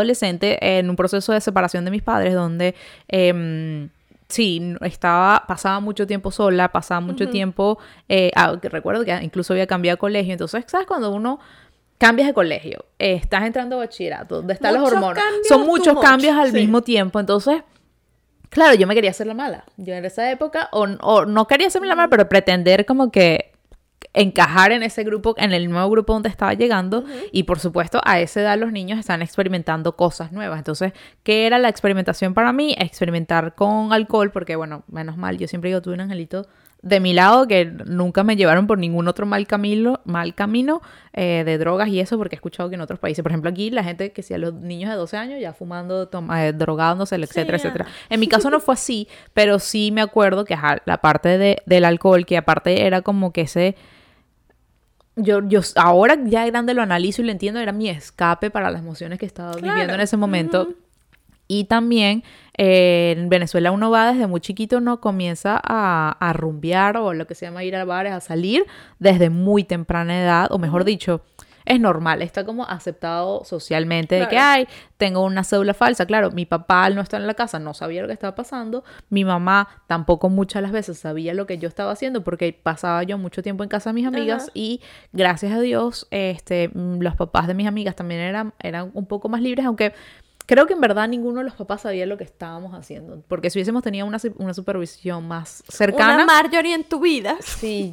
en 0.60 0.90
un 0.90 0.96
proceso 0.96 1.32
de 1.32 1.40
separación 1.40 1.84
de 1.84 1.90
mis 1.90 2.02
padres 2.02 2.34
donde... 2.34 2.74
em, 3.08 3.88
Sí, 4.28 4.76
estaba, 4.80 5.44
pasaba 5.46 5.78
mucho 5.80 6.06
tiempo 6.06 6.30
sola, 6.30 6.72
pasaba 6.72 7.02
mucho 7.02 7.28
tiempo, 7.28 7.78
eh, 8.08 8.30
ah, 8.34 8.56
recuerdo 8.62 9.04
que 9.04 9.12
incluso 9.20 9.52
había 9.52 9.66
cambiado 9.66 9.96
de 9.96 9.98
colegio, 9.98 10.32
entonces, 10.32 10.64
¿sabes? 10.68 10.86
Cuando 10.86 11.10
uno 11.12 11.38
cambias 11.98 12.28
de 12.28 12.32
colegio, 12.32 12.86
eh, 12.98 13.12
estás 13.12 13.42
entrando 13.44 13.76
a 13.76 13.80
bachillerato, 13.80 14.36
donde 14.36 14.54
están 14.54 14.72
los 14.72 14.90
hormonas, 14.90 15.22
son 15.46 15.66
muchos 15.66 15.92
much, 15.96 16.02
cambios 16.02 16.34
al 16.34 16.50
sí. 16.50 16.56
mismo 16.56 16.80
tiempo, 16.80 17.20
entonces, 17.20 17.62
claro, 18.48 18.74
yo 18.74 18.86
me 18.86 18.94
quería 18.94 19.10
hacer 19.10 19.26
la 19.26 19.34
mala, 19.34 19.64
yo 19.76 19.92
en 19.92 20.06
esa 20.06 20.30
época, 20.30 20.70
o, 20.72 20.84
o 20.84 21.26
no 21.26 21.46
quería 21.46 21.66
hacerme 21.66 21.86
la 21.88 21.94
mala, 21.94 22.08
pero 22.08 22.26
pretender 22.26 22.86
como 22.86 23.10
que 23.10 23.51
encajar 24.14 24.72
en 24.72 24.82
ese 24.82 25.04
grupo, 25.04 25.34
en 25.38 25.52
el 25.52 25.70
nuevo 25.70 25.88
grupo 25.90 26.12
donde 26.12 26.28
estaba 26.28 26.52
llegando 26.54 27.04
y 27.32 27.44
por 27.44 27.58
supuesto 27.58 28.00
a 28.04 28.20
esa 28.20 28.40
edad 28.42 28.58
los 28.58 28.70
niños 28.72 28.98
están 28.98 29.22
experimentando 29.22 29.96
cosas 29.96 30.32
nuevas. 30.32 30.58
Entonces, 30.58 30.92
¿qué 31.22 31.46
era 31.46 31.58
la 31.58 31.68
experimentación 31.68 32.34
para 32.34 32.52
mí? 32.52 32.74
Experimentar 32.78 33.54
con 33.54 33.92
alcohol, 33.92 34.30
porque 34.30 34.56
bueno, 34.56 34.84
menos 34.88 35.16
mal, 35.16 35.38
yo 35.38 35.48
siempre 35.48 35.70
digo, 35.70 35.80
tuve 35.80 35.94
un 35.94 36.00
angelito 36.02 36.46
de 36.82 36.98
mi 36.98 37.12
lado 37.14 37.46
que 37.46 37.64
nunca 37.64 38.24
me 38.24 38.34
llevaron 38.34 38.66
por 38.66 38.76
ningún 38.76 39.06
otro 39.06 39.24
mal 39.24 39.46
camino, 39.46 40.00
mal 40.04 40.34
camino 40.34 40.82
eh, 41.12 41.44
de 41.46 41.56
drogas 41.56 41.86
y 41.88 42.00
eso, 42.00 42.18
porque 42.18 42.34
he 42.34 42.38
escuchado 42.38 42.68
que 42.68 42.74
en 42.74 42.80
otros 42.80 42.98
países, 42.98 43.22
por 43.22 43.30
ejemplo 43.30 43.48
aquí, 43.50 43.70
la 43.70 43.84
gente 43.84 44.10
que 44.12 44.22
si 44.24 44.34
a 44.34 44.38
los 44.38 44.52
niños 44.54 44.90
de 44.90 44.96
12 44.96 45.16
años 45.16 45.40
ya 45.40 45.52
fumando, 45.52 46.08
toma- 46.08 46.44
eh, 46.44 46.52
drogándose, 46.52 47.14
etcétera, 47.14 47.58
Sí, 47.58 47.68
etcétera. 47.68 47.86
En 48.10 48.18
mi 48.18 48.26
caso 48.26 48.50
no 48.50 48.58
fue 48.58 48.74
así, 48.74 49.06
pero 49.32 49.60
sí 49.60 49.90
me 49.92 50.00
acuerdo 50.00 50.44
que 50.44 50.54
ajá, 50.54 50.82
la 50.84 50.98
parte 50.98 51.38
de- 51.38 51.62
del 51.66 51.84
alcohol, 51.84 52.26
que 52.26 52.36
aparte 52.36 52.84
era 52.84 53.00
como 53.02 53.32
que 53.32 53.42
ese 53.42 53.76
yo, 55.16 55.40
yo 55.46 55.60
ahora 55.76 56.16
ya 56.24 56.46
grande 56.46 56.74
lo 56.74 56.82
analizo 56.82 57.22
y 57.22 57.24
lo 57.26 57.32
entiendo, 57.32 57.60
era 57.60 57.72
mi 57.72 57.88
escape 57.88 58.50
para 58.50 58.70
las 58.70 58.80
emociones 58.80 59.18
que 59.18 59.26
estaba 59.26 59.52
viviendo 59.54 59.80
en 59.80 59.86
Claro. 59.88 60.02
ese 60.02 60.16
momento. 60.16 60.68
Y 61.48 61.64
también 61.64 62.22
eh, 62.56 63.14
en 63.18 63.28
Venezuela 63.28 63.72
uno 63.72 63.90
va 63.90 64.12
desde 64.12 64.26
muy 64.26 64.40
chiquito, 64.40 64.80
no 64.80 65.00
comienza 65.00 65.60
a, 65.62 66.16
a 66.18 66.32
rumbear 66.32 66.96
o 66.96 67.12
lo 67.12 67.26
que 67.26 67.34
se 67.34 67.44
llama 67.44 67.62
ir 67.64 67.76
a 67.76 67.84
bares, 67.84 68.12
a 68.12 68.20
salir 68.20 68.64
desde 68.98 69.28
muy 69.28 69.64
temprana 69.64 70.18
edad, 70.22 70.46
o 70.50 70.58
mejor 70.58 70.84
dicho, 70.84 71.20
es 71.64 71.80
normal, 71.80 72.22
está 72.22 72.44
como 72.44 72.64
aceptado 72.64 73.44
socialmente 73.44 74.16
de 74.16 74.28
que, 74.28 74.38
ay, 74.38 74.66
tengo 74.96 75.24
una 75.24 75.44
cédula 75.44 75.74
falsa. 75.74 76.06
Claro, 76.06 76.30
mi 76.30 76.46
papá 76.46 76.84
al 76.84 76.94
no 76.94 77.00
estar 77.00 77.20
en 77.20 77.26
la 77.26 77.34
casa 77.34 77.58
no 77.58 77.74
sabía 77.74 78.02
lo 78.02 78.08
que 78.08 78.14
estaba 78.14 78.34
pasando, 78.34 78.84
mi 79.10 79.24
mamá 79.24 79.68
tampoco 79.86 80.28
muchas 80.28 80.60
de 80.60 80.62
las 80.62 80.72
veces 80.72 80.98
sabía 80.98 81.34
lo 81.34 81.46
que 81.46 81.58
yo 81.58 81.68
estaba 81.68 81.92
haciendo 81.92 82.24
porque 82.24 82.52
pasaba 82.52 83.02
yo 83.02 83.18
mucho 83.18 83.42
tiempo 83.42 83.62
en 83.62 83.68
casa 83.68 83.90
de 83.90 83.94
mis 83.94 84.06
amigas 84.06 84.44
Ajá. 84.44 84.52
y 84.54 84.80
gracias 85.12 85.52
a 85.52 85.60
Dios, 85.60 86.06
este, 86.10 86.68
mm, 86.68 87.00
los 87.00 87.16
papás 87.16 87.46
de 87.46 87.54
mis 87.54 87.66
amigas 87.66 87.96
también 87.96 88.20
eran, 88.20 88.54
eran 88.60 88.90
un 88.94 89.06
poco 89.06 89.28
más 89.28 89.40
libres, 89.40 89.66
aunque 89.66 89.92
creo 90.46 90.66
que 90.66 90.74
en 90.74 90.80
verdad 90.80 91.08
ninguno 91.08 91.38
de 91.38 91.44
los 91.44 91.54
papás 91.54 91.82
sabía 91.82 92.06
lo 92.06 92.16
que 92.16 92.24
estábamos 92.24 92.74
haciendo, 92.74 93.22
porque 93.28 93.50
si 93.50 93.58
hubiésemos 93.58 93.82
tenido 93.82 94.06
una, 94.06 94.18
una 94.36 94.54
supervisión 94.54 95.26
más 95.26 95.62
cercana, 95.68 96.14
Una 96.14 96.26
Marjorie 96.26 96.74
en 96.74 96.84
tu 96.84 97.00
vida. 97.00 97.36
Sí, 97.40 97.92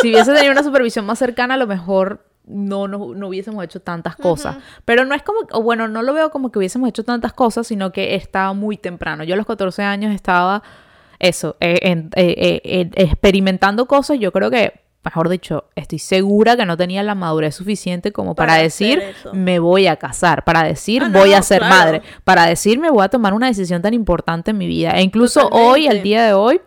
si 0.00 0.12
hubiese 0.12 0.32
tenido 0.32 0.52
una 0.52 0.62
supervisión 0.62 1.06
más 1.06 1.18
cercana, 1.18 1.54
a 1.54 1.56
lo 1.56 1.66
mejor 1.66 2.24
no, 2.46 2.88
no, 2.88 3.14
no 3.14 3.28
hubiésemos 3.28 3.62
hecho 3.64 3.80
tantas 3.80 4.16
cosas. 4.16 4.56
Pero 4.84 5.04
no 5.04 5.14
es 5.14 5.22
como, 5.22 5.40
o 5.52 5.62
bueno, 5.62 5.86
no 5.88 6.02
lo 6.02 6.12
veo 6.14 6.30
como 6.30 6.50
que 6.50 6.58
hubiésemos 6.58 6.88
hecho 6.88 7.04
tantas 7.04 7.32
cosas, 7.32 7.66
sino 7.66 7.92
que 7.92 8.14
estaba 8.16 8.52
muy 8.54 8.76
temprano. 8.76 9.22
Yo 9.24 9.34
a 9.34 9.36
los 9.36 9.46
14 9.46 9.82
años 9.82 10.14
estaba 10.14 10.62
eso, 11.18 11.56
eh, 11.60 11.78
en- 11.82 12.10
eh, 12.16 12.60
eh, 12.64 12.90
experimentando 12.94 13.86
cosas, 13.86 14.18
yo 14.18 14.32
creo 14.32 14.50
que, 14.50 14.72
mejor 15.04 15.28
dicho, 15.28 15.64
estoy 15.76 15.98
segura 15.98 16.56
que 16.56 16.64
no 16.64 16.76
tenía 16.76 17.02
la 17.02 17.14
madurez 17.14 17.54
suficiente 17.54 18.10
como 18.12 18.34
para, 18.34 18.52
Para 18.54 18.62
decir, 18.62 19.02
me 19.32 19.58
voy 19.58 19.86
a 19.86 19.96
casar, 19.96 20.44
para 20.44 20.62
decir, 20.62 21.02
Ah, 21.04 21.08
no, 21.08 21.18
voy 21.20 21.34
a 21.34 21.42
ser 21.42 21.58
claro. 21.58 21.74
madre, 21.74 22.02
para 22.24 22.46
decir, 22.46 22.78
me 22.78 22.90
voy 22.90 23.04
a 23.04 23.08
tomar 23.08 23.34
una 23.34 23.46
decisión 23.48 23.82
tan 23.82 23.94
importante 23.94 24.50
en 24.52 24.58
mi 24.58 24.66
vida. 24.66 24.92
E 24.92 25.02
incluso 25.02 25.48
hoy, 25.52 25.86
al 25.88 26.02
día 26.02 26.24
de 26.24 26.32
hoy, 26.32 26.60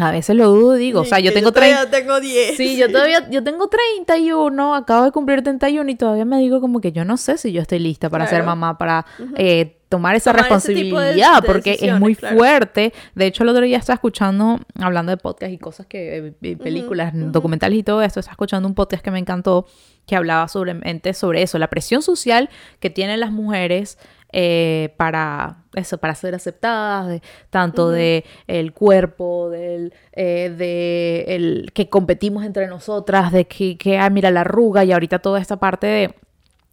a 0.00 0.10
veces 0.10 0.36
lo 0.36 0.48
dudo 0.48 0.76
y 0.76 0.80
digo, 0.80 1.00
o 1.00 1.04
sea, 1.04 1.20
yo 1.20 1.32
tengo 1.32 1.52
30... 1.52 1.76
todavía 1.86 1.98
tengo 2.00 2.20
10. 2.20 2.56
Sí, 2.56 2.76
yo 2.76 2.90
todavía, 2.90 3.28
yo 3.30 3.42
tengo 3.44 3.68
31, 3.68 4.74
acabo 4.74 5.04
de 5.04 5.12
cumplir 5.12 5.42
31 5.42 5.90
y 5.90 5.94
todavía 5.94 6.24
me 6.24 6.38
digo 6.38 6.60
como 6.60 6.80
que 6.80 6.92
yo 6.92 7.04
no 7.04 7.16
sé 7.16 7.38
si 7.38 7.52
yo 7.52 7.60
estoy 7.62 7.78
lista 7.78 8.08
para 8.08 8.26
ser 8.26 8.42
mamá, 8.42 8.78
para 8.78 9.06
eh, 9.36 9.76
tomar 9.88 10.14
esa 10.16 10.30
Tomar 10.30 10.44
de- 10.44 10.48
responsabilidad, 10.50 11.42
de 11.42 11.46
porque 11.46 11.78
es 11.80 11.98
muy 11.98 12.14
claro. 12.14 12.36
fuerte. 12.38 12.92
De 13.14 13.26
hecho, 13.26 13.42
el 13.42 13.48
otro 13.48 13.64
día 13.64 13.76
estaba 13.78 13.94
escuchando, 13.94 14.60
hablando 14.78 15.10
de 15.10 15.16
podcast 15.16 15.52
y 15.52 15.58
cosas 15.58 15.86
que, 15.86 16.18
eh, 16.18 16.34
eh, 16.42 16.56
películas, 16.56 17.12
documentales 17.14 17.78
y 17.78 17.82
todo 17.82 18.00
esto, 18.02 18.20
estaba 18.20 18.32
escuchando 18.34 18.68
un 18.68 18.74
podcast 18.74 19.02
que 19.02 19.10
me 19.10 19.18
encantó, 19.18 19.66
que 20.06 20.16
hablaba 20.16 20.48
sobre, 20.48 20.74
sobre 21.14 21.42
eso, 21.42 21.58
la 21.58 21.68
presión 21.68 22.02
social 22.02 22.48
que 22.78 22.90
tienen 22.90 23.20
las 23.20 23.32
mujeres 23.32 23.98
eh, 24.32 24.94
para 24.96 25.64
eso, 25.74 25.98
para 25.98 26.14
ser 26.14 26.34
aceptadas, 26.34 27.08
de, 27.08 27.22
tanto 27.50 27.90
de 27.90 28.24
el 28.46 28.72
cuerpo, 28.72 29.50
del, 29.50 29.92
eh, 30.12 30.54
de 30.56 31.24
el 31.28 31.70
que 31.72 31.88
competimos 31.88 32.44
entre 32.44 32.66
nosotras, 32.66 33.32
de 33.32 33.46
que, 33.46 33.76
que 33.76 33.98
ah, 33.98 34.10
mira 34.10 34.30
la 34.30 34.42
arruga 34.42 34.84
y 34.84 34.92
ahorita 34.92 35.20
toda 35.20 35.40
esta 35.40 35.58
parte 35.58 35.86
de 35.86 36.14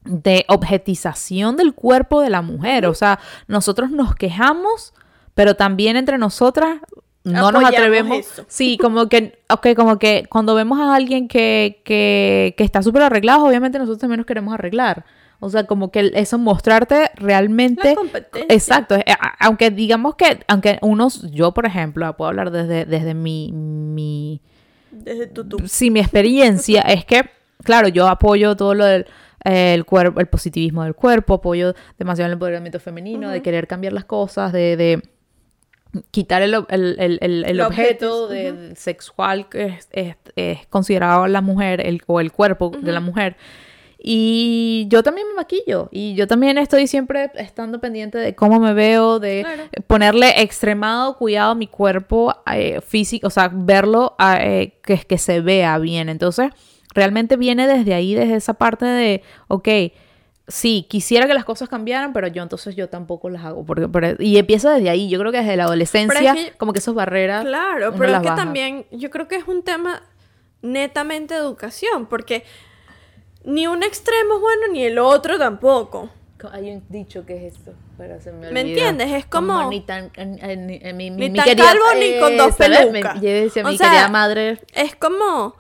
de 0.08 0.46
objetización 0.48 1.58
del 1.58 1.74
cuerpo 1.74 2.22
de 2.22 2.30
la 2.30 2.42
mujer. 2.42 2.86
O 2.86 2.94
sea, 2.94 3.20
nosotros 3.48 3.92
nos 3.92 4.16
quejamos, 4.16 4.94
pero 5.36 5.56
también 5.56 5.98
entre 5.98 6.18
nosotras 6.18 6.80
no 7.24 7.52
nos 7.52 7.64
atrevemos. 7.66 8.20
eso. 8.20 8.46
Sí, 8.48 8.78
como 8.82 9.10
que, 9.10 9.40
ok, 9.50 9.68
como 9.76 10.00
que 10.00 10.26
cuando 10.30 10.56
vemos 10.56 10.80
a 10.80 10.96
alguien 10.96 11.28
que, 11.28 11.82
que, 11.84 12.56
que 12.58 12.64
está 12.64 12.82
súper 12.82 13.04
arreglado, 13.04 13.46
obviamente 13.46 13.78
nosotros 13.78 14.00
también 14.00 14.18
nos 14.18 14.26
queremos 14.26 14.54
arreglar. 14.54 15.06
O 15.40 15.50
sea, 15.50 15.66
como 15.66 15.92
que 15.92 16.12
eso 16.16 16.38
mostrarte 16.40 17.12
realmente... 17.16 17.90
La 17.90 17.96
competencia. 17.96 18.54
Exacto. 18.56 18.96
eh, 18.96 19.04
Aunque 19.40 19.70
digamos 19.70 20.16
que, 20.16 20.40
aunque 20.48 20.80
unos, 20.82 21.30
yo 21.32 21.54
por 21.54 21.66
ejemplo, 21.66 22.12
puedo 22.18 22.30
hablar 22.30 22.50
desde, 22.52 22.86
desde 22.86 23.14
mi, 23.14 23.52
mi, 23.52 24.42
Desde 24.92 25.28
tu, 25.28 25.48
tu. 25.48 25.68
sí, 25.68 25.92
mi 25.92 26.00
experiencia 26.00 26.82
es 26.82 27.06
que, 27.06 27.30
claro, 27.64 27.88
yo 27.88 28.08
apoyo 28.08 28.56
todo 28.56 28.74
lo 28.74 28.86
del 28.86 29.06
el 29.44 29.86
cuerpo, 29.86 30.20
el 30.20 30.26
positivismo 30.26 30.84
del 30.84 30.96
cuerpo, 30.96 31.36
apoyo 31.36 31.74
demasiado 31.98 32.26
el 32.28 32.34
empoderamiento 32.34 32.80
femenino, 32.82 33.30
de 33.30 33.42
querer 33.42 33.66
cambiar 33.68 33.94
las 33.94 34.04
cosas, 34.04 34.52
de, 34.52 34.76
de 34.76 35.02
quitar 36.12 36.42
el, 36.42 36.54
el, 36.70 36.96
el- 37.00 37.46
el- 37.46 37.62
objeto 37.62 38.28
de- 38.28 38.76
sexual 38.76 39.48
que 39.48 39.66
es, 39.68 39.88
es- 39.92 40.16
es 40.36 40.66
considerado 40.68 41.28
la 41.28 41.42
mujer 41.42 41.80
el, 41.86 42.02
o 42.08 42.20
el 42.20 42.32
cuerpo 42.32 42.72
de 42.78 42.92
la 42.92 43.00
mujer. 43.00 43.38
Y 44.00 44.86
yo 44.90 45.02
también 45.04 45.28
me 45.28 45.34
maquillo 45.34 45.90
y 45.92 46.14
yo 46.14 46.28
también 46.28 46.58
estoy 46.60 46.86
siempre 46.88 47.32
estando 47.36 47.80
pendiente 47.82 48.18
de 48.20 48.36
cómo 48.36 48.60
me 48.60 48.74
veo, 48.74 49.20
de 49.20 49.42
Claro. 49.44 49.64
ponerle 49.88 50.42
extremado 50.42 51.18
cuidado 51.18 51.52
a 51.52 51.56
mi 51.56 51.68
cuerpo 51.68 52.36
eh, 52.54 52.80
físico, 52.82 53.28
o 53.28 53.32
sea, 53.32 53.50
verlo 53.52 54.16
a, 54.20 54.44
eh, 54.46 54.78
que, 54.84 54.98
que 55.00 55.18
se 55.18 55.42
vea 55.42 55.78
bien. 55.80 56.10
Entonces, 56.10 56.52
realmente 56.94 57.38
viene 57.38 57.68
desde 57.68 57.94
ahí, 57.96 58.14
desde 58.14 58.36
esa 58.36 58.54
parte 58.54 58.86
de, 58.86 59.24
ok, 59.48 59.68
sí, 60.48 60.86
quisiera 60.88 61.26
que 61.28 61.34
las 61.34 61.44
cosas 61.44 61.68
cambiaran, 61.68 62.14
pero 62.14 62.28
yo 62.28 62.44
entonces 62.44 62.76
yo 62.76 62.90
tampoco 62.90 63.30
las 63.32 63.44
hago. 63.46 63.66
Porque, 63.66 63.88
pero- 63.90 64.16
y 64.20 64.38
empieza 64.38 64.74
desde 64.74 64.90
ahí, 64.92 65.10
yo 65.10 65.18
creo 65.20 65.32
que 65.32 65.40
desde 65.40 65.58
la 65.58 65.64
adolescencia, 65.64 66.34
que- 66.36 66.52
como 66.58 66.72
que 66.72 66.80
esas 66.80 66.94
barreras. 66.94 67.44
Claro, 67.44 67.94
pero 67.98 68.14
es 68.14 68.20
que 68.20 68.30
baja. 68.30 68.36
también 68.36 68.86
yo 68.92 69.10
creo 69.10 69.28
que 69.28 69.36
es 69.38 69.48
un 69.48 69.64
tema 69.64 70.04
netamente 70.62 71.34
de 71.34 71.40
educación, 71.40 72.06
porque 72.08 72.44
ni 73.48 73.66
un 73.66 73.82
extremo 73.82 74.36
es 74.36 74.42
bueno 74.42 74.68
ni 74.72 74.84
el 74.84 75.00
otro 75.00 75.38
tampoco. 75.40 76.10
Hay 76.52 76.70
un 76.70 76.84
dicho 76.90 77.26
que 77.26 77.48
es 77.48 77.56
esto, 77.56 77.74
pero 77.98 78.22
se 78.22 78.32
me 78.32 78.52
¿Me 78.52 78.62
olvidó. 78.62 78.68
entiendes? 78.68 79.12
Es 79.14 79.26
como- 79.26 79.68
ni 79.72 79.82
tan, 79.82 80.12
mi, 80.94 81.10
Ni 81.10 81.34
tan 81.34 81.46
querida- 81.46 81.66
calvo 81.66 81.86
ni 82.00 82.20
con 82.20 82.38
dos 82.38 82.56
pelucas. 82.56 83.20
Decía, 83.20 83.64
O 83.66 83.70
mi 83.70 83.78
sea, 83.78 83.90
querida 83.90 84.08
madre, 84.10 84.60
Es 84.74 84.96
como, 84.96 85.56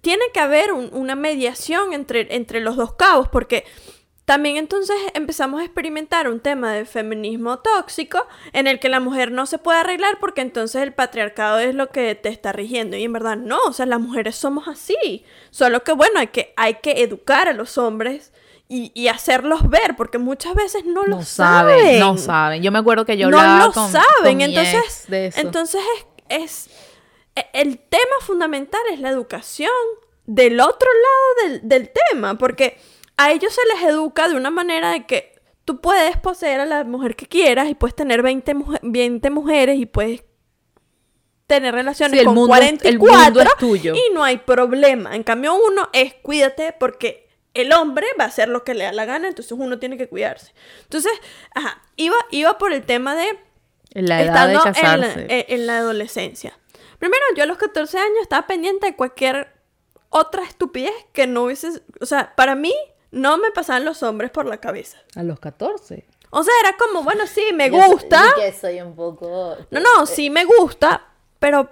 tiene 0.00 0.24
que 0.32 0.40
haber 0.40 0.72
un- 0.72 0.88
una 0.94 1.14
mediación 1.14 1.92
entre, 1.92 2.34
entre 2.34 2.60
los 2.60 2.76
dos 2.76 2.94
cabos, 2.94 3.28
porque 3.28 3.64
también 4.28 4.58
entonces 4.58 4.94
empezamos 5.14 5.62
a 5.62 5.64
experimentar 5.64 6.28
un 6.28 6.38
tema 6.40 6.74
de 6.74 6.84
feminismo 6.84 7.60
tóxico 7.60 8.26
en 8.52 8.66
el 8.66 8.78
que 8.78 8.90
la 8.90 9.00
mujer 9.00 9.32
no 9.32 9.46
se 9.46 9.56
puede 9.56 9.78
arreglar 9.78 10.18
porque 10.20 10.42
entonces 10.42 10.82
el 10.82 10.92
patriarcado 10.92 11.58
es 11.60 11.74
lo 11.74 11.88
que 11.88 12.14
te 12.14 12.28
está 12.28 12.52
rigiendo. 12.52 12.94
Y 12.98 13.04
en 13.04 13.12
verdad 13.14 13.38
no, 13.38 13.58
o 13.66 13.72
sea, 13.72 13.86
las 13.86 14.00
mujeres 14.00 14.36
somos 14.36 14.68
así. 14.68 15.24
Solo 15.50 15.82
que 15.82 15.92
bueno, 15.92 16.20
hay 16.20 16.26
que, 16.26 16.52
hay 16.58 16.74
que 16.74 17.02
educar 17.02 17.48
a 17.48 17.54
los 17.54 17.78
hombres 17.78 18.34
y, 18.68 18.92
y 18.94 19.08
hacerlos 19.08 19.66
ver, 19.70 19.96
porque 19.96 20.18
muchas 20.18 20.54
veces 20.54 20.84
no 20.84 21.04
lo 21.06 21.22
saben, 21.22 21.78
saben. 21.80 21.98
no 22.00 22.18
saben. 22.18 22.62
Yo 22.62 22.70
me 22.70 22.80
acuerdo 22.80 23.06
que 23.06 23.16
yo 23.16 23.30
no 23.30 23.40
lo 23.66 23.72
con, 23.72 23.90
saben. 23.90 24.04
con 24.24 24.40
entonces, 24.42 24.74
ex 24.84 25.06
de 25.08 25.26
eso. 25.28 25.40
entonces 25.40 25.80
es, 26.28 26.42
es- 26.42 26.70
e- 27.34 27.46
el 27.54 27.78
tema 27.78 28.14
fundamental 28.20 28.82
es 28.92 29.00
la 29.00 29.08
educación 29.08 29.70
del 30.26 30.60
otro 30.60 30.90
lado 30.92 31.48
del, 31.60 31.66
del 31.66 31.90
tema, 32.10 32.36
porque 32.36 32.78
a 33.18 33.30
ellos 33.32 33.52
se 33.54 33.60
les 33.74 33.90
educa 33.92 34.28
de 34.28 34.36
una 34.36 34.50
manera 34.50 34.90
de 34.92 35.04
que 35.06 35.38
tú 35.66 35.80
puedes 35.82 36.16
poseer 36.16 36.60
a 36.60 36.64
la 36.64 36.84
mujer 36.84 37.14
que 37.16 37.26
quieras 37.26 37.68
y 37.68 37.74
puedes 37.74 37.94
tener 37.94 38.22
20, 38.22 38.54
muje- 38.54 38.80
20 38.82 39.28
mujeres 39.30 39.78
y 39.78 39.84
puedes 39.86 40.24
tener 41.46 41.74
relaciones 41.74 42.12
Sí, 42.12 42.18
el 42.20 42.24
con 42.26 42.34
mundo 42.34 42.54
es- 42.56 42.62
el 42.84 42.98
44 42.98 43.24
mundo 43.34 43.40
es 43.42 43.56
tuyo. 43.58 43.94
y 43.94 44.12
no 44.14 44.22
hay 44.24 44.38
problema. 44.38 45.14
En 45.16 45.22
cambio 45.22 45.54
uno 45.54 45.88
es 45.92 46.14
cuídate 46.14 46.72
porque 46.78 47.28
el 47.54 47.72
hombre 47.72 48.06
va 48.20 48.24
a 48.24 48.28
hacer 48.28 48.48
lo 48.48 48.64
que 48.64 48.74
le 48.74 48.84
da 48.84 48.92
la 48.92 49.04
gana, 49.06 49.28
entonces 49.28 49.52
uno 49.52 49.78
tiene 49.78 49.96
que 49.96 50.08
cuidarse. 50.08 50.52
Entonces, 50.82 51.12
ajá, 51.54 51.82
iba, 51.96 52.16
iba 52.30 52.58
por 52.58 52.72
el 52.72 52.84
tema 52.84 53.14
de 53.16 53.26
la 53.94 54.22
edad 54.22 54.46
de 54.46 54.54
estando 54.54 54.78
en 54.94 55.00
la, 55.00 55.06
casarse. 55.08 55.26
eh, 55.30 55.46
en 55.48 55.66
la 55.66 55.78
adolescencia. 55.78 56.58
Primero, 56.98 57.22
yo 57.36 57.44
a 57.44 57.46
los 57.46 57.56
14 57.58 57.98
años 57.98 58.18
estaba 58.22 58.46
pendiente 58.46 58.86
de 58.86 58.96
cualquier 58.96 59.52
otra 60.10 60.44
estupidez 60.44 60.92
que 61.12 61.26
no 61.26 61.44
hubiese... 61.44 61.82
O 62.00 62.06
sea, 62.06 62.34
para 62.36 62.54
mí 62.54 62.74
no 63.10 63.38
me 63.38 63.50
pasaban 63.50 63.84
los 63.84 64.02
hombres 64.02 64.30
por 64.30 64.46
la 64.46 64.58
cabeza. 64.58 64.98
a 65.16 65.22
los 65.22 65.38
14. 65.40 66.06
O 66.30 66.42
sea, 66.42 66.52
era 66.62 66.76
como, 66.76 67.02
bueno, 67.02 67.26
sí, 67.26 67.42
me 67.54 67.70
Yo 67.70 67.80
soy- 67.80 67.88
gusta. 67.92 68.22
yo 68.36 68.42
que 68.42 68.52
soy 68.52 68.80
un 68.82 68.94
poco... 68.94 69.56
No, 69.70 69.80
no, 69.80 70.04
sí 70.06 70.28
me 70.28 70.44
gusta, 70.44 71.06
pero 71.38 71.70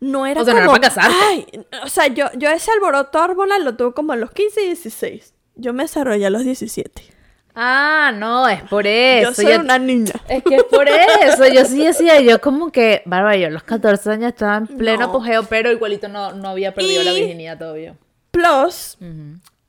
no 0.00 0.26
era 0.26 0.42
O 0.42 0.44
sea, 0.44 0.52
no 0.54 0.60
como... 0.66 0.76
era 0.76 0.80
para 0.90 0.94
casarte. 0.94 1.16
Ay, 1.24 1.66
o 1.82 1.88
sea, 1.88 2.06
yo, 2.08 2.26
yo 2.36 2.50
ese 2.50 2.70
alboroto 2.70 3.18
hormonal 3.22 3.64
lo 3.64 3.74
tuve 3.76 3.94
como 3.94 4.12
a 4.12 4.16
los 4.16 4.30
15 4.32 4.62
y 4.62 4.66
16. 4.66 5.32
Yo 5.54 5.72
me 5.72 5.84
desarrollé 5.84 6.26
a 6.26 6.30
los 6.30 6.44
17. 6.44 7.02
Ah, 7.58 8.12
no, 8.14 8.46
es 8.46 8.60
por 8.64 8.86
eso. 8.86 9.30
yo 9.30 9.34
soy 9.34 9.46
yo- 9.54 9.60
una 9.60 9.78
niña. 9.78 10.12
Es 10.28 10.42
que 10.42 10.56
es 10.56 10.64
por 10.64 10.86
eso, 10.86 11.46
yo 11.46 11.64
sí 11.64 11.82
decía, 11.86 12.20
yo 12.20 12.38
como 12.42 12.70
que, 12.70 13.00
bárbaro, 13.06 13.38
yo 13.38 13.46
a 13.46 13.50
los 13.50 13.62
14 13.62 14.10
años 14.10 14.28
estaba 14.28 14.58
en 14.58 14.66
pleno 14.66 14.98
No. 14.98 15.04
apogeo, 15.06 15.44
pero 15.44 15.72
igualito 15.72 16.08
no, 16.08 16.32
no 16.34 16.50
había 16.50 16.74
perdido 16.74 17.02
la 17.02 17.12
virginidad 17.14 17.56
todavía. 17.58 17.96
Plus, 18.32 18.98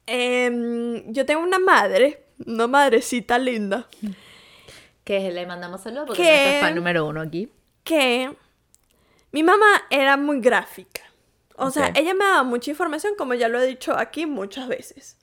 em, 0.07 1.11
yo 1.13 1.25
tengo 1.25 1.41
una 1.41 1.59
madre, 1.59 2.23
una 2.45 2.67
madrecita 2.67 3.37
linda, 3.37 3.87
Que 5.03 5.31
le 5.31 5.45
mandamos 5.45 5.81
saludos 5.81 6.07
porque 6.07 6.21
es 6.23 6.43
nuestra 6.43 6.67
fan 6.67 6.75
número 6.75 7.05
uno 7.05 7.21
aquí. 7.21 7.49
que 7.83 8.29
mi 9.31 9.43
mamá 9.43 9.83
era 9.89 10.17
muy 10.17 10.39
gráfica. 10.41 11.01
O 11.55 11.69
sea, 11.71 11.87
Ok. 11.87 11.97
ella 11.97 12.13
me 12.13 12.25
daba 12.25 12.43
mucha 12.43 12.71
información, 12.71 13.13
como 13.17 13.33
ya 13.33 13.47
lo 13.47 13.59
he 13.59 13.65
dicho 13.67 13.97
aquí 13.97 14.25
muchas 14.25 14.67
veces. 14.67 15.17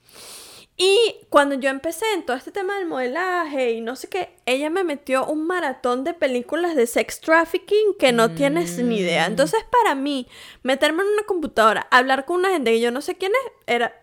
Y 0.77 0.99
cuando 1.29 1.55
yo 1.55 1.71
empecé 1.71 2.05
en 2.15 2.27
todo 2.27 2.37
este 2.37 2.51
tema 2.51 2.77
del 2.77 2.87
modelaje 2.87 3.73
y 3.73 3.81
no 3.81 3.95
sé 3.95 4.09
qué, 4.09 4.35
ella 4.45 4.71
me 4.71 4.83
metió 4.83 5.25
un 5.27 5.47
maratón 5.47 6.03
de 6.03 6.15
películas 6.15 6.75
de 6.75 6.89
sex 6.89 7.21
trafficking 7.21 7.95
que 7.97 8.11
no 8.11 8.33
tienes 8.33 8.77
ni 8.79 8.97
Mm. 8.97 8.99
idea. 9.01 9.27
Entonces, 9.27 9.61
para 9.71 9.95
mí, 9.95 10.27
meterme 10.65 11.03
en 11.05 11.11
una 11.11 11.23
computadora, 11.23 11.87
hablar 11.93 12.25
con 12.25 12.39
una 12.41 12.51
gente 12.51 12.73
que 12.73 12.81
yo 12.81 12.91
no 12.91 13.03
sé 13.03 13.15
quién 13.17 13.31
es, 13.33 13.53
era, 13.69 14.03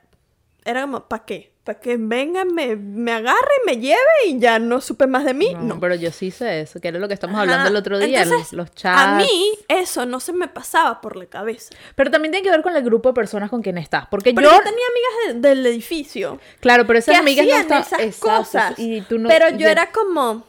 era 0.65 0.81
como, 0.83 1.07
¿para 1.07 1.25
qué? 1.25 1.51
Para 1.63 1.79
que 1.79 1.95
venga, 1.97 2.43
me, 2.43 2.75
me 2.75 3.11
agarre, 3.11 3.37
me 3.67 3.77
lleve 3.77 3.97
y 4.25 4.39
ya 4.39 4.57
no 4.57 4.81
supe 4.81 5.05
más 5.05 5.23
de 5.25 5.33
mí. 5.35 5.53
No, 5.53 5.61
No. 5.75 5.79
pero 5.79 5.93
yo 5.93 6.11
sí 6.11 6.31
sé 6.31 6.61
eso, 6.61 6.79
que 6.81 6.87
era 6.87 6.97
lo 6.97 7.07
que 7.07 7.13
estamos 7.13 7.35
Ajá. 7.35 7.43
hablando 7.43 7.69
el 7.69 7.75
otro 7.75 7.99
día, 7.99 8.23
Entonces, 8.23 8.51
los, 8.53 8.67
los 8.69 8.75
chats. 8.75 8.99
A 8.99 9.15
mí 9.17 9.51
eso 9.67 10.05
no 10.07 10.19
se 10.19 10.33
me 10.33 10.47
pasaba 10.47 11.01
por 11.01 11.15
la 11.15 11.27
cabeza. 11.27 11.69
Pero 11.95 12.09
también 12.09 12.31
tiene 12.31 12.43
que 12.43 12.49
ver 12.51 12.63
con 12.63 12.75
el 12.75 12.83
grupo 12.83 13.09
de 13.09 13.13
personas 13.13 13.49
con 13.51 13.61
quien 13.61 13.77
estás. 13.77 14.07
Porque 14.09 14.33
Pero 14.33 14.49
yo, 14.49 14.55
yo, 14.57 14.63
tenía 14.63 14.83
amigas 14.89 15.41
de- 15.41 15.49
del 15.49 15.65
edificio 15.67 16.39
claro, 16.59 16.87
pero 16.87 16.97
esas 16.97 17.13
que 17.13 17.19
amigas 17.19 17.45
no 17.47 17.55
están 17.57 17.81
esas 17.83 17.99
exacto, 17.99 18.37
cosas. 18.37 18.73
Y 18.79 19.01
tú 19.01 19.19
no, 19.19 19.29
pero 19.29 19.49
yo 19.49 19.57
ya- 19.59 19.71
era 19.71 19.91
como, 19.91 20.43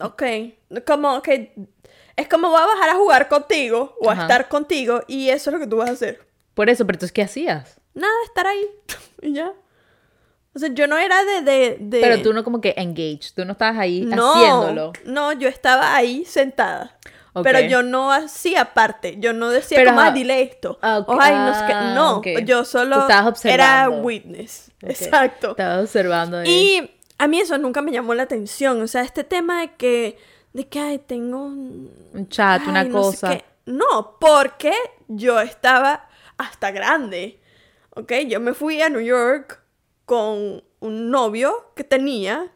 ok, 0.00 0.22
como 0.86 1.20
que 1.22 1.52
es 2.16 2.26
como 2.28 2.48
voy 2.50 2.60
a 2.60 2.66
bajar 2.66 2.88
a 2.90 2.94
jugar 2.94 3.28
contigo 3.28 3.96
o 4.00 4.10
Ajá. 4.10 4.22
a 4.22 4.24
estar 4.24 4.48
contigo 4.48 5.02
y 5.06 5.28
eso 5.28 5.50
es 5.50 5.54
lo 5.54 5.60
que 5.60 5.66
tú 5.66 5.76
vas 5.76 5.90
a 5.90 5.92
hacer. 5.92 6.20
Por 6.54 6.68
eso, 6.70 6.86
pero 6.86 6.96
entonces, 6.96 7.12
¿qué 7.12 7.22
hacías? 7.22 7.77
Nada, 7.98 8.12
estar 8.24 8.46
ahí 8.46 8.66
y 9.22 9.32
ya. 9.34 9.52
O 10.54 10.58
sea, 10.58 10.70
yo 10.72 10.86
no 10.86 10.96
era 10.96 11.24
de... 11.24 11.42
de, 11.42 11.76
de- 11.80 12.00
Pero 12.00 12.22
tú 12.22 12.32
no 12.32 12.42
como 12.42 12.60
que 12.60 12.74
engaged, 12.76 13.34
tú 13.34 13.44
no 13.44 13.52
estabas 13.52 13.78
ahí 13.78 14.00
no, 14.00 14.34
haciéndolo. 14.34 14.92
No, 15.04 15.32
yo 15.32 15.48
estaba 15.48 15.94
ahí 15.94 16.24
sentada. 16.24 16.96
Pero 17.42 17.60
yo 17.60 17.82
no 17.84 18.10
hacía 18.10 18.74
parte, 18.74 19.16
yo 19.20 19.32
no 19.32 19.50
decía 19.50 19.76
Pero, 19.78 19.90
como, 19.90 20.00
ah, 20.00 20.10
dile 20.10 20.42
esto. 20.42 20.78
ah, 20.82 20.98
ok, 20.98 21.08
o, 21.08 21.18
"Ay, 21.20 21.34
no 21.36 21.54
sé 21.54 21.60
qué". 21.66 21.72
ah, 21.72 21.92
No, 21.94 22.22
yo 22.44 22.64
solo 22.64 23.06
era 23.44 23.88
witness. 23.90 24.72
Exacto. 24.82 25.50
Estaba 25.50 25.80
observando 25.80 26.38
ahí. 26.38 26.48
Y 26.48 26.90
a 27.18 27.28
mí 27.28 27.38
eso 27.40 27.56
nunca 27.58 27.80
me 27.82 27.92
llamó 27.92 28.14
la 28.14 28.24
atención. 28.24 28.80
O 28.82 28.88
sea, 28.88 29.02
este 29.02 29.22
tema 29.22 29.60
de 29.60 29.74
que, 29.76 30.18
de 30.52 30.66
que, 30.66 30.80
ay, 30.80 30.98
tengo 30.98 31.44
un, 31.44 31.92
Un 32.12 32.28
chat, 32.28 32.66
una 32.66 32.82
no 32.82 32.92
cosa. 33.02 33.38
No, 33.66 34.16
porque 34.18 34.72
yo 35.06 35.38
estaba 35.40 36.08
hasta 36.38 36.72
grande. 36.72 37.38
¿Ok? 37.98 38.12
Yo 38.28 38.40
me 38.40 38.54
fui 38.54 38.80
a 38.82 38.88
New 38.88 39.00
York 39.00 39.60
con 40.04 40.62
un 40.80 41.10
novio 41.10 41.72
que 41.74 41.84
tenía 41.84 42.50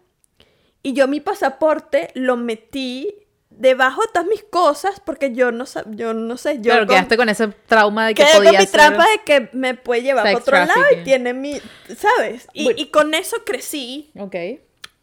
y 0.82 0.92
yo 0.94 1.06
mi 1.08 1.20
pasaporte 1.20 2.10
lo 2.14 2.36
metí 2.36 3.14
debajo 3.50 4.00
de 4.02 4.08
todas 4.14 4.26
mis 4.28 4.42
cosas 4.44 5.00
porque 5.00 5.32
yo 5.34 5.52
no, 5.52 5.64
yo 5.90 6.14
no 6.14 6.36
sé, 6.36 6.56
yo 6.56 6.62
Claro, 6.70 6.86
con- 6.86 6.94
quedaste 6.96 7.16
con 7.16 7.28
ese 7.28 7.48
trauma 7.66 8.06
de 8.06 8.14
que 8.14 8.22
quedé 8.22 8.32
con 8.34 8.44
podía 8.44 8.60
mi 8.60 8.66
ser... 8.66 8.72
trampa 8.80 9.06
de 9.10 9.18
que 9.24 9.50
me 9.52 9.74
puede 9.74 10.02
llevar 10.02 10.24
para 10.24 10.38
otro 10.38 10.56
lado 10.56 10.82
y 10.98 11.04
tiene 11.04 11.34
mi, 11.34 11.60
¿sabes? 11.96 12.48
Y, 12.54 12.64
Bueno. 12.64 12.78
y 12.80 12.86
con 12.86 13.12
eso 13.14 13.44
crecí 13.44 14.10
Ok. 14.18 14.34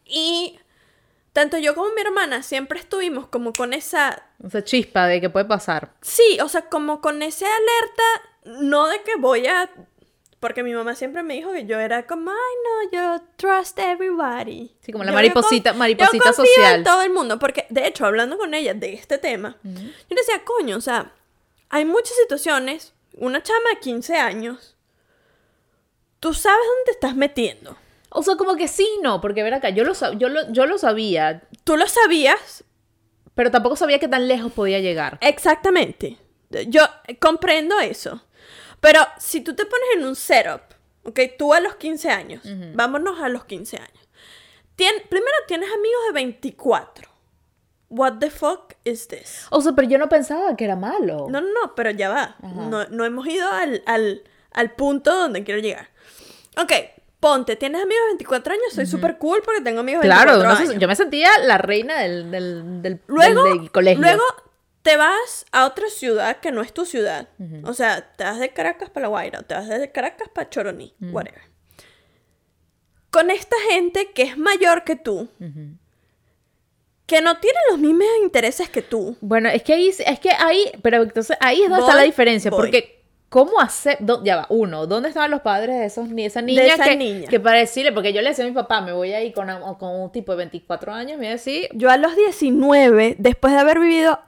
y 0.06 0.58
tanto 1.34 1.58
yo 1.60 1.76
como 1.76 1.92
mi 1.94 2.02
hermana 2.02 2.42
siempre 2.42 2.80
estuvimos 2.80 3.28
como 3.28 3.54
con 3.54 3.74
esa 3.74 4.24
O 4.44 4.50
sea, 4.50 4.64
chispa 4.64 5.06
de 5.08 5.22
que 5.22 5.30
puede 5.30 5.46
pasar. 5.46 5.94
Sí, 6.02 6.40
o 6.42 6.50
sea, 6.50 6.64
como 6.64 7.02
con 7.02 7.22
ese 7.22 7.46
alerta, 7.46 8.62
no 8.64 8.88
de 8.88 9.02
que 9.04 9.16
voy 9.18 9.46
a... 9.46 9.70
Porque 10.40 10.64
mi 10.64 10.74
mamá 10.74 10.96
siempre 10.96 11.22
me 11.22 11.34
dijo 11.34 11.52
que 11.52 11.66
yo 11.66 11.78
era 11.80 12.08
como, 12.08 12.32
ay, 12.32 12.38
no, 12.64 12.92
yo 13.18 13.22
trust 13.36 13.78
everybody. 13.78 14.74
Sí, 14.80 14.92
como 14.94 15.04
la 15.04 15.12
Yo- 15.12 15.18
yo 15.18 15.22
mariposita- 15.22 15.72
con- 15.72 15.80
mariposita 15.80 16.26
yo 16.30 16.34
social. 16.34 16.76
en 16.76 16.84
todo 16.86 17.02
el 17.02 17.12
mundo, 17.12 17.38
porque 17.40 17.66
de 17.70 17.86
hecho, 17.88 18.06
hablando 18.06 18.38
con 18.38 18.54
ella 18.54 18.74
de 18.74 18.94
este 18.94 19.18
tema, 19.18 19.58
yo 19.64 19.72
le 20.10 20.16
decía, 20.16 20.44
coño, 20.46 20.78
o 20.78 20.82
sea, 20.82 21.12
hay 21.70 21.84
muchas 21.84 22.16
situaciones, 22.16 22.94
una 23.18 23.44
chama 23.44 23.70
de 23.74 23.80
15 23.82 24.16
años, 24.16 24.78
tú 26.20 26.34
sabes 26.34 26.66
dónde 26.66 26.84
te 26.86 26.92
estás 26.92 27.16
metiendo. 27.16 27.78
O 28.10 28.24
sea, 28.24 28.36
como 28.38 28.56
que 28.56 28.68
sí, 28.68 28.88
no, 29.04 29.22
porque 29.22 29.44
ver 29.44 29.54
acá, 29.54 29.70
yo 29.70 29.84
lo, 29.84 29.94
yo 30.14 30.30
lo, 30.30 30.52
yo 30.52 30.66
lo 30.66 30.78
sabía, 30.78 31.44
Tú 31.64 31.78
lo 31.78 31.88
sabías, 31.88 32.64
pero 33.36 33.52
tampoco 33.52 33.76
sabía 33.76 34.00
que 34.00 34.08
tan 34.08 34.28
lejos 34.28 34.52
podía 34.54 34.80
llegar. 34.80 35.18
Exactamente. 35.22 36.18
Yo 36.68 36.82
comprendo 37.20 37.80
eso. 37.80 38.24
Pero 38.80 39.02
si 39.18 39.42
tú 39.42 39.56
te 39.56 39.66
pones 39.66 39.88
en 39.96 40.06
un 40.06 40.16
setup, 40.16 40.62
ok, 41.04 41.20
tú 41.38 41.54
a 41.54 41.60
los 41.60 41.76
15 41.76 42.10
años, 42.10 42.42
vámonos 42.74 43.20
a 43.22 43.30
los 43.30 43.46
15 43.46 43.78
años. 43.78 44.10
Tien- 44.78 45.08
primero 45.10 45.36
tienes 45.48 45.70
amigos 45.70 46.02
de 46.08 46.14
24. 46.14 47.10
What 47.90 48.20
the 48.20 48.30
fuck 48.30 48.74
is 48.84 49.08
this? 49.08 49.46
O 49.50 49.62
sea, 49.62 49.74
pero 49.74 49.88
yo 49.90 49.98
no 49.98 50.08
pensaba 50.08 50.56
que 50.56 50.64
era 50.64 50.76
malo. 50.76 51.28
No, 51.30 51.42
no, 51.42 51.48
no, 51.62 51.76
pero 51.76 51.90
ya 51.92 52.10
va. 52.10 52.36
No, 52.42 52.86
no 52.86 53.04
hemos 53.06 53.26
ido 53.28 53.50
al, 53.52 53.82
al, 53.88 54.22
al 54.52 54.72
punto 54.76 55.14
donde 55.14 55.44
quiero 55.44 55.60
llegar. 55.60 55.90
Ok, 56.58 56.72
ponte, 57.20 57.56
tienes 57.56 57.82
amigos 57.82 58.04
de 58.04 58.10
24 58.12 58.54
años, 58.54 58.66
soy 58.74 58.86
súper 58.86 59.18
cool 59.18 59.42
porque 59.44 59.62
tengo 59.62 59.80
amigos 59.80 60.04
de 60.04 60.08
claro, 60.08 60.34
24 60.34 60.54
no 60.66 60.70
años. 60.70 60.82
yo 60.82 60.88
me 60.88 60.96
sentía 60.96 61.30
la 61.40 61.58
reina 61.58 62.00
del, 62.00 62.30
del, 62.32 62.82
del, 62.84 63.02
Luego, 63.08 63.44
del- 63.46 63.58
del 63.60 63.72
colegio. 63.72 64.02
luego 64.02 64.24
te 64.82 64.96
vas 64.96 65.46
a 65.52 65.66
otra 65.66 65.90
ciudad 65.90 66.38
que 66.38 66.52
no 66.52 66.62
es 66.62 66.74
tu 66.74 66.86
ciudad. 66.86 67.30
O 67.64 67.74
sea, 67.74 68.14
te 68.16 68.24
vas 68.24 68.40
de 68.40 68.50
Caracas 68.50 68.90
para 68.90 69.06
La 69.06 69.10
Guaira, 69.10 69.42
te 69.44 69.54
vas 69.54 69.68
de 69.68 69.92
Caracas 69.92 70.30
para 70.30 70.50
Choroní, 70.50 70.94
whatever. 71.00 71.42
Con 73.12 73.32
esta 73.32 73.56
gente 73.72 74.12
que 74.14 74.24
es 74.24 74.38
mayor 74.38 74.84
que 74.84 74.96
tú, 74.96 75.30
que 77.06 77.22
no 77.22 77.38
tiene 77.40 77.58
los 77.72 77.80
mismos 77.80 78.06
intereses 78.24 78.70
que 78.70 78.82
tú. 78.82 79.18
Bueno, 79.20 79.50
es 79.50 79.64
que 79.64 79.74
ahí, 79.74 79.90
es 79.90 80.20
que 80.20 80.30
ahí, 80.32 80.72
pero 80.82 81.02
entonces 81.02 81.36
ahí 81.42 81.64
es 81.64 81.70
donde 81.70 81.82
está 81.82 81.94
Voy, 81.94 82.02
la 82.02 82.06
diferencia, 82.06 82.52
voy. 82.52 82.60
porque 82.60 83.00
¿cómo 83.30 83.60
hacer? 83.60 83.98
Ya 84.24 84.38
va, 84.38 84.48
uno, 84.50 84.86
¿dónde 84.86 85.10
estaban 85.10 85.32
los 85.32 85.42
padres 85.42 85.78
de 85.80 85.86
esos 85.86 86.08
ni 86.10 86.26
esa 86.26 86.42
niña 86.42 86.64
esa 86.64 86.84
que, 86.84 86.96
niña. 86.96 87.28
que 87.28 87.40
para 87.40 87.60
decirle, 87.60 87.92
porque 87.92 88.14
yo 88.14 88.22
le 88.22 88.30
decía 88.30 88.46
a 88.46 88.48
mi 88.48 88.54
papá, 88.54 88.82
me 88.82 88.94
voy 88.94 89.14
a 89.14 89.24
ir 89.24 89.34
con, 89.34 89.50
un 89.50 90.12
tipo 90.12 90.32
de 90.34 90.38
24 90.38 90.94
años, 90.94 91.18
me 91.18 91.26
iba 91.26 91.32
a 91.32 91.38
decir, 91.38 91.70
Yo 91.74 91.90
a 91.90 91.98
los 91.98 92.16
19, 92.16 93.16
después 93.18 93.54
de 93.54 93.60
haber 93.60 93.80
vivido 93.80 94.20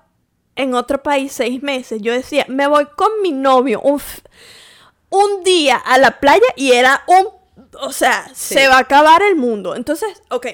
en 0.55 0.73
otro 0.73 1.01
país 1.01 1.31
seis 1.31 1.61
meses, 1.63 2.01
yo 2.01 2.11
decía, 2.13 2.45
me 2.49 2.67
voy 2.67 2.85
con 2.95 3.09
mi 3.21 3.31
novio 3.31 3.81
un, 3.81 4.01
un 5.09 5.43
día 5.43 5.77
a 5.77 5.97
la 5.97 6.19
playa 6.19 6.45
y 6.55 6.71
era 6.73 7.03
un... 7.07 7.27
O 7.81 7.91
sea, 7.93 8.29
se 8.33 8.67
va 8.67 8.75
a 8.75 8.79
acabar 8.79 9.23
el 9.23 9.35
mundo. 9.37 9.75
Entonces, 9.75 10.21
ok, 10.29 10.45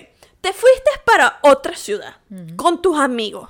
te 0.41 0.53
fuiste 0.53 0.91
para 1.05 1.39
otra 1.41 1.75
ciudad 1.75 2.15
con 2.55 2.81
tus 2.81 2.97
amigos. 2.99 3.49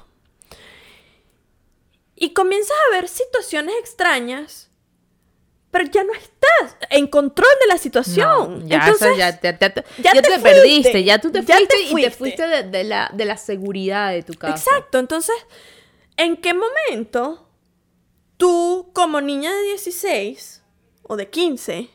Y 2.16 2.32
comienzas 2.34 2.76
a 2.88 2.96
ver 2.96 3.08
situaciones 3.08 3.76
extrañas, 3.80 4.70
pero 5.70 5.86
ya 5.92 6.04
no 6.04 6.14
estás 6.14 6.76
en 6.90 7.08
control 7.08 7.50
de 7.62 7.68
la 7.68 7.78
situación. 7.78 8.62
No, 8.62 8.68
ya, 8.68 8.78
Entonces, 8.78 9.10
eso 9.10 9.18
ya, 9.18 9.40
ya- 9.42 9.60
ya- 9.60 9.74
ya 9.98 10.14
ya 10.14 10.14
te 10.14 10.22
te, 10.22 10.28
fuiste. 10.40 10.42
perdiste, 10.42 11.04
ya 11.04 11.20
tú 11.20 11.32
te 11.32 11.44
fuiste 11.44 11.68
te 11.68 11.80
y 11.82 11.86
te 11.86 11.92
fuiste. 11.92 12.12
fuiste 12.18 12.48
de, 12.48 12.64
de 12.64 12.84
la, 12.86 13.12
de 13.14 13.26
la 13.26 13.38
seguridad 13.38 14.12
de 14.12 14.24
tu 14.24 14.34
casa. 14.34 14.56
Exacto, 14.58 14.98
entonces, 14.98 15.36
¿en 16.18 16.38
qué 16.38 16.54
momento 16.54 17.50
tú 18.38 18.90
como 18.94 19.22
niña 19.22 19.54
de 19.54 19.64
16 19.64 20.64
o 21.04 21.16
de 21.16 21.30
15 21.30 21.90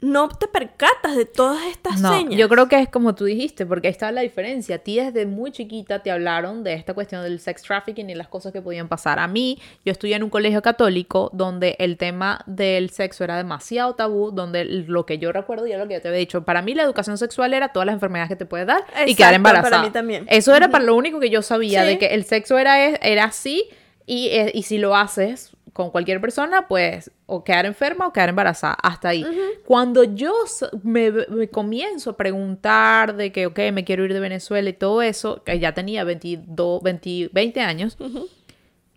no 0.00 0.28
te 0.28 0.46
percatas 0.46 1.16
de 1.16 1.24
todas 1.24 1.64
estas 1.66 2.00
No, 2.00 2.16
señas? 2.16 2.38
yo 2.38 2.48
creo 2.48 2.68
que 2.68 2.78
es 2.80 2.88
como 2.88 3.16
tú 3.16 3.24
dijiste, 3.24 3.66
porque 3.66 3.88
ahí 3.88 3.92
está 3.92 4.12
la 4.12 4.20
diferencia. 4.20 4.76
A 4.76 4.78
ti 4.78 4.96
desde 5.00 5.26
muy 5.26 5.50
chiquita 5.50 6.02
te 6.04 6.10
hablaron 6.12 6.62
de 6.62 6.74
esta 6.74 6.94
cuestión 6.94 7.22
del 7.24 7.40
sex 7.40 7.62
trafficking 7.62 8.08
y 8.08 8.14
las 8.14 8.28
cosas 8.28 8.52
que 8.52 8.62
podían 8.62 8.86
pasar. 8.86 9.18
A 9.18 9.26
mí, 9.26 9.58
yo 9.84 9.90
estudié 9.90 10.14
en 10.14 10.22
un 10.22 10.30
colegio 10.30 10.62
católico 10.62 11.30
donde 11.32 11.74
el 11.80 11.96
tema 11.96 12.40
del 12.46 12.90
sexo 12.90 13.24
era 13.24 13.36
demasiado 13.36 13.94
tabú, 13.96 14.30
donde 14.30 14.64
lo 14.64 15.04
que 15.04 15.18
yo 15.18 15.32
recuerdo 15.32 15.66
y 15.66 15.72
es 15.72 15.78
lo 15.78 15.88
que 15.88 15.94
yo 15.94 16.00
te 16.00 16.08
había 16.08 16.20
dicho, 16.20 16.44
para 16.44 16.62
mí 16.62 16.74
la 16.74 16.84
educación 16.84 17.18
sexual 17.18 17.52
era 17.52 17.70
todas 17.72 17.86
las 17.86 17.94
enfermedades 17.94 18.28
que 18.28 18.36
te 18.36 18.46
puedes 18.46 18.68
dar 18.68 18.84
y 19.06 19.16
quedar 19.16 19.30
para 19.42 19.58
embarazada. 19.58 19.82
mí 19.82 19.90
también. 19.90 20.26
Eso 20.28 20.54
era 20.54 20.68
para 20.70 20.84
lo 20.84 20.94
único 20.94 21.18
que 21.18 21.28
yo 21.30 21.42
sabía, 21.42 21.82
Sí. 21.82 21.88
de 21.88 21.98
que 21.98 22.06
el 22.14 22.24
sexo 22.24 22.56
era, 22.56 22.78
era 22.86 23.24
así 23.24 23.64
y, 24.06 24.28
eh, 24.28 24.52
y 24.54 24.62
si 24.62 24.78
lo 24.78 24.94
haces 24.96 25.50
con 25.78 25.92
cualquier 25.92 26.20
persona, 26.20 26.66
pues 26.66 27.12
o 27.26 27.44
quedar 27.44 27.64
enferma 27.64 28.08
o 28.08 28.12
quedar 28.12 28.30
embarazada, 28.30 28.76
hasta 28.82 29.10
ahí. 29.10 29.24
Cuando 29.64 30.02
yo 30.02 30.34
me, 30.82 31.12
me 31.12 31.48
comienzo 31.50 32.10
a 32.10 32.16
preguntar 32.16 33.14
de 33.14 33.30
que, 33.30 33.46
ok, 33.46 33.60
me 33.72 33.84
quiero 33.84 34.04
ir 34.04 34.12
de 34.12 34.18
Venezuela 34.18 34.68
y 34.68 34.72
todo 34.72 35.02
eso, 35.02 35.44
que 35.44 35.56
ya 35.60 35.74
tenía 35.74 36.02
22, 36.02 36.82
20, 36.82 37.30
20 37.32 37.60
años, 37.60 37.96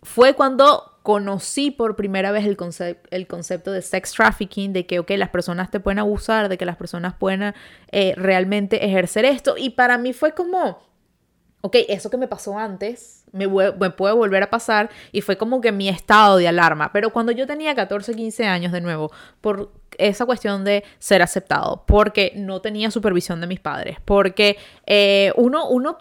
fue 0.02 0.34
cuando 0.34 0.98
conocí 1.04 1.70
por 1.70 1.94
primera 1.94 2.32
vez 2.32 2.44
el 2.44 3.26
concepto 3.28 3.70
de 3.70 3.80
sex 3.80 4.10
trafficking, 4.10 4.72
de 4.72 4.84
que, 4.84 4.98
ok, 4.98 5.12
las 5.12 5.28
personas 5.28 5.70
te 5.70 5.78
pueden 5.78 6.00
abusar, 6.00 6.48
de 6.48 6.58
que 6.58 6.66
las 6.66 6.76
personas 6.76 7.14
pueden 7.14 7.54
eh, 7.92 8.14
realmente 8.16 8.84
ejercer 8.84 9.24
esto. 9.24 9.54
Y 9.56 9.70
para 9.70 9.98
mí 9.98 10.12
fue 10.12 10.32
como, 10.32 10.82
ok, 11.62 11.76
eso 11.88 12.10
que 12.10 12.16
me 12.16 12.28
pasó 12.28 12.58
antes 12.58 13.24
me, 13.32 13.48
puede 13.48 14.14
volver 14.14 14.42
a 14.42 14.50
pasar 14.50 14.90
y 15.10 15.22
fue 15.22 15.38
como 15.38 15.60
que 15.60 15.72
mi 15.72 15.88
estado 15.88 16.36
de 16.36 16.48
alarma. 16.48 16.92
Pero 16.92 17.10
cuando 17.10 17.32
yo 17.32 17.46
tenía 17.46 17.74
14, 17.74 18.14
15 18.14 18.46
años 18.46 18.72
de 18.72 18.80
nuevo, 18.80 19.10
por 19.40 19.72
esa 19.96 20.26
cuestión 20.26 20.64
de 20.64 20.84
ser 20.98 21.22
aceptado, 21.22 21.84
porque 21.86 22.32
no 22.36 22.60
tenía 22.60 22.90
supervisión 22.90 23.40
de 23.40 23.46
mis 23.46 23.60
padres, 23.60 23.98
porque 24.04 24.58
eh, 24.86 25.32
uno, 25.36 25.68
uno 25.68 25.98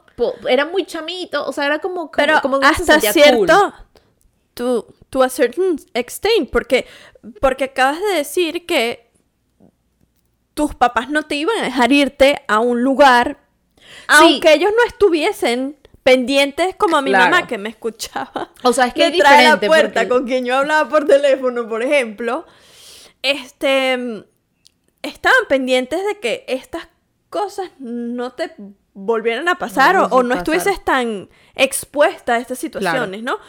era 0.49 0.65
muy 0.65 0.85
chamito, 0.85 1.45
o 1.45 1.51
sea, 1.53 1.67
era 1.67 1.79
como, 1.79 1.95
como, 1.95 2.11
Pero 2.11 2.41
como 2.41 2.59
que 2.59 2.67
uno 2.67 2.75
se 2.75 2.91
hasta 2.91 3.11
cierto, 3.13 3.73
cool. 4.55 4.85
to 5.09 5.23
a 5.23 5.29
certain 5.29 5.77
extent, 5.93 6.49
porque, 6.49 6.87
porque 7.39 7.65
acabas 7.65 7.99
de 7.99 8.15
decir 8.17 8.65
que 8.65 9.11
tus 10.53 10.73
papás 10.73 11.09
no 11.09 11.23
te 11.23 11.35
iban 11.35 11.57
a 11.59 11.63
dejar 11.63 11.91
irte 11.91 12.41
a 12.47 12.59
un 12.59 12.83
lugar, 12.83 13.39
aunque 14.07 14.53
ellos 14.53 14.71
no 14.75 14.83
estuviesen 14.87 15.77
pendientes 16.03 16.75
como 16.75 16.97
a 16.97 17.01
mi 17.01 17.11
Claro. 17.11 17.29
mamá 17.31 17.47
que 17.47 17.57
me 17.57 17.69
escuchaba. 17.69 18.51
O 18.63 18.73
sea, 18.73 18.85
es 18.87 18.93
que 18.93 19.11
detrás 19.11 19.37
de 19.37 19.43
la 19.43 19.59
puerta 19.59 20.01
porque- 20.01 20.07
con 20.09 20.25
quien 20.25 20.45
yo 20.45 20.55
hablaba 20.57 20.89
por 20.89 21.05
teléfono, 21.05 21.67
por 21.69 21.83
ejemplo, 21.83 22.45
este 23.21 24.23
estaban 25.03 25.39
pendientes 25.49 25.99
de 26.05 26.19
que 26.19 26.45
estas 26.47 26.87
cosas 27.29 27.69
no 27.79 28.31
te 28.33 28.51
volvieran 28.93 29.47
a 29.47 29.55
pasar 29.55 29.95
No 29.95 30.03
o, 30.05 30.17
o 30.17 30.23
no 30.23 30.29
pasar. 30.29 30.37
estuvieses 30.39 30.83
tan 30.83 31.29
expuesta 31.55 32.33
a 32.35 32.37
estas 32.39 32.59
situaciones, 32.59 33.23
¿no? 33.23 33.39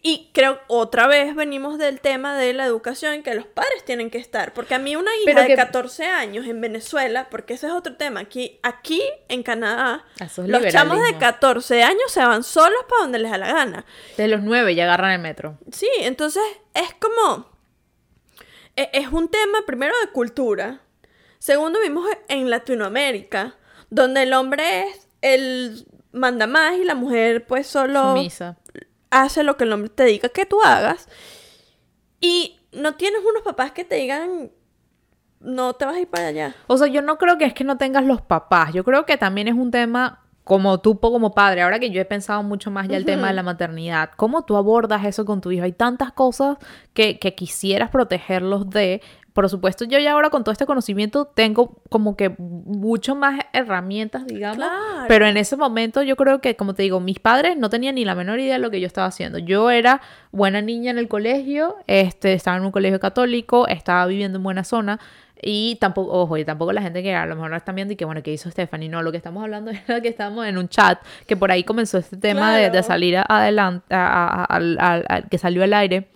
Y 0.00 0.30
creo 0.32 0.60
otra 0.68 1.08
vez 1.08 1.34
venimos 1.34 1.76
del 1.76 2.00
tema 2.00 2.36
de 2.36 2.52
la 2.52 2.64
educación 2.64 3.22
que 3.24 3.34
los 3.34 3.46
padres 3.46 3.84
tienen 3.84 4.10
que 4.10 4.18
estar, 4.18 4.54
porque 4.54 4.74
a 4.76 4.78
mí 4.78 4.94
una 4.94 5.10
hija 5.16 5.22
Pero 5.26 5.40
de 5.42 5.46
que- 5.48 5.56
14 5.56 6.04
años 6.06 6.46
en 6.46 6.60
Venezuela, 6.60 7.28
porque 7.30 7.54
ese 7.54 7.66
es 7.66 7.72
otro 7.72 7.96
tema, 7.96 8.20
aquí 8.20 8.60
aquí 8.62 9.02
en 9.28 9.42
Canadá 9.42 10.04
es 10.20 10.38
los 10.38 10.62
chamos 10.68 10.98
de 10.98 11.06
liberalismo. 11.06 11.18
14 11.18 11.82
años 11.82 12.12
se 12.12 12.20
van 12.24 12.44
solos 12.44 12.78
para 12.88 13.02
donde 13.02 13.18
les 13.18 13.30
da 13.32 13.38
la 13.38 13.52
gana. 13.52 13.84
De 14.16 14.28
los 14.28 14.40
nueve 14.42 14.74
ya 14.76 14.84
agarran 14.84 15.10
el 15.12 15.18
metro. 15.20 15.58
Sí, 15.72 15.88
entonces 16.02 16.42
es 16.74 16.94
como. 17.00 17.50
e- 18.76 18.90
Es 18.92 19.08
un 19.08 19.28
tema 19.28 19.58
primero 19.66 19.94
de 20.04 20.12
cultura. 20.12 20.80
Segundo, 21.40 21.80
vimos 21.80 22.08
en 22.28 22.50
Latinoamérica, 22.50 23.56
donde 23.90 24.22
el 24.22 24.32
hombre 24.32 24.82
es 24.84 25.08
el 25.22 25.86
manda 26.12 26.46
más 26.46 26.76
y 26.78 26.84
la 26.84 26.94
mujer, 26.94 27.46
pues 27.46 27.66
solo 27.66 28.14
Sumisa. 28.14 28.56
Hace 29.10 29.42
lo 29.42 29.56
que 29.56 29.64
el 29.64 29.72
hombre 29.72 29.90
te 29.90 30.04
diga 30.04 30.28
que 30.28 30.46
tú 30.46 30.60
hagas. 30.62 31.08
Y 32.20 32.60
no 32.72 32.94
tienes 32.94 33.20
unos 33.28 33.42
papás 33.42 33.72
que 33.72 33.84
te 33.84 33.96
digan, 33.96 34.50
no 35.40 35.74
te 35.74 35.84
vas 35.84 35.96
a 35.96 36.00
ir 36.00 36.08
para 36.08 36.28
allá. 36.28 36.54
O 36.66 36.76
sea, 36.76 36.88
yo 36.88 37.02
no 37.02 37.18
creo 37.18 37.38
que 37.38 37.44
es 37.44 37.54
que 37.54 37.64
no 37.64 37.78
tengas 37.78 38.04
los 38.04 38.22
papás. 38.22 38.72
Yo 38.72 38.84
creo 38.84 39.06
que 39.06 39.16
también 39.16 39.48
es 39.48 39.54
un 39.54 39.70
tema 39.70 40.24
como 40.48 40.80
tú 40.80 40.98
como 40.98 41.34
padre, 41.34 41.60
ahora 41.60 41.78
que 41.78 41.90
yo 41.90 42.00
he 42.00 42.06
pensado 42.06 42.42
mucho 42.42 42.70
más 42.70 42.88
ya 42.88 42.96
el 42.96 43.04
tema 43.04 43.26
de 43.28 43.34
la 43.34 43.42
maternidad, 43.42 44.12
¿cómo 44.16 44.46
tú 44.46 44.56
abordas 44.56 45.04
eso 45.04 45.26
con 45.26 45.42
tu 45.42 45.50
hijo? 45.50 45.64
Hay 45.64 45.72
tantas 45.72 46.10
cosas 46.10 46.56
que, 46.94 47.18
que 47.18 47.34
quisieras 47.34 47.90
protegerlos 47.90 48.70
de, 48.70 49.02
por 49.38 49.48
supuesto, 49.48 49.84
yo 49.84 50.00
ya 50.00 50.14
ahora 50.14 50.30
con 50.30 50.42
todo 50.42 50.50
este 50.50 50.66
conocimiento 50.66 51.26
tengo 51.26 51.80
como 51.90 52.16
que 52.16 52.30
mucho 52.38 53.14
más 53.14 53.38
herramientas, 53.52 54.26
digamos. 54.26 54.66
Pero 55.06 55.28
en 55.28 55.36
ese 55.36 55.56
momento 55.56 56.02
yo 56.02 56.16
creo 56.16 56.40
que, 56.40 56.56
como 56.56 56.74
te 56.74 56.82
digo, 56.82 56.98
mis 56.98 57.20
padres 57.20 57.56
no 57.56 57.70
tenían 57.70 57.94
ni 57.94 58.04
la 58.04 58.16
menor 58.16 58.40
idea 58.40 58.54
de 58.54 58.58
lo 58.58 58.72
que 58.72 58.80
yo 58.80 58.88
estaba 58.88 59.06
haciendo. 59.06 59.38
Yo 59.38 59.70
era 59.70 60.00
buena 60.32 60.60
niña 60.60 60.90
en 60.90 60.98
el 60.98 61.06
colegio, 61.06 61.76
este, 61.86 62.32
estaba 62.32 62.56
en 62.56 62.64
un 62.64 62.72
colegio 62.72 62.98
católico, 62.98 63.68
estaba 63.68 64.04
viviendo 64.06 64.38
en 64.38 64.42
buena 64.42 64.64
zona. 64.64 64.98
Y 65.40 65.76
tampoco, 65.76 66.10
ojo, 66.14 66.36
y 66.36 66.44
tampoco 66.44 66.72
la 66.72 66.82
gente 66.82 67.04
que 67.04 67.14
a 67.14 67.24
lo 67.24 67.36
mejor 67.36 67.54
están 67.54 67.76
viendo 67.76 67.94
y 67.94 67.96
que, 67.96 68.04
bueno, 68.04 68.24
¿qué 68.24 68.32
hizo 68.32 68.50
Stephanie? 68.50 68.88
No, 68.88 69.02
lo 69.02 69.12
que 69.12 69.18
estamos 69.18 69.44
hablando 69.44 69.70
es 69.86 70.02
que 70.02 70.08
estamos 70.08 70.48
en 70.48 70.58
un 70.58 70.68
chat, 70.68 70.98
que 71.28 71.36
por 71.36 71.52
ahí 71.52 71.62
comenzó 71.62 71.98
este 71.98 72.16
tema 72.16 72.56
de, 72.56 72.82
salir 72.82 73.18
adelante, 73.18 73.86
que 75.30 75.38
salió 75.38 75.62
al 75.62 75.74
aire 75.74 76.08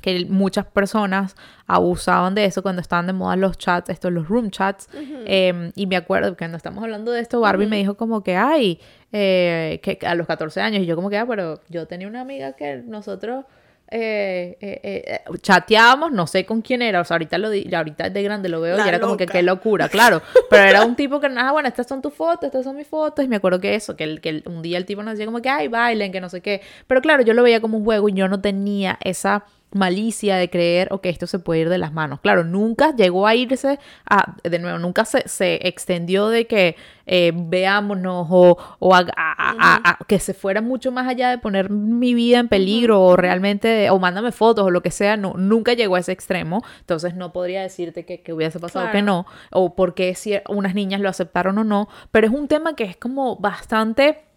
que 0.00 0.26
muchas 0.26 0.66
personas 0.66 1.36
abusaban 1.66 2.34
de 2.34 2.44
eso 2.44 2.62
cuando 2.62 2.80
estaban 2.80 3.06
de 3.06 3.12
moda 3.12 3.36
los 3.36 3.58
chats, 3.58 3.90
estos 3.90 4.12
los 4.12 4.28
room 4.28 4.50
chats. 4.50 4.88
Em, 5.26 5.72
y 5.74 5.86
me 5.86 5.96
acuerdo 5.96 6.32
que 6.32 6.38
cuando 6.38 6.56
estamos 6.56 6.82
hablando 6.82 7.12
de 7.12 7.20
esto, 7.20 7.40
Barbie 7.40 7.66
me 7.66 7.76
dijo 7.76 7.96
como 7.96 8.22
que, 8.22 8.36
ay, 8.36 8.80
eh, 9.12 9.80
que 9.82 9.98
a 10.06 10.14
los 10.14 10.26
14 10.26 10.60
años, 10.60 10.82
y 10.82 10.86
yo 10.86 10.96
como 10.96 11.10
que, 11.10 11.18
ah, 11.18 11.26
pero 11.26 11.60
yo 11.68 11.86
tenía 11.86 12.08
una 12.08 12.20
amiga 12.20 12.52
que 12.52 12.82
nosotros 12.86 13.44
eh, 13.90 14.58
eh, 14.60 14.80
eh, 14.84 15.20
chateábamos, 15.40 16.12
no 16.12 16.26
sé 16.26 16.44
con 16.44 16.60
quién 16.60 16.82
era, 16.82 17.00
o 17.00 17.04
sea, 17.04 17.14
ahorita, 17.14 17.38
lo 17.38 17.48
di, 17.48 17.74
ahorita 17.74 18.10
de 18.10 18.22
grande 18.22 18.50
lo 18.50 18.60
veo 18.60 18.76
y 18.76 18.86
era 18.86 19.00
como 19.00 19.16
que 19.16 19.24
qué 19.24 19.42
locura, 19.42 19.88
claro, 19.88 20.20
pero 20.50 20.64
era 20.64 20.84
un 20.84 20.94
tipo 20.94 21.20
que, 21.20 21.30
nada, 21.30 21.52
bueno, 21.52 21.68
estas 21.68 21.86
son 21.86 22.02
tus 22.02 22.12
fotos, 22.12 22.44
estas 22.44 22.64
son 22.64 22.76
mis 22.76 22.86
fotos, 22.86 23.24
y 23.24 23.28
me 23.28 23.36
acuerdo 23.36 23.60
que 23.60 23.74
eso, 23.74 23.96
que, 23.96 24.04
el, 24.04 24.20
que 24.20 24.42
un 24.44 24.60
día 24.60 24.76
el 24.76 24.84
tipo 24.84 25.02
nos 25.02 25.12
decía 25.12 25.24
como 25.24 25.40
que, 25.40 25.48
ay, 25.48 25.68
bailen, 25.68 26.12
que 26.12 26.20
no 26.20 26.28
sé 26.28 26.42
qué, 26.42 26.60
pero 26.86 27.00
claro, 27.00 27.22
yo 27.22 27.32
lo 27.32 27.42
veía 27.42 27.62
como 27.62 27.78
un 27.78 27.84
juego 27.84 28.10
y 28.10 28.12
yo 28.12 28.28
no 28.28 28.42
tenía 28.42 28.98
esa 29.02 29.46
malicia 29.72 30.36
de 30.36 30.48
creer, 30.48 30.88
ok, 30.92 31.06
esto 31.06 31.26
se 31.26 31.38
puede 31.38 31.60
ir 31.60 31.68
de 31.68 31.78
las 31.78 31.92
manos. 31.92 32.20
Claro, 32.20 32.44
nunca 32.44 32.94
llegó 32.94 33.26
a 33.26 33.34
irse, 33.34 33.78
a, 34.08 34.34
de 34.42 34.58
nuevo, 34.58 34.78
nunca 34.78 35.04
se, 35.04 35.28
se 35.28 35.66
extendió 35.68 36.28
de 36.28 36.46
que 36.46 36.76
eh, 37.06 37.32
veámonos 37.34 38.26
o, 38.30 38.58
o 38.78 38.94
a, 38.94 39.98
que 40.06 40.18
se 40.18 40.34
fuera 40.34 40.60
mucho 40.60 40.92
más 40.92 41.06
allá 41.06 41.30
de 41.30 41.38
poner 41.38 41.70
mi 41.70 42.14
vida 42.14 42.38
en 42.38 42.48
peligro 42.48 43.02
o 43.02 43.16
realmente, 43.16 43.90
o 43.90 43.98
mándame 43.98 44.32
fotos 44.32 44.66
o 44.66 44.70
lo 44.70 44.82
que 44.82 44.90
sea, 44.90 45.16
no, 45.16 45.34
nunca 45.34 45.74
llegó 45.74 45.96
a 45.96 46.00
ese 46.00 46.12
extremo. 46.12 46.62
Entonces 46.80 47.14
no 47.14 47.32
podría 47.32 47.62
decirte 47.62 48.04
que, 48.04 48.22
que 48.22 48.32
hubiese 48.32 48.60
pasado 48.60 48.90
que 48.90 49.02
no, 49.02 49.26
o 49.50 49.74
porque 49.74 50.14
si 50.14 50.34
unas 50.48 50.74
niñas 50.74 51.00
lo 51.00 51.08
aceptaron 51.08 51.58
o 51.58 51.64
no, 51.64 51.88
pero 52.10 52.26
es 52.26 52.32
un 52.32 52.48
tema 52.48 52.74
que 52.74 52.84
es 52.84 52.96
como 52.96 53.36
bastante 53.36 54.27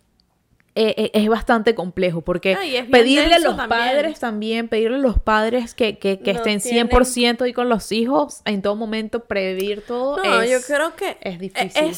eh, 0.73 0.95
eh, 0.97 1.11
es 1.13 1.27
bastante 1.27 1.75
complejo 1.75 2.21
porque 2.21 2.57
pedirle 2.89 3.35
a 3.35 3.39
los 3.39 3.55
padres 3.67 4.19
también, 4.19 4.69
pedirle 4.69 4.97
a 4.97 4.99
los 4.99 5.19
padres 5.19 5.73
que, 5.73 5.97
que, 5.97 6.19
que 6.19 6.31
estén 6.31 6.61
100% 6.61 7.41
ahí 7.41 7.51
con 7.51 7.67
los 7.67 7.91
hijos, 7.91 8.41
en 8.45 8.61
todo 8.61 8.77
momento 8.77 9.25
prever 9.25 9.81
todo. 9.81 10.23
No, 10.23 10.45
yo 10.45 10.61
creo 10.61 10.95
que 10.95 11.17
es 11.19 11.39
difícil. 11.39 11.93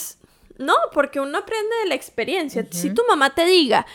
no, 0.58 0.74
porque 0.92 1.20
uno 1.20 1.38
aprende 1.38 1.76
de 1.84 1.90
la 1.90 1.96
experiencia. 1.96 2.66
Si 2.72 2.92
tu 2.92 3.04
mamá 3.08 3.36
te 3.36 3.46
diga, 3.46 3.86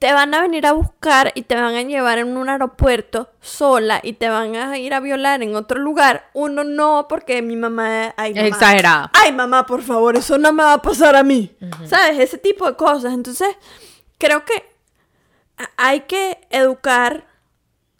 te 0.00 0.12
van 0.12 0.34
a 0.34 0.42
venir 0.42 0.66
a 0.66 0.72
buscar 0.72 1.30
y 1.36 1.42
te 1.42 1.54
van 1.54 1.76
a 1.76 1.82
llevar 1.82 2.18
en 2.18 2.36
un 2.36 2.48
aeropuerto 2.48 3.30
sola 3.40 4.00
y 4.02 4.14
te 4.14 4.28
van 4.28 4.56
a 4.56 4.78
ir 4.78 4.94
a 4.94 5.00
violar 5.00 5.44
en 5.44 5.54
otro 5.54 5.78
lugar, 5.78 6.28
uno 6.34 6.64
no, 6.64 7.06
porque 7.08 7.40
mi 7.40 7.54
mamá, 7.54 8.14
es 8.16 8.36
exagerada. 8.36 9.12
Ay, 9.14 9.32
mamá, 9.32 9.64
por 9.64 9.82
favor, 9.82 10.16
eso 10.16 10.38
no 10.38 10.52
me 10.52 10.64
va 10.64 10.74
a 10.74 10.82
pasar 10.82 11.14
a 11.14 11.22
mí. 11.22 11.56
¿Sabes? 11.86 12.18
Ese 12.18 12.38
tipo 12.38 12.66
de 12.66 12.74
cosas. 12.74 13.12
Entonces 13.12 13.56
creo 14.18 14.44
que 14.44 14.76
hay 15.76 16.00
que 16.02 16.46
educar 16.50 17.26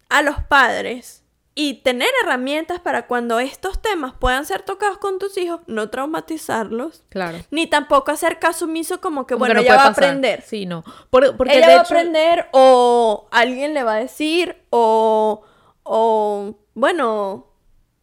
a 0.09 0.23
los 0.23 0.43
padres 0.45 1.25
y 1.55 1.75
tener 1.83 2.09
herramientas 2.23 2.79
para 2.79 3.09
cuando 3.09 3.41
estos 3.41 3.83
temas 3.83 4.15
puedan 4.15 4.45
ser 4.45 4.63
tocados 4.63 4.99
con 4.99 5.19
tus 5.19 5.37
hijos, 5.37 5.61
no 5.67 5.91
traumatizarlos. 5.91 7.03
Claro. 7.09 7.39
Ni 7.51 7.67
tampoco 7.67 8.13
hacer 8.13 8.39
caso 8.39 8.67
omiso 8.67 9.01
como 9.01 9.27
que, 9.27 9.35
bueno, 9.35 9.59
ella 9.61 9.75
va 9.75 9.83
a 9.83 9.89
aprender. 9.89 10.43
Sí, 10.43 10.67
no. 10.67 10.85
porque 11.11 11.59
ella 11.59 11.69
va 11.75 11.81
a 11.81 11.81
aprender 11.81 12.49
o 12.53 13.27
alguien 13.33 13.75
le 13.75 13.83
va 13.83 13.95
a 13.95 13.99
decir 13.99 14.63
o, 14.71 15.43
o 15.83 16.55
bueno, 16.75 17.49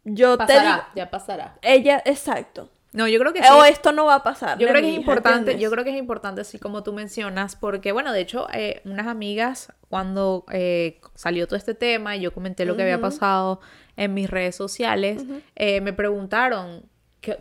yo 0.03 0.37
te 0.37 0.59
digo... 0.59 0.83
Ya 0.93 1.09
pasará. 1.09 1.57
Ella, 1.61 2.01
exacto. 2.03 2.69
No, 2.95 3.09
yo 3.09 3.19
creo 3.19 3.33
que 3.33 3.43
sí. 3.43 3.49
O 3.51 3.65
esto 3.65 3.91
no 3.91 4.05
va 4.05 4.15
a 4.15 4.23
pasar. 4.23 4.57
Yo 4.57 4.67
creo 4.67 4.81
que 4.81 4.89
es 4.89 4.95
importante, 4.95 5.59
yo 5.59 5.69
creo 5.69 5.83
que 5.83 5.89
es 5.91 5.97
importante, 5.97 6.41
así 6.41 6.57
como 6.59 6.81
tú 6.81 6.93
mencionas, 6.93 7.55
porque, 7.57 7.91
bueno, 7.91 8.13
de 8.13 8.21
hecho, 8.21 8.47
eh, 8.53 8.81
unas 8.85 9.07
amigas, 9.07 9.73
cuando 9.89 10.45
eh, 10.51 11.01
salió 11.13 11.45
todo 11.45 11.57
este 11.57 11.75
tema 11.75 12.15
y 12.15 12.21
yo 12.21 12.33
comenté 12.33 12.65
lo 12.65 12.75
que 12.75 12.83
había 12.83 13.01
pasado 13.01 13.59
en 13.97 14.13
mis 14.13 14.29
redes 14.29 14.55
sociales, 14.55 15.23
eh, 15.55 15.81
me 15.81 15.91
preguntaron, 15.91 16.83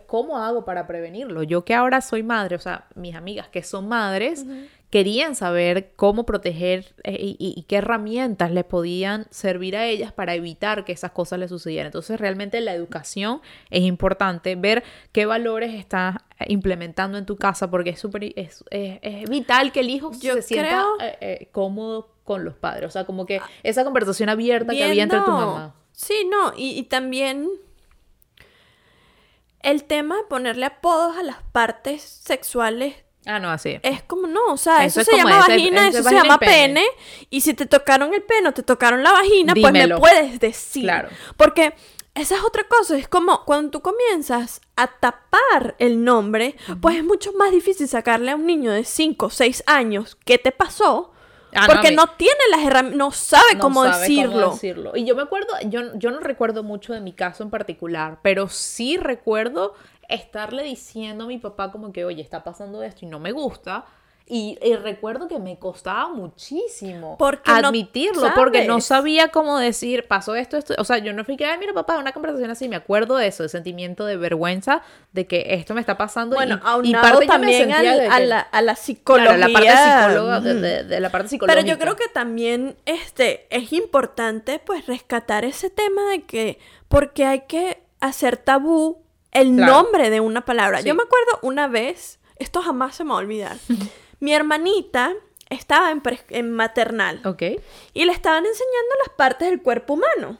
¿cómo 0.07 0.37
hago 0.37 0.65
para 0.65 0.87
prevenirlo? 0.87 1.43
Yo 1.43 1.63
que 1.63 1.73
ahora 1.73 2.01
soy 2.01 2.21
madre, 2.21 2.57
o 2.57 2.59
sea, 2.59 2.87
mis 2.95 3.15
amigas 3.15 3.47
que 3.47 3.63
son 3.63 3.87
madres, 3.87 4.45
querían 4.95 5.35
saber 5.35 5.91
cómo 5.97 6.25
proteger 6.25 6.95
eh, 7.03 7.17
y, 7.19 7.65
qué 7.67 7.75
herramientas 7.75 8.49
les 8.53 8.63
podían 8.63 9.27
servir 9.29 9.75
a 9.75 9.85
ellas 9.85 10.13
para 10.13 10.35
evitar 10.35 10.85
que 10.85 10.93
esas 10.93 11.11
cosas 11.11 11.37
les 11.37 11.49
sucedieran. 11.49 11.87
Entonces, 11.87 12.17
realmente 12.17 12.61
la 12.61 12.73
educación 12.73 13.41
es 13.71 13.83
importante, 13.83 14.55
ver 14.55 14.85
qué 15.11 15.25
valores 15.25 15.73
estás 15.73 16.15
implementando 16.47 17.17
en 17.17 17.25
tu 17.25 17.35
casa, 17.35 17.69
porque 17.69 17.89
es, 17.89 17.99
súper 17.99 18.31
es, 18.37 18.63
vital 19.29 19.73
que 19.73 19.81
el 19.81 19.89
hijo 19.89 20.13
se 20.13 20.41
sienta 20.41 20.85
eh, 21.01 21.17
eh, 21.19 21.49
cómodo 21.51 22.15
con 22.23 22.45
los 22.45 22.53
padres. 22.53 22.87
O 22.87 22.91
sea, 22.91 23.03
como 23.03 23.25
que 23.25 23.41
esa 23.63 23.83
conversación 23.83 24.29
abierta 24.29 24.71
que 24.71 24.85
había 24.85 25.03
entre 25.03 25.19
tu 25.19 25.31
mamá. 25.31 25.75
Sí, 25.91 26.25
no, 26.31 26.53
y 26.55 26.81
también 26.83 27.49
el 29.61 29.83
tema 29.83 30.15
de 30.15 30.23
ponerle 30.23 30.67
apodos 30.67 31.17
a 31.17 31.23
las 31.23 31.43
partes 31.51 32.01
sexuales 32.01 33.04
Ah, 33.25 33.39
no, 33.39 33.49
así. 33.49 33.79
Es 33.81 34.03
como, 34.03 34.27
no, 34.27 34.53
o 34.53 34.57
sea, 34.57 34.85
eso, 34.85 35.03
se 35.03 35.15
llama 35.15 35.39
vagina, 35.39 35.87
eso, 35.87 36.03
se 36.03 36.13
llama 36.13 36.37
pene. 36.37 36.85
Y 37.29 37.41
si 37.41 37.53
te 37.53 37.65
tocaron 37.65 38.13
el 38.13 38.21
pene 38.23 38.49
o 38.49 38.53
te 38.53 38.63
tocaron 38.63 39.03
la 39.03 39.11
vagina, 39.11 39.53
pues 39.59 39.73
me 39.73 39.97
puedes 39.97 40.39
decir. 40.39 40.83
Claro. 40.83 41.09
Porque 41.35 41.73
esa 42.13 42.35
es 42.35 42.43
otra 42.43 42.63
cosa, 42.63 42.97
es 42.97 43.07
como 43.07 43.43
cuando 43.43 43.71
tú 43.71 43.81
comienzas 43.81 44.61
a 44.75 44.87
tapar 44.87 45.75
el 45.79 46.03
nombre, 46.03 46.55
pues 46.81 46.97
es 46.97 47.03
mucho 47.03 47.33
más 47.33 47.51
difícil 47.51 47.87
sacarle 47.87 48.31
a 48.31 48.35
un 48.35 48.45
niño 48.45 48.71
de 48.71 48.83
5 48.83 49.25
o 49.25 49.29
6 49.29 49.63
años 49.67 50.17
qué 50.23 50.37
te 50.37 50.51
pasó 50.51 51.11
Ah, 51.55 51.67
porque 51.67 51.91
no, 51.91 52.07
tiene 52.17 52.39
las 52.51 52.61
herramientas, 52.65 52.97
no 52.97 53.11
sabe, 53.11 53.57
cómo, 53.59 53.85
decirlo. 53.85 54.91
Y 54.93 55.05
yo 55.05 55.15
me 55.15 55.21
acuerdo, 55.21 55.47
yo, 55.67 55.95
yo 55.95 56.11
no 56.11 56.19
recuerdo 56.19 56.63
mucho 56.63 56.93
de 56.93 56.99
mi 56.99 57.13
caso 57.13 57.43
en 57.43 57.49
particular, 57.49 58.19
pero 58.21 58.49
sí 58.49 58.97
recuerdo 58.97 59.73
estarle 60.09 60.63
diciendo 60.63 61.25
a 61.25 61.27
mi 61.27 61.37
papá 61.37 61.71
como 61.71 61.91
que, 61.91 62.05
oye, 62.05 62.21
está 62.21 62.43
pasando 62.43 62.83
esto 62.83 63.05
y 63.05 63.07
no 63.07 63.19
me 63.19 63.31
gusta. 63.31 63.85
Y, 64.27 64.57
recuerdo 64.81 65.27
que 65.27 65.37
me 65.37 65.59
costaba 65.59 66.09
muchísimo 66.09 67.15
admitirlo, 67.45 68.31
porque 68.33 68.65
no 68.65 68.81
sabía 68.81 69.27
cómo 69.27 69.59
decir, 69.59 70.07
pasó 70.07 70.35
esto, 70.35 70.57
esto. 70.57 70.73
O 70.79 70.83
sea, 70.83 70.97
yo 70.97 71.13
no 71.13 71.23
fui 71.23 71.37
que, 71.37 71.45
ay, 71.45 71.59
mira, 71.59 71.73
papá, 71.73 71.99
una 71.99 72.11
conversación 72.11 72.49
así, 72.49 72.67
me 72.67 72.75
acuerdo 72.75 73.17
de 73.17 73.27
eso, 73.27 73.43
de 73.43 73.49
sentimiento 73.49 74.03
de 74.03 74.17
vergüenza 74.17 74.81
de 75.11 75.27
que 75.27 75.53
esto 75.53 75.75
me 75.75 75.81
está 75.81 75.95
pasando. 75.95 76.35
Bueno, 76.35 76.59
y, 76.83 76.89
y 76.89 76.93
parte 76.93 77.27
también 77.27 77.71
a, 77.71 77.83
la, 78.19 78.39
a, 78.39 78.61
la, 78.63 78.75
psicología. 78.75 79.37
la 79.37 79.47
parte 79.47 79.69
psicóloga, 79.69 80.41
de, 80.41 80.99
la 80.99 81.09
parte 81.11 81.27
psicológica. 81.27 81.61
Pero 81.61 81.75
yo 81.75 81.79
creo 81.79 81.95
que 81.95 82.07
también 82.07 82.77
este, 82.85 83.45
es 83.55 83.73
importante, 83.73 84.57
pues, 84.57 84.87
rescatar 84.87 85.45
ese 85.45 85.69
tema 85.69 86.01
de 86.09 86.23
que, 86.23 86.57
porque 86.87 87.25
hay 87.25 87.41
que 87.41 87.83
hacer 87.99 88.37
tabú 88.37 89.04
el 89.35 89.55
nombre 89.55 90.09
de 90.09 90.21
una 90.21 90.45
palabra. 90.45 90.81
Yo 90.81 90.95
me 90.95 91.03
acuerdo 91.03 91.39
una 91.41 91.67
vez, 91.67 92.19
esto 92.37 92.61
jamás 92.61 92.95
se 92.95 93.03
me 93.03 93.11
va 93.11 93.17
a 93.17 93.19
olvidar. 93.19 93.57
Mi 94.19 94.33
hermanita 94.33 95.13
estaba 95.49 95.91
en, 96.29 96.51
maternal. 96.51 97.21
Ok. 97.25 97.43
Y 97.93 98.05
le 98.05 98.11
estaban 98.11 98.45
enseñando 98.45 98.95
las 99.05 99.15
partes 99.15 99.49
del 99.49 99.61
cuerpo 99.61 99.93
humano. 99.93 100.39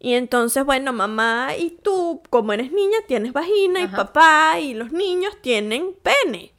Y 0.00 0.14
entonces, 0.14 0.64
bueno, 0.64 0.92
mamá 0.92 1.50
y 1.56 1.70
tú, 1.70 2.22
como 2.30 2.52
eres 2.52 2.72
niña, 2.72 2.98
tienes 3.06 3.32
vagina 3.32 3.82
y 3.82 3.86
papá 3.86 4.58
y 4.58 4.74
los 4.74 4.90
niños 4.90 5.36
tienen 5.42 5.94
pene. 6.02 6.52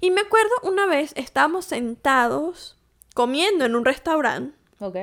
Y 0.00 0.10
me 0.10 0.22
acuerdo 0.22 0.52
una 0.62 0.86
vez 0.86 1.12
estábamos 1.16 1.66
sentados 1.66 2.78
comiendo 3.12 3.66
en 3.66 3.74
un 3.74 3.84
restaurante. 3.84 4.56
Ok. 4.78 4.96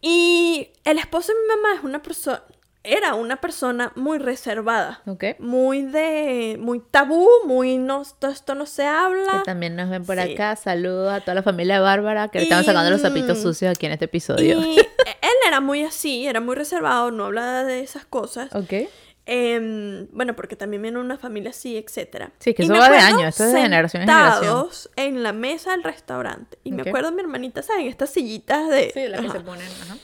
Y 0.00 0.70
el 0.84 0.98
esposo 0.98 1.32
de 1.32 1.40
mi 1.40 1.48
mamá 1.48 1.74
es 1.78 1.84
una 1.84 2.02
persona, 2.02 2.42
era 2.86 3.14
una 3.14 3.36
persona 3.40 3.92
muy 3.96 4.18
reservada. 4.18 5.02
Ok. 5.06 5.24
Muy 5.38 5.82
de. 5.82 6.56
Muy 6.60 6.80
tabú, 6.80 7.28
muy. 7.46 7.78
No, 7.78 8.02
esto, 8.02 8.28
esto 8.28 8.54
no 8.54 8.66
se 8.66 8.86
habla. 8.86 9.32
Que 9.32 9.44
también 9.44 9.76
nos 9.76 9.90
ven 9.90 10.04
por 10.04 10.16
Sí. 10.20 10.32
acá. 10.34 10.56
Saludos 10.56 11.12
a 11.12 11.20
toda 11.20 11.34
la 11.34 11.42
familia 11.42 11.74
de 11.76 11.80
Bárbara 11.80 12.28
que 12.28 12.38
le 12.38 12.44
estamos 12.44 12.64
Y, 12.64 12.66
sacando 12.66 12.90
los 12.90 13.02
zapitos 13.02 13.38
mm, 13.38 13.42
sucios 13.42 13.70
aquí 13.76 13.86
en 13.86 13.92
este 13.92 14.06
episodio. 14.06 14.60
Y 14.60 14.78
él 14.78 15.32
era 15.46 15.60
muy 15.60 15.82
así, 15.82 16.26
era 16.26 16.40
muy 16.40 16.54
reservado, 16.56 17.10
no 17.10 17.24
hablaba 17.26 17.64
de 17.64 17.80
esas 17.80 18.04
cosas. 18.06 18.54
Ok. 18.54 18.88
Em, 19.28 20.06
bueno, 20.12 20.36
porque 20.36 20.54
también 20.54 20.82
viene 20.82 21.00
una 21.00 21.18
familia 21.18 21.50
así, 21.50 21.76
etcétera. 21.76 22.30
Sí, 22.38 22.54
que 22.54 22.62
Y 22.62 22.66
eso 22.66 22.74
va 22.74 22.88
de 22.88 22.98
años, 22.98 23.24
esto 23.30 23.44
es 23.44 23.52
de 23.52 23.60
generación 23.60 24.02
en 24.02 24.08
generación. 24.08 24.68
en 24.94 25.22
la 25.24 25.32
mesa 25.32 25.72
del 25.72 25.82
restaurante. 25.82 26.58
Y 26.62 26.70
me 26.70 26.82
acuerdo 26.82 27.10
mi 27.10 27.22
hermanita, 27.22 27.60
¿saben? 27.62 27.88
Estas 27.88 28.10
sillitas 28.10 28.68
de... 28.68 28.92
Sí, 28.94 29.08
las 29.08 29.20
que 29.20 29.30
se 29.30 29.40
ponen. 29.40 29.66
Ajá. 29.82 29.96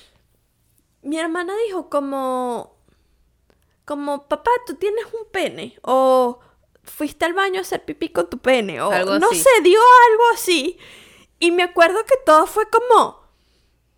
Mi 1.02 1.18
hermana 1.18 1.52
dijo 1.66 1.88
como... 1.88 2.76
Como, 3.84 4.28
papá, 4.28 4.50
tú 4.66 4.74
tienes 4.76 5.04
un 5.06 5.28
pene. 5.30 5.78
O 5.82 6.38
fuiste 6.84 7.24
al 7.24 7.34
baño 7.34 7.58
a 7.58 7.62
hacer 7.62 7.84
pipí 7.84 8.08
con 8.10 8.30
tu 8.30 8.38
pene. 8.38 8.80
O 8.80 8.90
Algo 8.90 9.18
no 9.18 9.26
así. 9.28 9.40
sé, 9.40 9.50
dio 9.62 9.80
algo 10.10 10.22
así. 10.34 10.78
Y 11.40 11.50
me 11.50 11.62
acuerdo 11.64 12.04
que 12.04 12.16
todo 12.24 12.46
fue 12.46 12.68
como... 12.70 13.20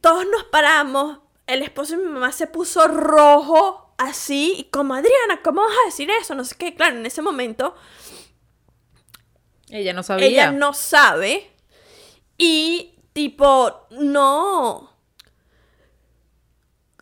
Todos 0.00 0.26
nos 0.26 0.44
paramos. 0.44 1.18
El 1.46 1.62
esposo 1.62 1.96
de 1.96 2.02
mi 2.04 2.10
mamá 2.12 2.32
se 2.32 2.46
puso 2.46 2.86
rojo 2.88 3.94
así. 3.98 4.54
Y 4.58 4.64
como, 4.64 4.94
Adriana, 4.94 5.40
¿cómo 5.42 5.62
vas 5.62 5.76
a 5.82 5.86
decir 5.86 6.10
eso? 6.10 6.34
No 6.34 6.44
sé 6.44 6.56
qué. 6.56 6.74
Claro, 6.74 6.96
en 6.96 7.06
ese 7.06 7.20
momento 7.22 7.74
Ella 9.70 9.92
no 9.92 10.02
sabía. 10.02 10.26
ella 10.26 10.50
no 10.52 10.72
sabe. 10.74 11.50
Y 12.38 12.98
tipo, 13.12 13.86
no. 13.90 14.90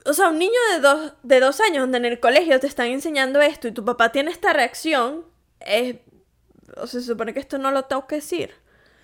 O 0.05 0.13
sea, 0.15 0.29
un 0.29 0.39
niño 0.39 0.53
de 0.75 0.81
dos, 0.81 1.13
de 1.23 1.41
dos 1.41 1.61
años 1.61 1.83
donde 1.83 1.99
en 1.99 2.05
el 2.07 2.21
colegio 2.21 2.59
te 2.61 2.67
están 2.67 2.89
enseñando 2.89 3.41
esto 3.41 3.69
y 3.69 3.73
tu 3.73 3.85
papá 3.85 4.11
tiene 4.13 4.31
esta 4.31 4.53
reacción, 4.53 5.25
es... 5.61 5.97
O 6.77 6.87
sea, 6.87 7.01
se 7.01 7.07
supone 7.07 7.35
que 7.35 7.41
esto 7.41 7.59
no 7.59 7.71
lo 7.71 7.85
tengo 7.85 8.07
que 8.07 8.17
decir. 8.17 8.55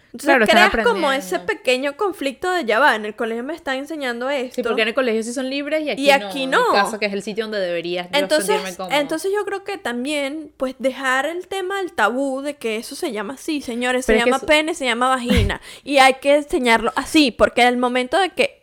Entonces 0.06 0.30
Claro, 0.30 0.46
creas 0.72 0.86
como 0.86 1.12
ese 1.12 1.38
pequeño 1.38 1.98
conflicto 1.98 2.50
de 2.50 2.64
ya 2.64 2.78
va, 2.78 2.96
en 2.96 3.04
el 3.04 3.14
colegio 3.14 3.44
me 3.44 3.54
están 3.54 3.76
enseñando 3.76 4.30
esto. 4.30 4.54
Sí, 4.54 4.62
porque 4.62 4.80
en 4.80 4.88
el 4.88 4.94
colegio 4.94 5.22
sí 5.22 5.34
son 5.34 5.50
libres 5.50 5.82
y 5.84 5.90
aquí, 5.90 6.02
Y 6.06 6.10
aquí 6.10 6.46
no. 6.46 6.58
no. 6.60 6.64
En 6.64 6.72
mi 6.72 6.78
casa, 6.84 6.98
que 6.98 7.04
es 7.06 7.12
el 7.12 7.22
sitio 7.22 7.44
donde 7.44 7.60
deberías 7.60 8.06
yo 8.10 8.18
sentirme 8.18 8.22
Entonces, 8.46 8.76
cómodo. 8.78 8.94
entonces 8.96 9.30
yo 9.34 9.44
creo 9.44 9.64
que 9.64 9.76
también, 9.76 10.50
pues, 10.56 10.76
dejar 10.78 11.26
el 11.26 11.46
tema 11.46 11.76
del 11.82 11.92
tabú 11.92 12.40
de 12.40 12.56
que 12.56 12.76
eso 12.76 12.96
se 12.96 13.12
llama 13.12 13.34
así, 13.34 13.60
señores, 13.60 14.06
Pero 14.06 14.20
se 14.20 14.24
llama 14.24 14.38
eso- 14.38 14.46
pene, 14.46 14.74
se 14.74 14.86
llama 14.86 15.10
vagina, 15.10 15.60
y 15.84 15.98
hay 15.98 16.14
que 16.14 16.36
enseñarlo 16.36 16.90
así, 16.96 17.30
porque 17.30 17.60
al 17.62 17.76
momento 17.76 18.18
de 18.18 18.30
que 18.30 18.57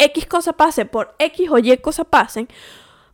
X 0.00 0.26
cosa 0.26 0.52
pase 0.54 0.84
por 0.86 1.14
X 1.18 1.48
o 1.50 1.58
Y 1.58 1.76
cosa 1.78 2.04
pasen, 2.04 2.48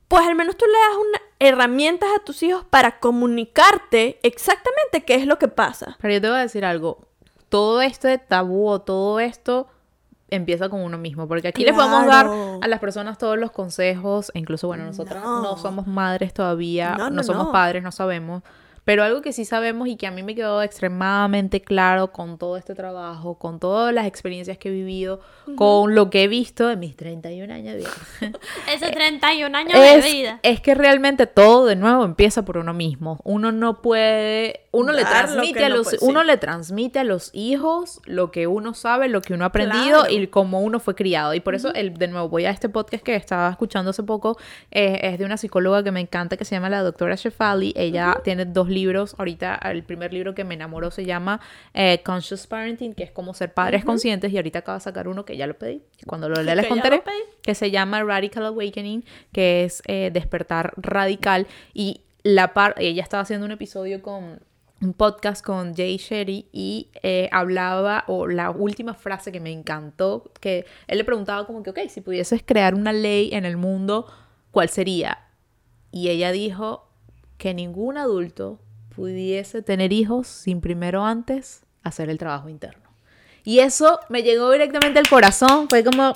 pues 0.08 0.26
al 0.26 0.34
menos 0.34 0.56
tú 0.56 0.64
le 0.66 0.72
das 0.78 0.96
una 1.08 1.20
herramientas 1.38 2.08
a 2.16 2.24
tus 2.24 2.42
hijos 2.42 2.64
para 2.70 2.98
comunicarte 2.98 4.18
exactamente 4.22 5.04
qué 5.04 5.16
es 5.16 5.26
lo 5.26 5.38
que 5.38 5.48
pasa. 5.48 5.96
Pero 6.00 6.14
yo 6.14 6.20
te 6.20 6.28
voy 6.28 6.38
a 6.38 6.42
decir 6.42 6.64
algo. 6.64 6.98
Todo 7.48 7.82
esto 7.82 8.08
de 8.08 8.18
tabú 8.18 8.68
o 8.68 8.80
todo 8.80 9.20
esto 9.20 9.68
empieza 10.30 10.68
con 10.68 10.80
uno 10.80 10.96
mismo. 10.98 11.28
Porque 11.28 11.48
aquí 11.48 11.62
les 11.64 11.74
podemos 11.74 12.06
dar 12.06 12.26
Claro. 12.26 12.58
a 12.62 12.68
las 12.68 12.80
personas 12.80 13.18
todos 13.18 13.38
los 13.38 13.50
consejos. 13.50 14.30
E 14.34 14.38
incluso, 14.38 14.66
bueno, 14.66 14.84
nosotras 14.84 15.22
no, 15.22 15.42
No. 15.42 15.56
somos 15.58 15.86
madres 15.86 16.32
todavía. 16.32 16.92
No, 16.96 17.04
No, 17.04 17.16
no, 17.16 17.22
somos 17.22 17.48
padres, 17.48 17.82
no 17.82 17.92
sabemos. 17.92 18.42
Pero 18.86 19.02
algo 19.02 19.20
que 19.20 19.32
sí 19.32 19.44
sabemos 19.44 19.88
y 19.88 19.96
que 19.96 20.06
a 20.06 20.12
mí 20.12 20.22
me 20.22 20.36
quedó 20.36 20.62
extremadamente 20.62 21.60
claro 21.60 22.12
con 22.12 22.38
todo 22.38 22.56
este 22.56 22.76
trabajo, 22.76 23.34
con 23.34 23.58
todas 23.58 23.92
las 23.92 24.06
experiencias 24.06 24.58
que 24.58 24.68
he 24.68 24.72
vivido, 24.72 25.20
con 25.56 25.96
lo 25.96 26.08
que 26.08 26.22
he 26.22 26.28
visto 26.28 26.70
en 26.70 26.78
mis 26.78 26.94
31 26.96 27.52
años 27.52 27.74
de 27.74 27.78
vida. 27.80 27.90
Ese 28.72 28.88
31 28.92 29.58
años 29.58 29.72
de 29.72 29.94
es, 29.96 30.04
vida. 30.04 30.38
es 30.44 30.60
que 30.60 30.76
realmente 30.76 31.26
todo 31.26 31.66
de 31.66 31.74
nuevo 31.74 32.04
empieza 32.04 32.44
por 32.44 32.58
uno 32.58 32.72
mismo. 32.74 33.18
Uno 33.24 33.50
no 33.50 33.82
puede, 33.82 34.60
uno 34.70 34.92
le 34.92 35.02
Dar 35.02 35.24
lo 35.30 35.32
transmite 35.34 35.58
que 35.58 35.64
a 35.64 35.68
no 35.68 35.76
los, 35.78 35.84
puede, 35.86 35.98
uno 36.02 36.20
sí. 36.20 36.26
le 36.28 36.36
transmite 36.36 36.98
a 37.00 37.04
los 37.04 37.30
hijos 37.34 38.00
lo 38.04 38.30
que 38.30 38.46
uno 38.46 38.72
sabe, 38.72 39.08
lo 39.08 39.20
que 39.20 39.34
uno 39.34 39.42
ha 39.42 39.48
aprendido 39.48 40.02
Claro. 40.02 40.10
y 40.14 40.28
cómo 40.28 40.60
uno 40.60 40.78
fue 40.78 40.94
criado. 40.94 41.34
Y 41.34 41.40
por 41.40 41.56
eso, 41.56 41.74
el, 41.74 41.94
de 41.94 42.06
nuevo, 42.06 42.28
voy 42.28 42.44
a 42.44 42.50
este 42.50 42.68
podcast 42.68 43.02
que 43.02 43.16
estaba 43.16 43.50
escuchando 43.50 43.90
hace 43.90 44.04
poco, 44.04 44.38
eh, 44.70 45.00
es 45.02 45.18
de 45.18 45.24
una 45.24 45.36
psicóloga 45.36 45.82
que 45.82 45.90
me 45.90 46.00
encanta 46.00 46.36
que 46.36 46.44
se 46.44 46.54
llama 46.54 46.70
la 46.70 46.82
doctora 46.82 47.16
Shefali. 47.16 47.72
Ella 47.76 48.20
tiene 48.22 48.44
dos 48.44 48.68
libros. 48.76 49.16
Ahorita 49.18 49.58
el 49.64 49.82
primer 49.82 50.12
libro 50.12 50.34
que 50.34 50.44
me 50.44 50.54
enamoró 50.54 50.90
se 50.90 51.04
llama 51.04 51.40
eh, 51.74 52.02
Conscious 52.04 52.46
Parenting, 52.46 52.92
que 52.94 53.02
es 53.02 53.10
como 53.10 53.34
ser 53.34 53.54
padres 53.54 53.84
conscientes. 53.84 54.32
Y 54.32 54.36
ahorita 54.36 54.60
acaba 54.60 54.78
de 54.78 54.84
sacar 54.84 55.08
uno 55.08 55.24
que 55.24 55.36
ya 55.36 55.46
lo 55.46 55.54
pedí. 55.54 55.82
Cuando 56.06 56.28
lo 56.28 56.42
lea 56.42 56.54
les 56.54 56.66
contaré 56.66 57.02
que 57.42 57.54
se 57.54 57.70
llama 57.70 58.04
Radical 58.04 58.44
Awakening, 58.46 59.04
que 59.32 59.64
es 59.64 59.82
eh, 59.86 60.10
despertar 60.12 60.74
radical. 60.76 61.46
Y 61.72 62.02
la 62.22 62.52
par 62.52 62.74
ella 62.78 63.02
estaba 63.02 63.22
haciendo 63.22 63.46
un 63.46 63.52
episodio 63.52 64.02
con 64.02 64.40
un 64.82 64.92
podcast 64.92 65.44
con 65.44 65.74
Jay 65.74 65.96
Sherry 65.96 66.48
y 66.52 66.90
eh, 67.02 67.28
hablaba, 67.32 68.04
o 68.08 68.26
la 68.26 68.50
última 68.50 68.94
frase 68.94 69.32
que 69.32 69.40
me 69.40 69.50
encantó, 69.50 70.30
que 70.40 70.66
él 70.86 70.98
le 70.98 71.04
preguntaba 71.04 71.46
como 71.46 71.62
que, 71.62 71.70
ok, 71.70 71.78
si 71.88 72.02
pudieses 72.02 72.42
crear 72.44 72.74
una 72.74 72.92
ley 72.92 73.30
en 73.32 73.46
el 73.46 73.56
mundo, 73.56 74.06
¿cuál 74.50 74.68
sería? 74.68 75.18
Y 75.92 76.10
ella 76.10 76.30
dijo 76.30 76.88
que 77.38 77.54
ningún 77.54 77.96
adulto 77.96 78.60
pudiese 78.96 79.62
tener 79.62 79.92
hijos 79.92 80.26
sin 80.26 80.60
primero 80.60 81.04
antes 81.04 81.62
hacer 81.82 82.08
el 82.08 82.18
trabajo 82.18 82.48
interno. 82.48 82.82
Y 83.44 83.60
eso 83.60 84.00
me 84.08 84.22
llegó 84.22 84.50
directamente 84.50 84.98
al 84.98 85.08
corazón. 85.08 85.68
Fue 85.68 85.84
como, 85.84 86.12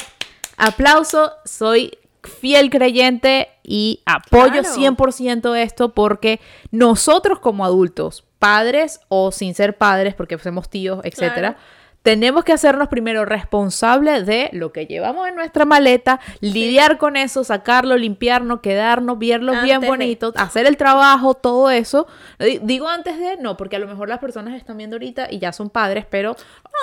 aplauso, 0.57 1.33
soy 1.45 1.97
fiel 2.23 2.71
creyente 2.71 3.49
y 3.63 4.01
apoyo 4.05 4.63
Claro. 4.63 4.97
100% 4.97 5.57
esto 5.57 5.95
porque 5.95 6.41
nosotros 6.71 7.39
como 7.39 7.65
adultos, 7.65 8.25
padres 8.39 9.01
o 9.09 9.31
sin 9.31 9.55
ser 9.55 9.77
padres, 9.79 10.15
porque 10.15 10.39
somos 10.39 10.69
tíos, 10.69 11.01
etcétera, 11.05 11.53
Claro. 11.55 11.80
Tenemos 12.03 12.45
que 12.45 12.53
hacernos 12.55 12.89
primero 12.89 13.27
responsables 13.27 14.25
de 14.25 14.49
lo 14.53 14.73
que 14.73 14.87
llevamos 14.87 15.29
en 15.29 15.35
nuestra 15.35 15.67
maleta, 15.67 16.19
lidiar 16.41 16.97
con 16.97 17.17
eso, 17.17 17.45
sacarlo, 17.45 17.97
limpiarnos, 17.99 18.61
quedarnos, 18.61 19.19
verlos 19.19 19.63
bien 19.63 19.83
de- 19.83 19.87
bonitos, 19.87 20.33
hacer 20.37 20.67
el 20.67 20.79
trabajo, 20.79 21.35
todo 21.35 21.71
eso. 21.71 22.07
Di- 22.39 22.59
Digo 22.63 22.89
antes 22.89 23.19
de, 23.19 23.37
no, 23.37 23.57
porque 23.59 23.77
a 23.77 23.79
lo 23.79 23.87
mejor 23.87 24.09
las 24.09 24.19
personas 24.19 24.55
están 24.57 24.79
viendo 24.79 24.97
ahorita 24.97 25.29
y 25.31 25.39
ya 25.41 25.53
son 25.53 25.69
padres, 25.69 26.07
pero 26.09 26.37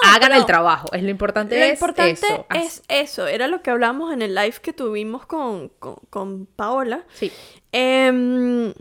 hagan 0.06 0.30
pero 0.30 0.36
el 0.42 0.46
trabajo. 0.46 0.88
Es 0.94 1.02
lo 1.02 1.10
importante 1.10 1.58
Lo 1.58 1.66
es 1.66 1.74
importante 1.74 2.28
eso. 2.28 2.46
Es 2.54 2.84
eso, 2.88 3.26
era 3.26 3.48
lo 3.48 3.64
que 3.64 3.72
hablamos 3.72 4.14
en 4.14 4.22
el 4.22 4.36
live 4.36 4.56
que 4.62 4.72
tuvimos 4.74 5.26
con, 5.26 5.70
con, 5.80 5.96
con 6.12 6.46
Paola. 6.46 7.06
Sí. 7.14 7.32
Em, 7.72 8.74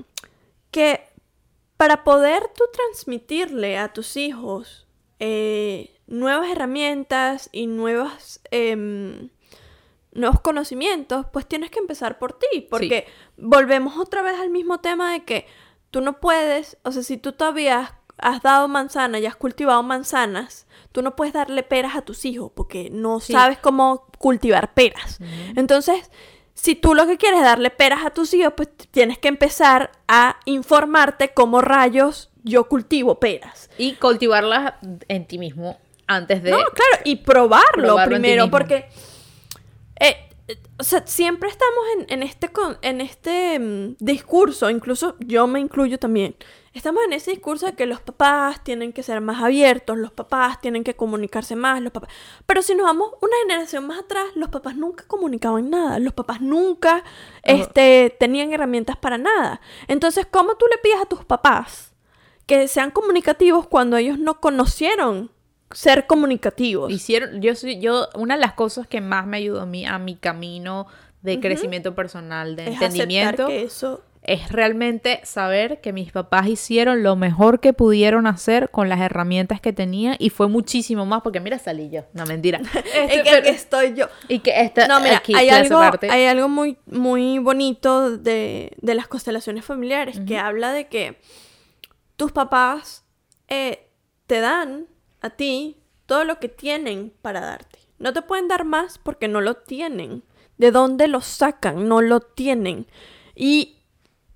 que 0.71 1.01
para 1.79 2.05
poder 2.05 2.43
tú 2.55 2.65
transmitirle 2.73 3.79
a 3.79 3.93
tus 3.93 4.17
hijos 4.17 4.87
eh, 5.19 5.96
nuevas 6.07 6.49
herramientas 6.51 7.49
y 7.53 7.67
nuevas, 7.67 8.41
em, 8.51 9.29
nuevos 10.13 10.41
conocimientos, 10.41 11.27
pues 11.33 11.47
tienes 11.47 11.71
que 11.71 11.79
empezar 11.79 12.19
por 12.19 12.33
ti. 12.33 12.67
Porque 12.71 13.07
volvemos 13.37 13.99
otra 13.99 14.23
vez 14.23 14.39
al 14.41 14.51
mismo 14.51 14.81
tema 14.81 15.13
de 15.13 15.25
que 15.25 15.47
tú 15.91 16.01
no 16.01 16.21
puedes, 16.21 16.79
o 16.85 16.93
sea, 16.93 17.03
si 17.03 17.17
tú 17.17 17.33
todavía 17.33 17.81
has, 17.81 17.93
has 18.19 18.43
dado 18.43 18.67
manzana 18.69 19.19
y 19.19 19.27
has 19.27 19.37
cultivado 19.37 19.83
manzanas, 19.83 20.67
tú 20.93 21.03
no 21.03 21.17
puedes 21.17 21.35
darle 21.35 21.63
peras 21.63 21.97
a 21.97 22.03
tus 22.03 22.25
hijos 22.25 22.51
porque 22.55 22.89
no 22.91 23.21
Sí. 23.21 23.33
sabes 23.35 23.59
cómo 23.59 24.07
cultivar 24.19 24.73
peras. 24.73 25.19
Entonces, 25.55 26.11
si 26.55 26.75
tú 26.75 26.95
lo 26.95 27.07
que 27.07 27.19
quieres 27.19 27.41
es 27.41 27.45
darle 27.45 27.69
peras 27.69 28.07
a 28.07 28.11
tus 28.11 28.33
hijos, 28.33 28.55
pues 28.57 28.71
tienes 28.91 29.19
que 29.19 29.29
empezar 29.29 29.93
a 30.09 30.37
informarte 30.47 31.35
cómo 31.35 31.61
rayos 31.61 32.31
yo 32.43 32.69
cultivo 32.69 33.21
peras. 33.21 33.69
Y 33.77 33.97
cultivarlas 33.97 34.75
en 35.09 35.27
ti 35.27 35.37
mismo 35.39 35.77
antes 36.07 36.43
de... 36.43 36.51
No, 36.51 36.59
claro, 36.59 37.03
y 37.05 37.17
probarlo, 37.17 37.97
primero, 38.07 38.51
porque 38.51 38.89
eh, 40.01 40.17
eh, 40.49 40.59
o 40.79 40.85
sea, 40.85 41.07
siempre 41.07 41.49
estamos 41.49 41.85
en, 41.99 42.07
en 42.09 42.23
este, 42.23 42.49
con- 42.51 42.79
en 42.83 43.01
este 43.01 43.59
mm, 43.59 43.97
discurso, 43.99 44.71
incluso 44.71 45.17
yo 45.21 45.47
me 45.47 45.59
incluyo 45.61 45.99
también, 45.99 46.37
estamos 46.73 47.03
en 47.05 47.15
ese 47.15 47.31
discurso 47.31 47.67
de 47.67 47.75
que 47.75 47.87
los 47.87 48.01
papás 48.01 48.63
tienen 48.63 48.93
que 48.93 49.03
ser 49.03 49.21
más 49.23 49.43
abiertos, 49.43 49.97
los 49.97 50.13
papás 50.13 50.61
tienen 50.61 50.85
que 50.85 50.95
comunicarse 50.95 51.57
más, 51.57 51.81
los 51.81 51.91
papás... 51.93 52.11
Pero 52.45 52.61
si 52.63 52.75
nos 52.75 52.85
vamos 52.87 53.11
una 53.23 53.33
generación 53.43 53.87
más 53.87 54.01
atrás, 54.01 54.27
los 54.35 54.51
papás 54.51 54.77
nunca 54.77 55.05
comunicaban 55.07 55.71
nada, 55.71 55.99
los 55.99 56.13
papás 56.13 56.41
nunca 56.43 57.03
este, 57.43 58.15
tenían 58.21 58.53
herramientas 58.53 58.97
para 58.99 59.17
nada. 59.17 59.61
Entonces, 59.89 60.27
¿cómo 60.31 60.57
tú 60.57 60.67
le 60.71 60.79
pides 60.79 61.01
a 61.01 61.07
tus 61.07 61.25
papás 61.25 61.95
que 62.47 62.69
sean 62.69 62.91
comunicativos 62.91 63.67
cuando 63.67 63.97
ellos 63.97 64.19
no 64.19 64.39
conocieron 64.41 65.33
ser 65.73 66.07
comunicativos? 66.07 66.93
Hicieron, 66.93 67.41
yo 67.43 67.55
soy, 67.55 67.79
yo, 67.81 68.09
una 68.15 68.35
de 68.35 68.41
las 68.41 68.53
cosas 68.55 68.87
que 68.87 69.01
más 69.01 69.27
me 69.27 69.39
ayudó 69.39 69.61
a 69.63 69.67
mí, 69.67 69.85
a 69.87 69.99
mi 69.99 70.17
camino 70.17 70.87
de 71.23 71.41
crecimiento 71.41 71.95
personal, 71.95 72.55
de 72.57 72.65
es 72.65 72.69
entendimiento, 72.75 73.49
que 73.49 73.63
eso 73.63 74.03
es 74.23 74.51
realmente 74.51 75.21
saber 75.23 75.81
que 75.81 75.93
mis 75.93 76.11
papás 76.11 76.49
hicieron 76.49 77.03
lo 77.05 77.15
mejor 77.15 77.61
que 77.61 77.73
pudieron 77.73 78.27
hacer 78.27 78.71
con 78.71 78.89
las 78.89 79.01
herramientas 79.01 79.61
que 79.61 79.73
tenía 79.73 80.17
y 80.19 80.31
fue 80.31 80.49
muchísimo 80.49 81.07
más 81.07 81.23
porque 81.23 81.39
mira 81.39 81.59
salí 81.61 81.91
yo, 81.91 82.05
no 82.13 82.27
mentira. 82.27 82.61
Es 82.75 83.11
Este, 83.11 83.23
que 83.23 83.31
pero- 83.31 83.47
estoy 83.49 83.95
yo. 83.95 84.07
y 84.29 84.41
que 84.41 84.61
esta 84.63 84.89
No, 84.89 84.99
mira, 85.01 85.19
aquí, 85.19 85.33
hay, 85.35 85.49
algo, 85.49 85.79
aparte. 85.79 86.11
hay 86.11 86.27
algo 86.27 86.49
muy, 86.49 86.77
muy 86.87 87.39
bonito 87.39 88.17
de, 88.19 88.73
de 88.81 88.95
las 88.97 89.07
constelaciones 89.07 89.65
familiares 89.65 90.21
que 90.27 90.39
habla 90.39 90.73
de 90.73 90.89
que 90.89 91.21
tus 92.17 92.33
papás 92.33 93.05
eh, 93.49 93.89
te 94.27 94.41
dan 94.41 94.87
a 95.27 95.31
ti 95.31 95.83
todo 96.07 96.25
lo 96.25 96.39
que 96.39 96.49
tienen 96.49 97.13
para 97.23 97.41
darte. 97.41 97.79
No 97.99 98.13
te 98.13 98.23
pueden 98.23 98.49
dar 98.49 98.65
más 98.65 98.99
porque 98.99 99.29
no 99.29 99.41
lo 99.41 99.57
tienen. 99.57 100.23
¿De 100.59 100.71
dónde 100.71 101.09
lo 101.09 101.21
sacan? 101.21 101.89
No 101.89 102.01
lo 102.01 102.21
tienen. 102.21 102.87
Y 103.35 103.77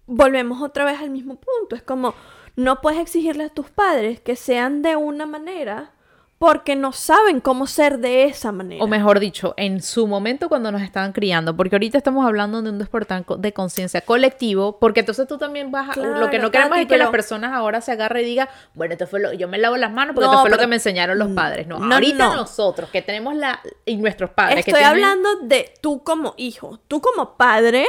volvemos 0.07 0.63
otra 0.63 0.85
vez 0.85 1.01
al 1.01 1.11
mismo 1.11 1.37
punto. 1.37 1.77
Es 1.77 1.83
como, 1.83 2.15
no 2.57 2.81
puedes 2.81 3.01
exigirle 3.01 3.45
a 3.45 3.49
tus 3.49 3.71
padres 3.71 4.21
que 4.21 4.37
sean 4.37 4.83
de 4.83 4.97
una 4.97 5.27
manera 5.27 5.95
porque 6.41 6.75
no 6.75 6.93
saben 6.93 7.39
cómo 7.41 7.67
ser 7.67 7.99
de 7.99 8.25
esa 8.25 8.51
manera. 8.51 8.83
O 8.83 8.87
mejor 8.87 9.21
dicho, 9.21 9.53
en 9.59 9.83
su 9.83 10.07
momento 10.07 10.49
cuando 10.49 10.73
nos 10.73 10.81
estaban 10.81 11.13
criando, 11.13 11.55
porque 11.55 11.75
ahorita 11.77 11.99
estamos 11.99 12.25
hablando 12.25 12.63
de 12.63 12.71
un 12.71 12.79
despertar 12.79 13.27
de 13.27 13.53
conciencia 13.53 14.01
colectivo, 14.01 14.79
porque 14.79 15.01
entonces 15.01 15.29
tú 15.29 15.37
también 15.37 15.71
vas 15.71 15.91
a... 15.91 15.93
Claro, 15.93 16.19
lo 16.19 16.31
que 16.31 16.39
no 16.39 16.51
queremos 16.51 16.79
es 16.79 16.87
que 16.87 16.97
las 16.97 17.11
personas 17.11 17.53
ahora 17.53 17.83
se 17.83 17.93
agarren 17.93 18.23
y 18.25 18.29
digan, 18.31 18.49
bueno, 18.73 18.95
esto 18.95 19.07
fue 19.07 19.21
lo, 19.21 19.35
yo 19.35 19.49
me 19.49 19.59
lavo 19.59 19.77
las 19.77 19.93
manos 19.93 20.15
porque 20.15 20.29
No, 20.29 20.33
esto 20.33 20.41
fue 20.41 20.51
lo 20.51 20.57
que 20.57 20.67
me 20.67 20.77
enseñaron 20.77 21.19
los 21.19 21.29
padres. 21.33 21.67
No, 21.67 21.79
no, 21.79 21.95
ahorita 21.95 22.29
no. 22.29 22.37
nosotros 22.37 22.89
que 22.89 23.03
tenemos 23.03 23.37
la... 23.37 23.61
y 23.85 23.99
nuestros 23.99 24.31
padres 24.31 24.65
que 24.65 24.71
Estoy 24.71 24.83
tienen- 24.83 25.05
hablando 25.05 25.29
de 25.43 25.75
tú 25.83 26.03
como 26.03 26.33
hijo, 26.39 26.81
tú 26.89 27.03
como 27.03 27.37
padre, 27.37 27.85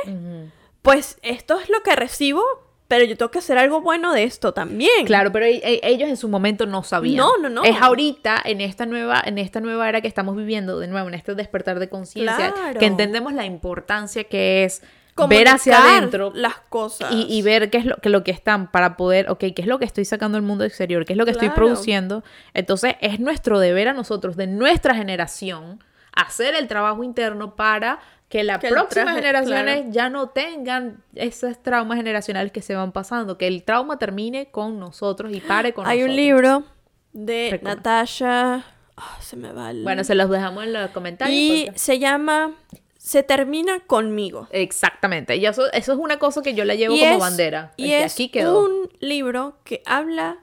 pues 0.81 1.19
esto 1.21 1.57
es 1.57 1.69
lo 1.69 1.81
que 1.83 1.95
recibo, 1.95 2.43
pero 2.91 3.05
yo 3.05 3.15
tengo 3.15 3.31
que 3.31 3.39
hacer 3.39 3.57
algo 3.57 3.79
bueno 3.79 4.11
de 4.11 4.23
esto 4.25 4.53
también. 4.53 5.05
Claro, 5.05 5.31
pero 5.31 5.45
e- 5.45 5.61
e- 5.63 5.79
ellos 5.83 6.09
en 6.09 6.17
su 6.17 6.27
momento 6.27 6.65
no 6.65 6.83
sabían. 6.83 7.15
No, 7.15 7.37
no, 7.37 7.47
no. 7.47 7.63
Es 7.63 7.81
ahorita, 7.81 8.41
en 8.43 8.59
esta 8.59 8.85
nueva, 8.85 9.21
en 9.25 9.37
esta 9.37 9.61
nueva 9.61 9.87
era 9.87 10.01
que 10.01 10.09
estamos 10.09 10.35
viviendo, 10.35 10.77
de 10.77 10.87
nuevo, 10.89 11.07
en 11.07 11.13
este 11.13 11.33
despertar 11.33 11.79
de 11.79 11.87
conciencia, 11.87 12.51
Claro. 12.51 12.77
que 12.77 12.85
entendemos 12.85 13.31
la 13.31 13.45
importancia 13.45 14.25
que 14.25 14.65
es 14.65 14.83
ver 15.29 15.47
hacia 15.47 15.77
adentro 15.77 16.33
las 16.35 16.55
cosas. 16.67 17.13
y, 17.13 17.27
y 17.29 17.41
ver 17.43 17.69
qué 17.69 17.77
es 17.77 17.85
lo 17.85 17.95
que, 17.95 18.09
lo 18.09 18.25
que 18.25 18.31
están 18.31 18.69
para 18.69 18.97
poder, 18.97 19.29
ok, 19.29 19.39
qué 19.39 19.53
es 19.59 19.67
lo 19.67 19.79
que 19.79 19.85
estoy 19.85 20.03
sacando 20.03 20.37
al 20.37 20.43
mundo 20.43 20.65
exterior, 20.65 21.05
qué 21.05 21.13
es 21.13 21.17
lo 21.17 21.23
que 21.23 21.31
estoy 21.31 21.49
produciendo. 21.51 22.25
Entonces, 22.53 22.95
es 22.99 23.21
nuestro 23.21 23.59
deber 23.59 23.87
a 23.87 23.93
nosotros, 23.93 24.35
de 24.35 24.47
nuestra 24.47 24.95
generación, 24.95 25.81
hacer 26.13 26.55
el 26.55 26.67
trabajo 26.67 27.05
interno 27.05 27.55
para 27.55 27.99
que 28.31 28.43
las 28.45 28.59
próximas 28.59 29.13
generaciones 29.15 29.75
claro. 29.75 29.91
ya 29.91 30.09
no 30.09 30.29
tengan 30.29 31.03
esos 31.13 31.61
traumas 31.61 31.97
generacionales 31.97 32.51
que 32.53 32.61
se 32.61 32.73
van 32.73 32.93
pasando, 32.93 33.37
que 33.37 33.45
el 33.45 33.63
trauma 33.63 33.99
termine 33.99 34.49
con 34.49 34.79
nosotros 34.79 35.33
y 35.35 35.41
pare 35.41 35.73
con 35.73 35.85
Hay 35.85 36.01
un 36.01 36.07
nosotros. 36.07 36.25
libro 36.25 36.63
de. 37.11 37.59
Natasha, 37.61 38.63
ah, 38.95 39.17
se 39.19 39.35
me 39.35 39.51
va 39.51 39.71
el... 39.71 39.83
Bueno, 39.83 40.05
se 40.05 40.15
los 40.15 40.29
dejamos 40.29 40.63
en 40.63 40.71
los 40.73 40.89
comentarios. 40.91 41.37
y 41.37 41.65
porque- 41.65 41.79
se 41.79 41.99
llama 41.99 42.53
Se 42.97 43.21
termina 43.23 43.81
conmigo. 43.81 44.47
Exactamente. 44.51 45.35
Y 45.35 45.45
eso, 45.45 45.69
eso 45.73 45.91
es 45.93 45.99
una 45.99 46.17
cosa 46.17 46.41
que 46.41 46.53
yo 46.53 46.63
la 46.63 46.75
llevo 46.75 46.95
y 46.95 46.99
como 47.01 47.13
es, 47.15 47.19
bandera. 47.19 47.73
Y 47.75 47.91
es 47.91 48.13
aquí 48.13 48.29
quedó. 48.29 48.63
un 48.63 48.89
libro 49.01 49.57
que 49.65 49.83
habla 49.85 50.37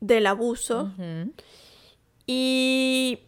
del 0.00 0.26
abuso 0.26 0.90
y 2.26 3.20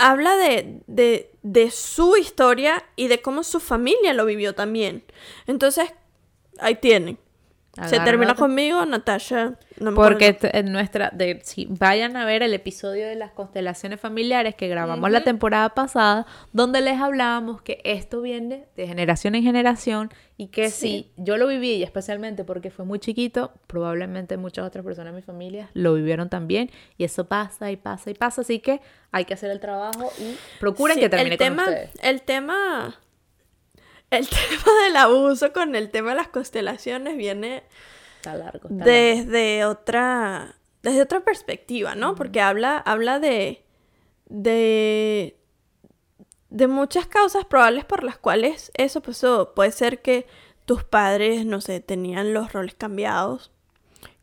habla 0.00 0.36
de, 0.36 0.80
de, 0.86 1.30
de 1.42 1.70
su 1.70 2.16
historia 2.16 2.84
y 2.96 3.08
de 3.08 3.20
cómo 3.20 3.44
su 3.44 3.60
familia 3.60 4.14
lo 4.14 4.24
vivió 4.24 4.54
también. 4.54 5.04
Entonces, 5.46 5.92
ahí 6.58 6.76
tienen. 6.76 7.18
Se 7.72 7.82
Agarra 7.94 8.04
termina 8.04 8.32
nota. 8.32 8.40
conmigo, 8.40 8.84
Natasha. 8.84 9.54
No 9.78 9.92
me 9.92 9.96
Porque 9.96 10.36
en 10.42 10.72
nuestra, 10.72 11.10
de, 11.14 11.40
si 11.44 11.66
vayan 11.70 12.16
a 12.16 12.24
ver 12.26 12.42
el 12.42 12.52
episodio 12.52 13.06
de 13.06 13.14
las 13.14 13.30
constelaciones 13.30 14.00
familiares 14.00 14.56
que 14.56 14.66
grabamos 14.66 15.08
la 15.10 15.22
temporada 15.22 15.68
pasada, 15.70 16.26
donde 16.52 16.80
les 16.80 17.00
hablábamos 17.00 17.62
que 17.62 17.80
esto 17.84 18.22
viene 18.22 18.66
de 18.76 18.88
generación 18.88 19.36
en 19.36 19.44
generación 19.44 20.10
y 20.36 20.48
que 20.48 20.68
Sí. 20.70 21.10
si 21.16 21.22
yo 21.22 21.36
lo 21.36 21.46
viví, 21.46 21.74
y 21.74 21.82
especialmente 21.84 22.42
porque 22.44 22.70
fue 22.72 22.84
muy 22.84 22.98
chiquito, 22.98 23.52
probablemente 23.68 24.36
muchas 24.36 24.66
otras 24.66 24.84
personas 24.84 25.12
de 25.12 25.16
mi 25.20 25.22
familia 25.22 25.70
lo 25.72 25.94
vivieron 25.94 26.28
también, 26.28 26.70
y 26.98 27.04
eso 27.04 27.26
pasa 27.28 27.70
y 27.70 27.76
pasa 27.76 28.10
y 28.10 28.14
pasa, 28.14 28.40
así 28.40 28.58
que 28.58 28.80
hay 29.12 29.24
que 29.26 29.34
hacer 29.34 29.50
el 29.52 29.60
trabajo 29.60 30.10
y 30.18 30.36
procuren 30.58 30.96
Sí, 30.96 31.02
que 31.02 31.08
termine 31.08 31.34
el 31.34 31.38
con 31.38 31.46
tema, 31.46 31.62
ustedes. 31.64 31.90
El 32.02 32.22
tema. 32.22 32.98
El 34.10 34.28
tema 34.28 34.82
del 34.84 34.96
abuso 34.96 35.52
con 35.52 35.74
el 35.74 35.90
tema 35.90 36.10
de 36.10 36.16
las 36.16 36.28
constelaciones 36.28 37.16
viene 37.16 37.64
Está 38.16 38.34
largo. 38.34 38.68
está 38.68 38.74
largo. 38.74 38.84
desde 38.84 39.64
otra. 39.64 40.56
Desde 40.82 41.02
otra 41.02 41.20
perspectiva, 41.20 41.94
¿no? 41.94 42.14
Porque 42.14 42.40
habla, 42.40 42.78
habla 42.78 43.18
de. 43.20 43.64
de. 44.26 45.36
de 46.48 46.66
muchas 46.66 47.06
causas 47.06 47.44
probables 47.44 47.84
por 47.84 48.02
las 48.02 48.18
cuales 48.18 48.72
eso 48.74 49.00
pasó. 49.02 49.54
Puede 49.54 49.72
ser 49.72 50.00
que 50.02 50.26
tus 50.64 50.84
padres, 50.84 51.44
no 51.46 51.60
sé, 51.60 51.80
tenían 51.80 52.32
los 52.34 52.52
roles 52.52 52.74
cambiados. 52.74 53.50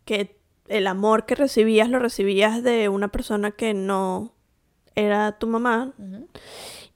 Que 0.05 0.37
el 0.67 0.87
amor 0.87 1.25
que 1.25 1.35
recibías 1.35 1.89
lo 1.89 1.99
recibías 1.99 2.63
de 2.63 2.89
una 2.89 3.09
persona 3.09 3.51
que 3.51 3.73
no 3.73 4.33
era 4.95 5.37
tu 5.37 5.47
mamá. 5.47 5.93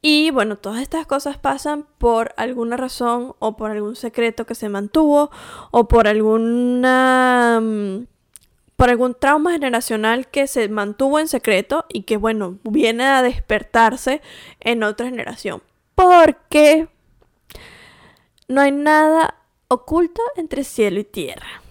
Y 0.01 0.31
bueno, 0.31 0.57
todas 0.57 0.81
estas 0.81 1.05
cosas 1.05 1.37
pasan 1.37 1.85
por 1.99 2.33
alguna 2.37 2.75
razón 2.75 3.35
o 3.37 3.55
por 3.55 3.69
algún 3.69 3.95
secreto 3.95 4.45
que 4.45 4.55
se 4.55 4.67
mantuvo 4.67 5.29
o 5.69 5.87
por 5.87 6.07
alguna 6.07 7.59
mm, 7.61 8.07
por 8.75 8.89
algún 8.89 9.13
trauma 9.13 9.51
generacional 9.51 10.27
que 10.27 10.47
se 10.47 10.67
mantuvo 10.67 11.19
en 11.19 11.27
secreto 11.27 11.85
y 11.87 12.01
que 12.01 12.17
bueno, 12.17 12.57
viene 12.63 13.03
a 13.03 13.21
despertarse 13.21 14.21
en 14.59 14.81
otra 14.81 15.05
generación. 15.05 15.61
Porque 15.93 16.87
no 18.47 18.61
hay 18.61 18.71
nada 18.71 19.35
oculto 19.67 20.23
entre 20.35 20.63
cielo 20.63 20.99
y 20.99 21.03
tierra. 21.03 21.61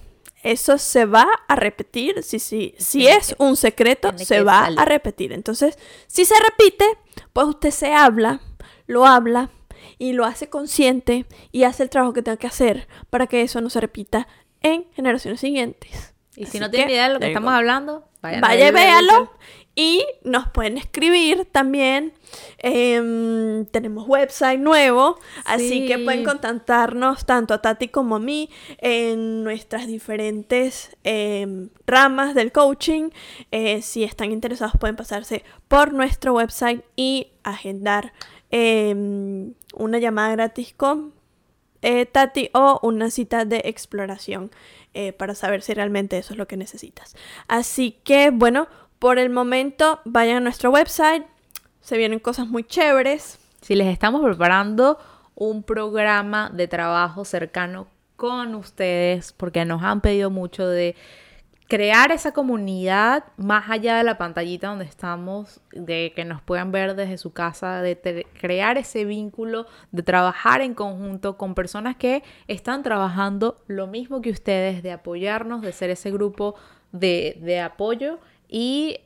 Eso 0.45 0.79
se 0.79 1.05
va 1.05 1.27
a 1.49 1.57
repetir. 1.57 2.23
Si, 2.23 2.39
si, 2.39 2.75
si 2.79 3.09
es 3.09 3.35
un 3.39 3.57
secreto, 3.57 4.17
se 4.17 4.43
va 4.43 4.67
a 4.67 4.85
repetir. 4.85 5.33
Entonces, 5.33 5.79
si 6.07 6.25
se 6.25 6.35
repite, 6.39 6.87
pues 7.33 7.47
usted 7.47 7.71
se 7.71 7.93
habla, 7.95 8.41
lo 8.87 9.07
habla 9.07 9.51
y 9.99 10.13
lo 10.13 10.25
hace 10.25 10.49
consciente 10.49 11.27
y 11.53 11.65
hace 11.65 11.83
el 11.83 11.91
trabajo 11.91 12.13
que 12.13 12.23
tenga 12.23 12.37
que 12.37 12.47
hacer 12.47 12.89
para 13.11 13.27
que 13.27 13.43
eso 13.43 13.61
no 13.61 13.71
se 13.71 13.81
repita 13.81 14.29
en 14.63 14.87
generaciones 14.93 15.41
siguientes. 15.41 16.15
Y 16.37 16.45
si 16.47 16.59
Así 16.59 16.61
no 16.61 16.71
tienen 16.71 16.89
que, 16.89 16.95
idea 16.95 17.09
de 17.09 17.15
lo 17.15 17.21
que 17.21 17.29
estamos 17.29 17.53
hablando, 17.53 18.09
vayan 18.23 18.45
a 18.45 18.49
Vaya 18.49 18.69
y 18.69 18.73
véalo. 18.73 19.33
Y 19.81 20.05
nos 20.25 20.47
pueden 20.51 20.77
escribir 20.77 21.49
también. 21.51 22.13
Em, 22.59 23.65
tenemos 23.65 24.07
website 24.07 24.61
nuevo. 24.61 25.19
Así 25.47 25.87
que 25.87 25.97
pueden 25.97 26.23
contactarnos 26.23 27.25
tanto 27.25 27.55
a 27.55 27.63
Tati 27.63 27.89
como 27.89 28.17
a 28.17 28.19
mí 28.19 28.51
en 28.77 29.43
nuestras 29.43 29.87
diferentes 29.87 30.95
em, 31.03 31.71
ramas 31.87 32.35
del 32.35 32.53
coaching. 32.53 33.09
Eh, 33.53 33.81
si 33.81 34.05
están 34.05 34.33
interesados 34.33 34.75
pueden 34.79 34.97
pasarse 34.97 35.45
por 35.67 35.95
nuestro 35.95 36.35
website 36.35 36.85
y 36.95 37.29
agendar 37.43 38.13
em, 38.51 39.55
una 39.73 39.99
llamada 39.99 40.33
gratis 40.33 40.75
con 40.77 41.15
eh, 41.81 42.05
Tati 42.05 42.51
o 42.53 42.79
una 42.83 43.11
cita 43.11 43.47
de 43.47 43.63
exploración 43.65 44.51
eh, 44.93 45.13
para 45.13 45.37
saber 45.37 45.63
si 45.63 45.73
realmente 45.73 46.19
eso 46.19 46.35
es 46.35 46.39
lo 46.39 46.47
que 46.47 46.57
necesitas. 46.57 47.15
Así 47.47 47.93
que 48.05 48.31
bueno, 48.31 48.67
por 49.01 49.19
el 49.19 49.31
momento 49.31 50.01
vayan 50.05 50.37
a 50.37 50.41
nuestro 50.41 50.71
website, 50.71 51.25
se 51.81 51.97
vienen 51.97 52.21
cosas 52.21 52.47
muy 52.47 52.63
chéveres. 52.63 53.39
Si 53.63 53.75
les 53.75 53.89
estamos 53.89 54.23
preparando 54.23 54.99
un 55.35 55.63
programa 55.63 56.51
de 56.53 56.69
trabajo 56.69 57.25
cercano 57.25 57.89
con 58.17 58.55
ustedes, 58.55 59.33
porque 59.33 59.65
nos 59.65 59.83
han 59.83 60.03
pedido 60.03 60.29
mucho 60.31 60.69
de 60.69 60.95
crear 61.67 62.13
esa 62.13 62.33
comunidad 62.33 63.25
más 63.39 63.71
allá 63.71 63.97
de 63.97 64.05
la 64.05 64.19
pantallita 64.19 64.69
donde 64.69 64.85
estamos, 64.85 65.63
de 65.73 66.13
que 66.15 66.27
nos 66.27 66.43
puedan 66.43 66.71
ver 66.71 66.95
desde 66.95 67.17
su 67.17 67.33
casa, 67.33 67.81
de 67.81 68.27
crear 68.39 68.77
ese 68.77 69.07
vínculo, 69.07 69.67
de 69.93 70.03
trabajar 70.03 70.61
en 70.61 70.75
conjunto 70.75 71.39
con 71.39 71.55
personas 71.55 71.97
que 71.97 72.23
están 72.49 72.83
trabajando 72.83 73.63
lo 73.67 73.87
mismo 73.87 74.21
que 74.21 74.31
ustedes, 74.31 74.83
de 74.83 74.93
apoyarnos, 74.93 75.63
de 75.63 75.73
ser 75.73 75.89
ese 75.89 76.11
grupo 76.11 76.55
de, 76.93 77.39
de 77.41 77.61
apoyo 77.61 78.19
y 78.51 78.99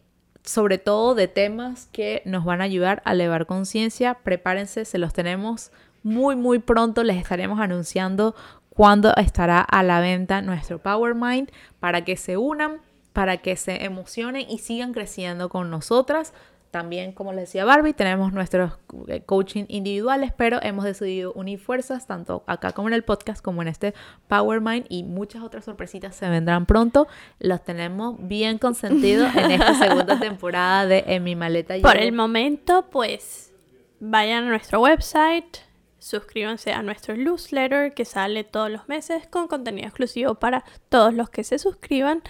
sobre 0.43 0.79
todo 0.79 1.15
de 1.15 1.29
temas 1.29 1.89
que 1.93 2.23
nos 2.25 2.45
van 2.45 2.61
a 2.61 2.65
ayudar 2.65 3.03
a 3.05 3.13
elevar 3.13 3.47
conciencia. 3.47 4.15
Prepárense, 4.15 4.85
se 4.85 4.99
los 4.99 5.13
tenemos 5.13 5.71
muy, 6.03 6.35
muy 6.35 6.59
pronto. 6.59 7.05
Les 7.05 7.17
estaremos 7.17 7.61
anunciando 7.61 8.35
cuándo 8.71 9.15
estará 9.17 9.61
a 9.61 9.83
la 9.83 10.01
venta 10.01 10.43
nuestro 10.43 10.79
Power 10.79 11.15
Mind 11.15 11.51
para 11.79 12.05
que 12.05 12.17
se 12.17 12.37
unan, 12.37 12.79
para 13.13 13.37
que 13.39 13.57
se 13.57 13.85
emocionen 13.85 14.49
y 14.49 14.59
sigan 14.59 14.93
creciendo 14.93 15.49
con 15.49 15.71
nosotras. 15.71 16.33
También, 16.75 17.13
como 17.13 17.33
les 17.33 17.43
decía 17.43 17.65
Barbie, 17.65 17.93
tenemos 17.93 18.33
nuestros 18.33 18.73
eh, 19.07 19.23
coaching 19.25 19.65
individuales, 19.69 20.33
pero 20.37 20.59
hemos 20.61 20.85
decidido 20.85 21.33
unir 21.35 21.61
fuerzas 21.61 22.09
tanto 22.09 22.43
acá 22.49 22.73
como 22.73 22.89
en 22.89 22.95
el 22.95 23.05
podcast, 23.05 23.41
como 23.45 23.63
en 23.63 23.69
este 23.69 23.95
Power 24.27 24.61
Mind 24.61 24.85
y 24.89 25.05
muchas 25.05 25.45
otras 25.45 25.65
sorpresitas 25.65 26.17
se 26.17 26.29
vendrán 26.29 26.67
pronto. 26.67 27.07
Los 27.39 27.63
tenemos 27.65 28.17
bien 28.19 28.59
consentidos 28.59 29.33
en 29.37 29.53
esta 29.53 29.75
segunda 29.87 30.19
temporada 30.19 30.85
de 30.85 31.05
En 31.07 31.23
mi 31.23 31.37
maleta. 31.37 31.75
Por 31.81 31.93
llevo- 31.95 32.03
el 32.03 32.13
momento, 32.13 32.87
pues 32.91 33.53
vayan 34.01 34.43
a 34.45 34.49
nuestro 34.49 34.81
website, 34.81 35.59
suscríbanse 36.05 36.71
a 36.73 36.83
nuestro 36.83 37.17
newsletter 37.17 37.95
que 37.95 38.05
sale 38.05 38.45
todos 38.45 38.71
los 38.71 38.89
meses 38.89 39.27
con 39.27 39.49
contenido 39.49 39.87
exclusivo 39.87 40.35
para 40.35 40.63
todos 40.91 41.15
los 41.15 41.31
que 41.31 41.45
se 41.45 41.59
suscriban. 41.59 42.23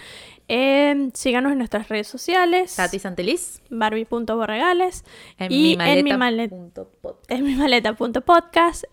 Eh, 0.47 1.09
síganos 1.13 1.51
en 1.51 1.57
nuestras 1.57 1.89
redes 1.89 2.07
sociales, 2.07 2.73
Tati 2.73 2.99
Santeliz, 2.99 3.61
barbie.borregales 3.69 5.03
en 5.37 5.51
y 5.51 5.71
mi 5.71 5.77
maleta. 5.77 5.99
en 5.99 6.05
mi 6.05 6.13
maleta. 6.13 6.55
en 7.27 7.43
mi. 7.43 7.53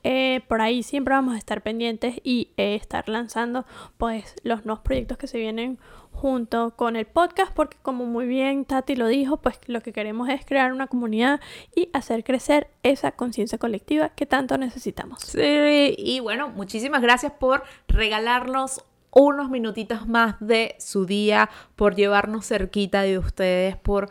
Eh, 0.03 0.41
por 0.49 0.61
ahí 0.61 0.83
siempre 0.83 1.15
vamos 1.15 1.37
a 1.37 1.39
estar 1.39 1.63
pendientes 1.63 2.17
y 2.25 2.49
eh, 2.57 2.75
estar 2.75 3.09
lanzando 3.09 3.65
pues 3.99 4.35
los 4.43 4.65
nuevos 4.67 4.83
proyectos 4.83 5.17
que 5.17 5.29
se 5.29 5.39
vienen 5.39 5.79
junto 6.23 6.77
con 6.77 6.95
el 6.95 7.05
podcast 7.05 7.53
porque 7.53 7.77
como 7.83 8.05
muy 8.07 8.27
bien 8.27 8.65
Tati 8.65 8.95
lo 8.95 9.09
dijo, 9.09 9.39
pues 9.39 9.59
lo 9.67 9.81
que 9.81 9.93
queremos 9.93 10.29
es 10.29 10.47
crear 10.47 10.73
una 10.73 10.87
comunidad 10.87 11.41
y 11.75 11.91
hacer 11.93 12.23
crecer 12.23 12.71
esa 12.85 13.11
conciencia 13.11 13.59
colectiva 13.59 14.11
que 14.11 14.25
tanto 14.25 14.57
necesitamos. 14.57 15.21
Sí, 15.23 15.97
y 15.99 16.21
bueno, 16.21 16.49
muchísimas 16.51 17.03
gracias 17.03 17.33
por 17.33 17.65
regalarnos 17.89 18.85
unos 19.11 19.51
minutitos 19.51 20.07
más 20.07 20.37
de 20.39 20.77
su 20.79 21.07
día, 21.07 21.51
por 21.75 21.97
llevarnos 21.97 22.47
cerquita 22.47 23.03
de 23.03 23.19
ustedes, 23.19 23.77
por 23.77 24.09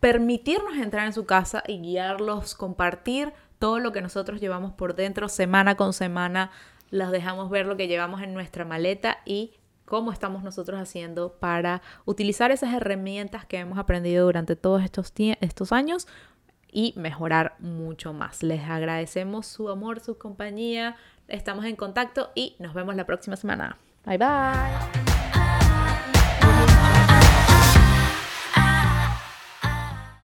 permitirnos 0.00 0.78
entrar 0.78 1.04
en 1.04 1.12
su 1.12 1.26
casa 1.26 1.62
y 1.68 1.82
guiarlos, 1.82 2.54
compartir 2.54 3.34
todo 3.58 3.78
lo 3.78 3.92
que 3.92 4.00
nosotros 4.00 4.40
llevamos 4.40 4.72
por 4.72 4.94
dentro 4.94 5.28
semana 5.28 5.74
con 5.74 5.92
semana. 5.92 6.50
Los 6.88 7.10
dejamos 7.10 7.50
ver 7.50 7.66
lo 7.66 7.76
que 7.76 7.88
llevamos 7.88 8.22
en 8.22 8.32
nuestra 8.32 8.64
maleta 8.64 9.18
y 9.26 9.52
cómo 9.84 10.12
estamos 10.12 10.42
nosotros 10.42 10.80
haciendo 10.80 11.34
para 11.34 11.82
utilizar 12.04 12.50
esas 12.50 12.72
herramientas 12.74 13.44
que 13.46 13.58
hemos 13.58 13.78
aprendido 13.78 14.24
durante 14.24 14.56
todos 14.56 14.82
estos, 14.82 15.12
estos 15.16 15.72
años 15.72 16.08
y 16.70 16.94
mejorar 16.96 17.56
mucho 17.58 18.12
más. 18.12 18.42
Les 18.42 18.62
agradecemos 18.62 19.46
su 19.46 19.68
amor, 19.68 20.00
su 20.00 20.18
compañía. 20.18 20.96
Estamos 21.28 21.64
en 21.66 21.76
contacto 21.76 22.30
y 22.34 22.56
nos 22.58 22.74
vemos 22.74 22.96
la 22.96 23.04
próxima 23.04 23.36
semana. 23.36 23.78
Bye 24.04 24.18
bye. 24.18 25.01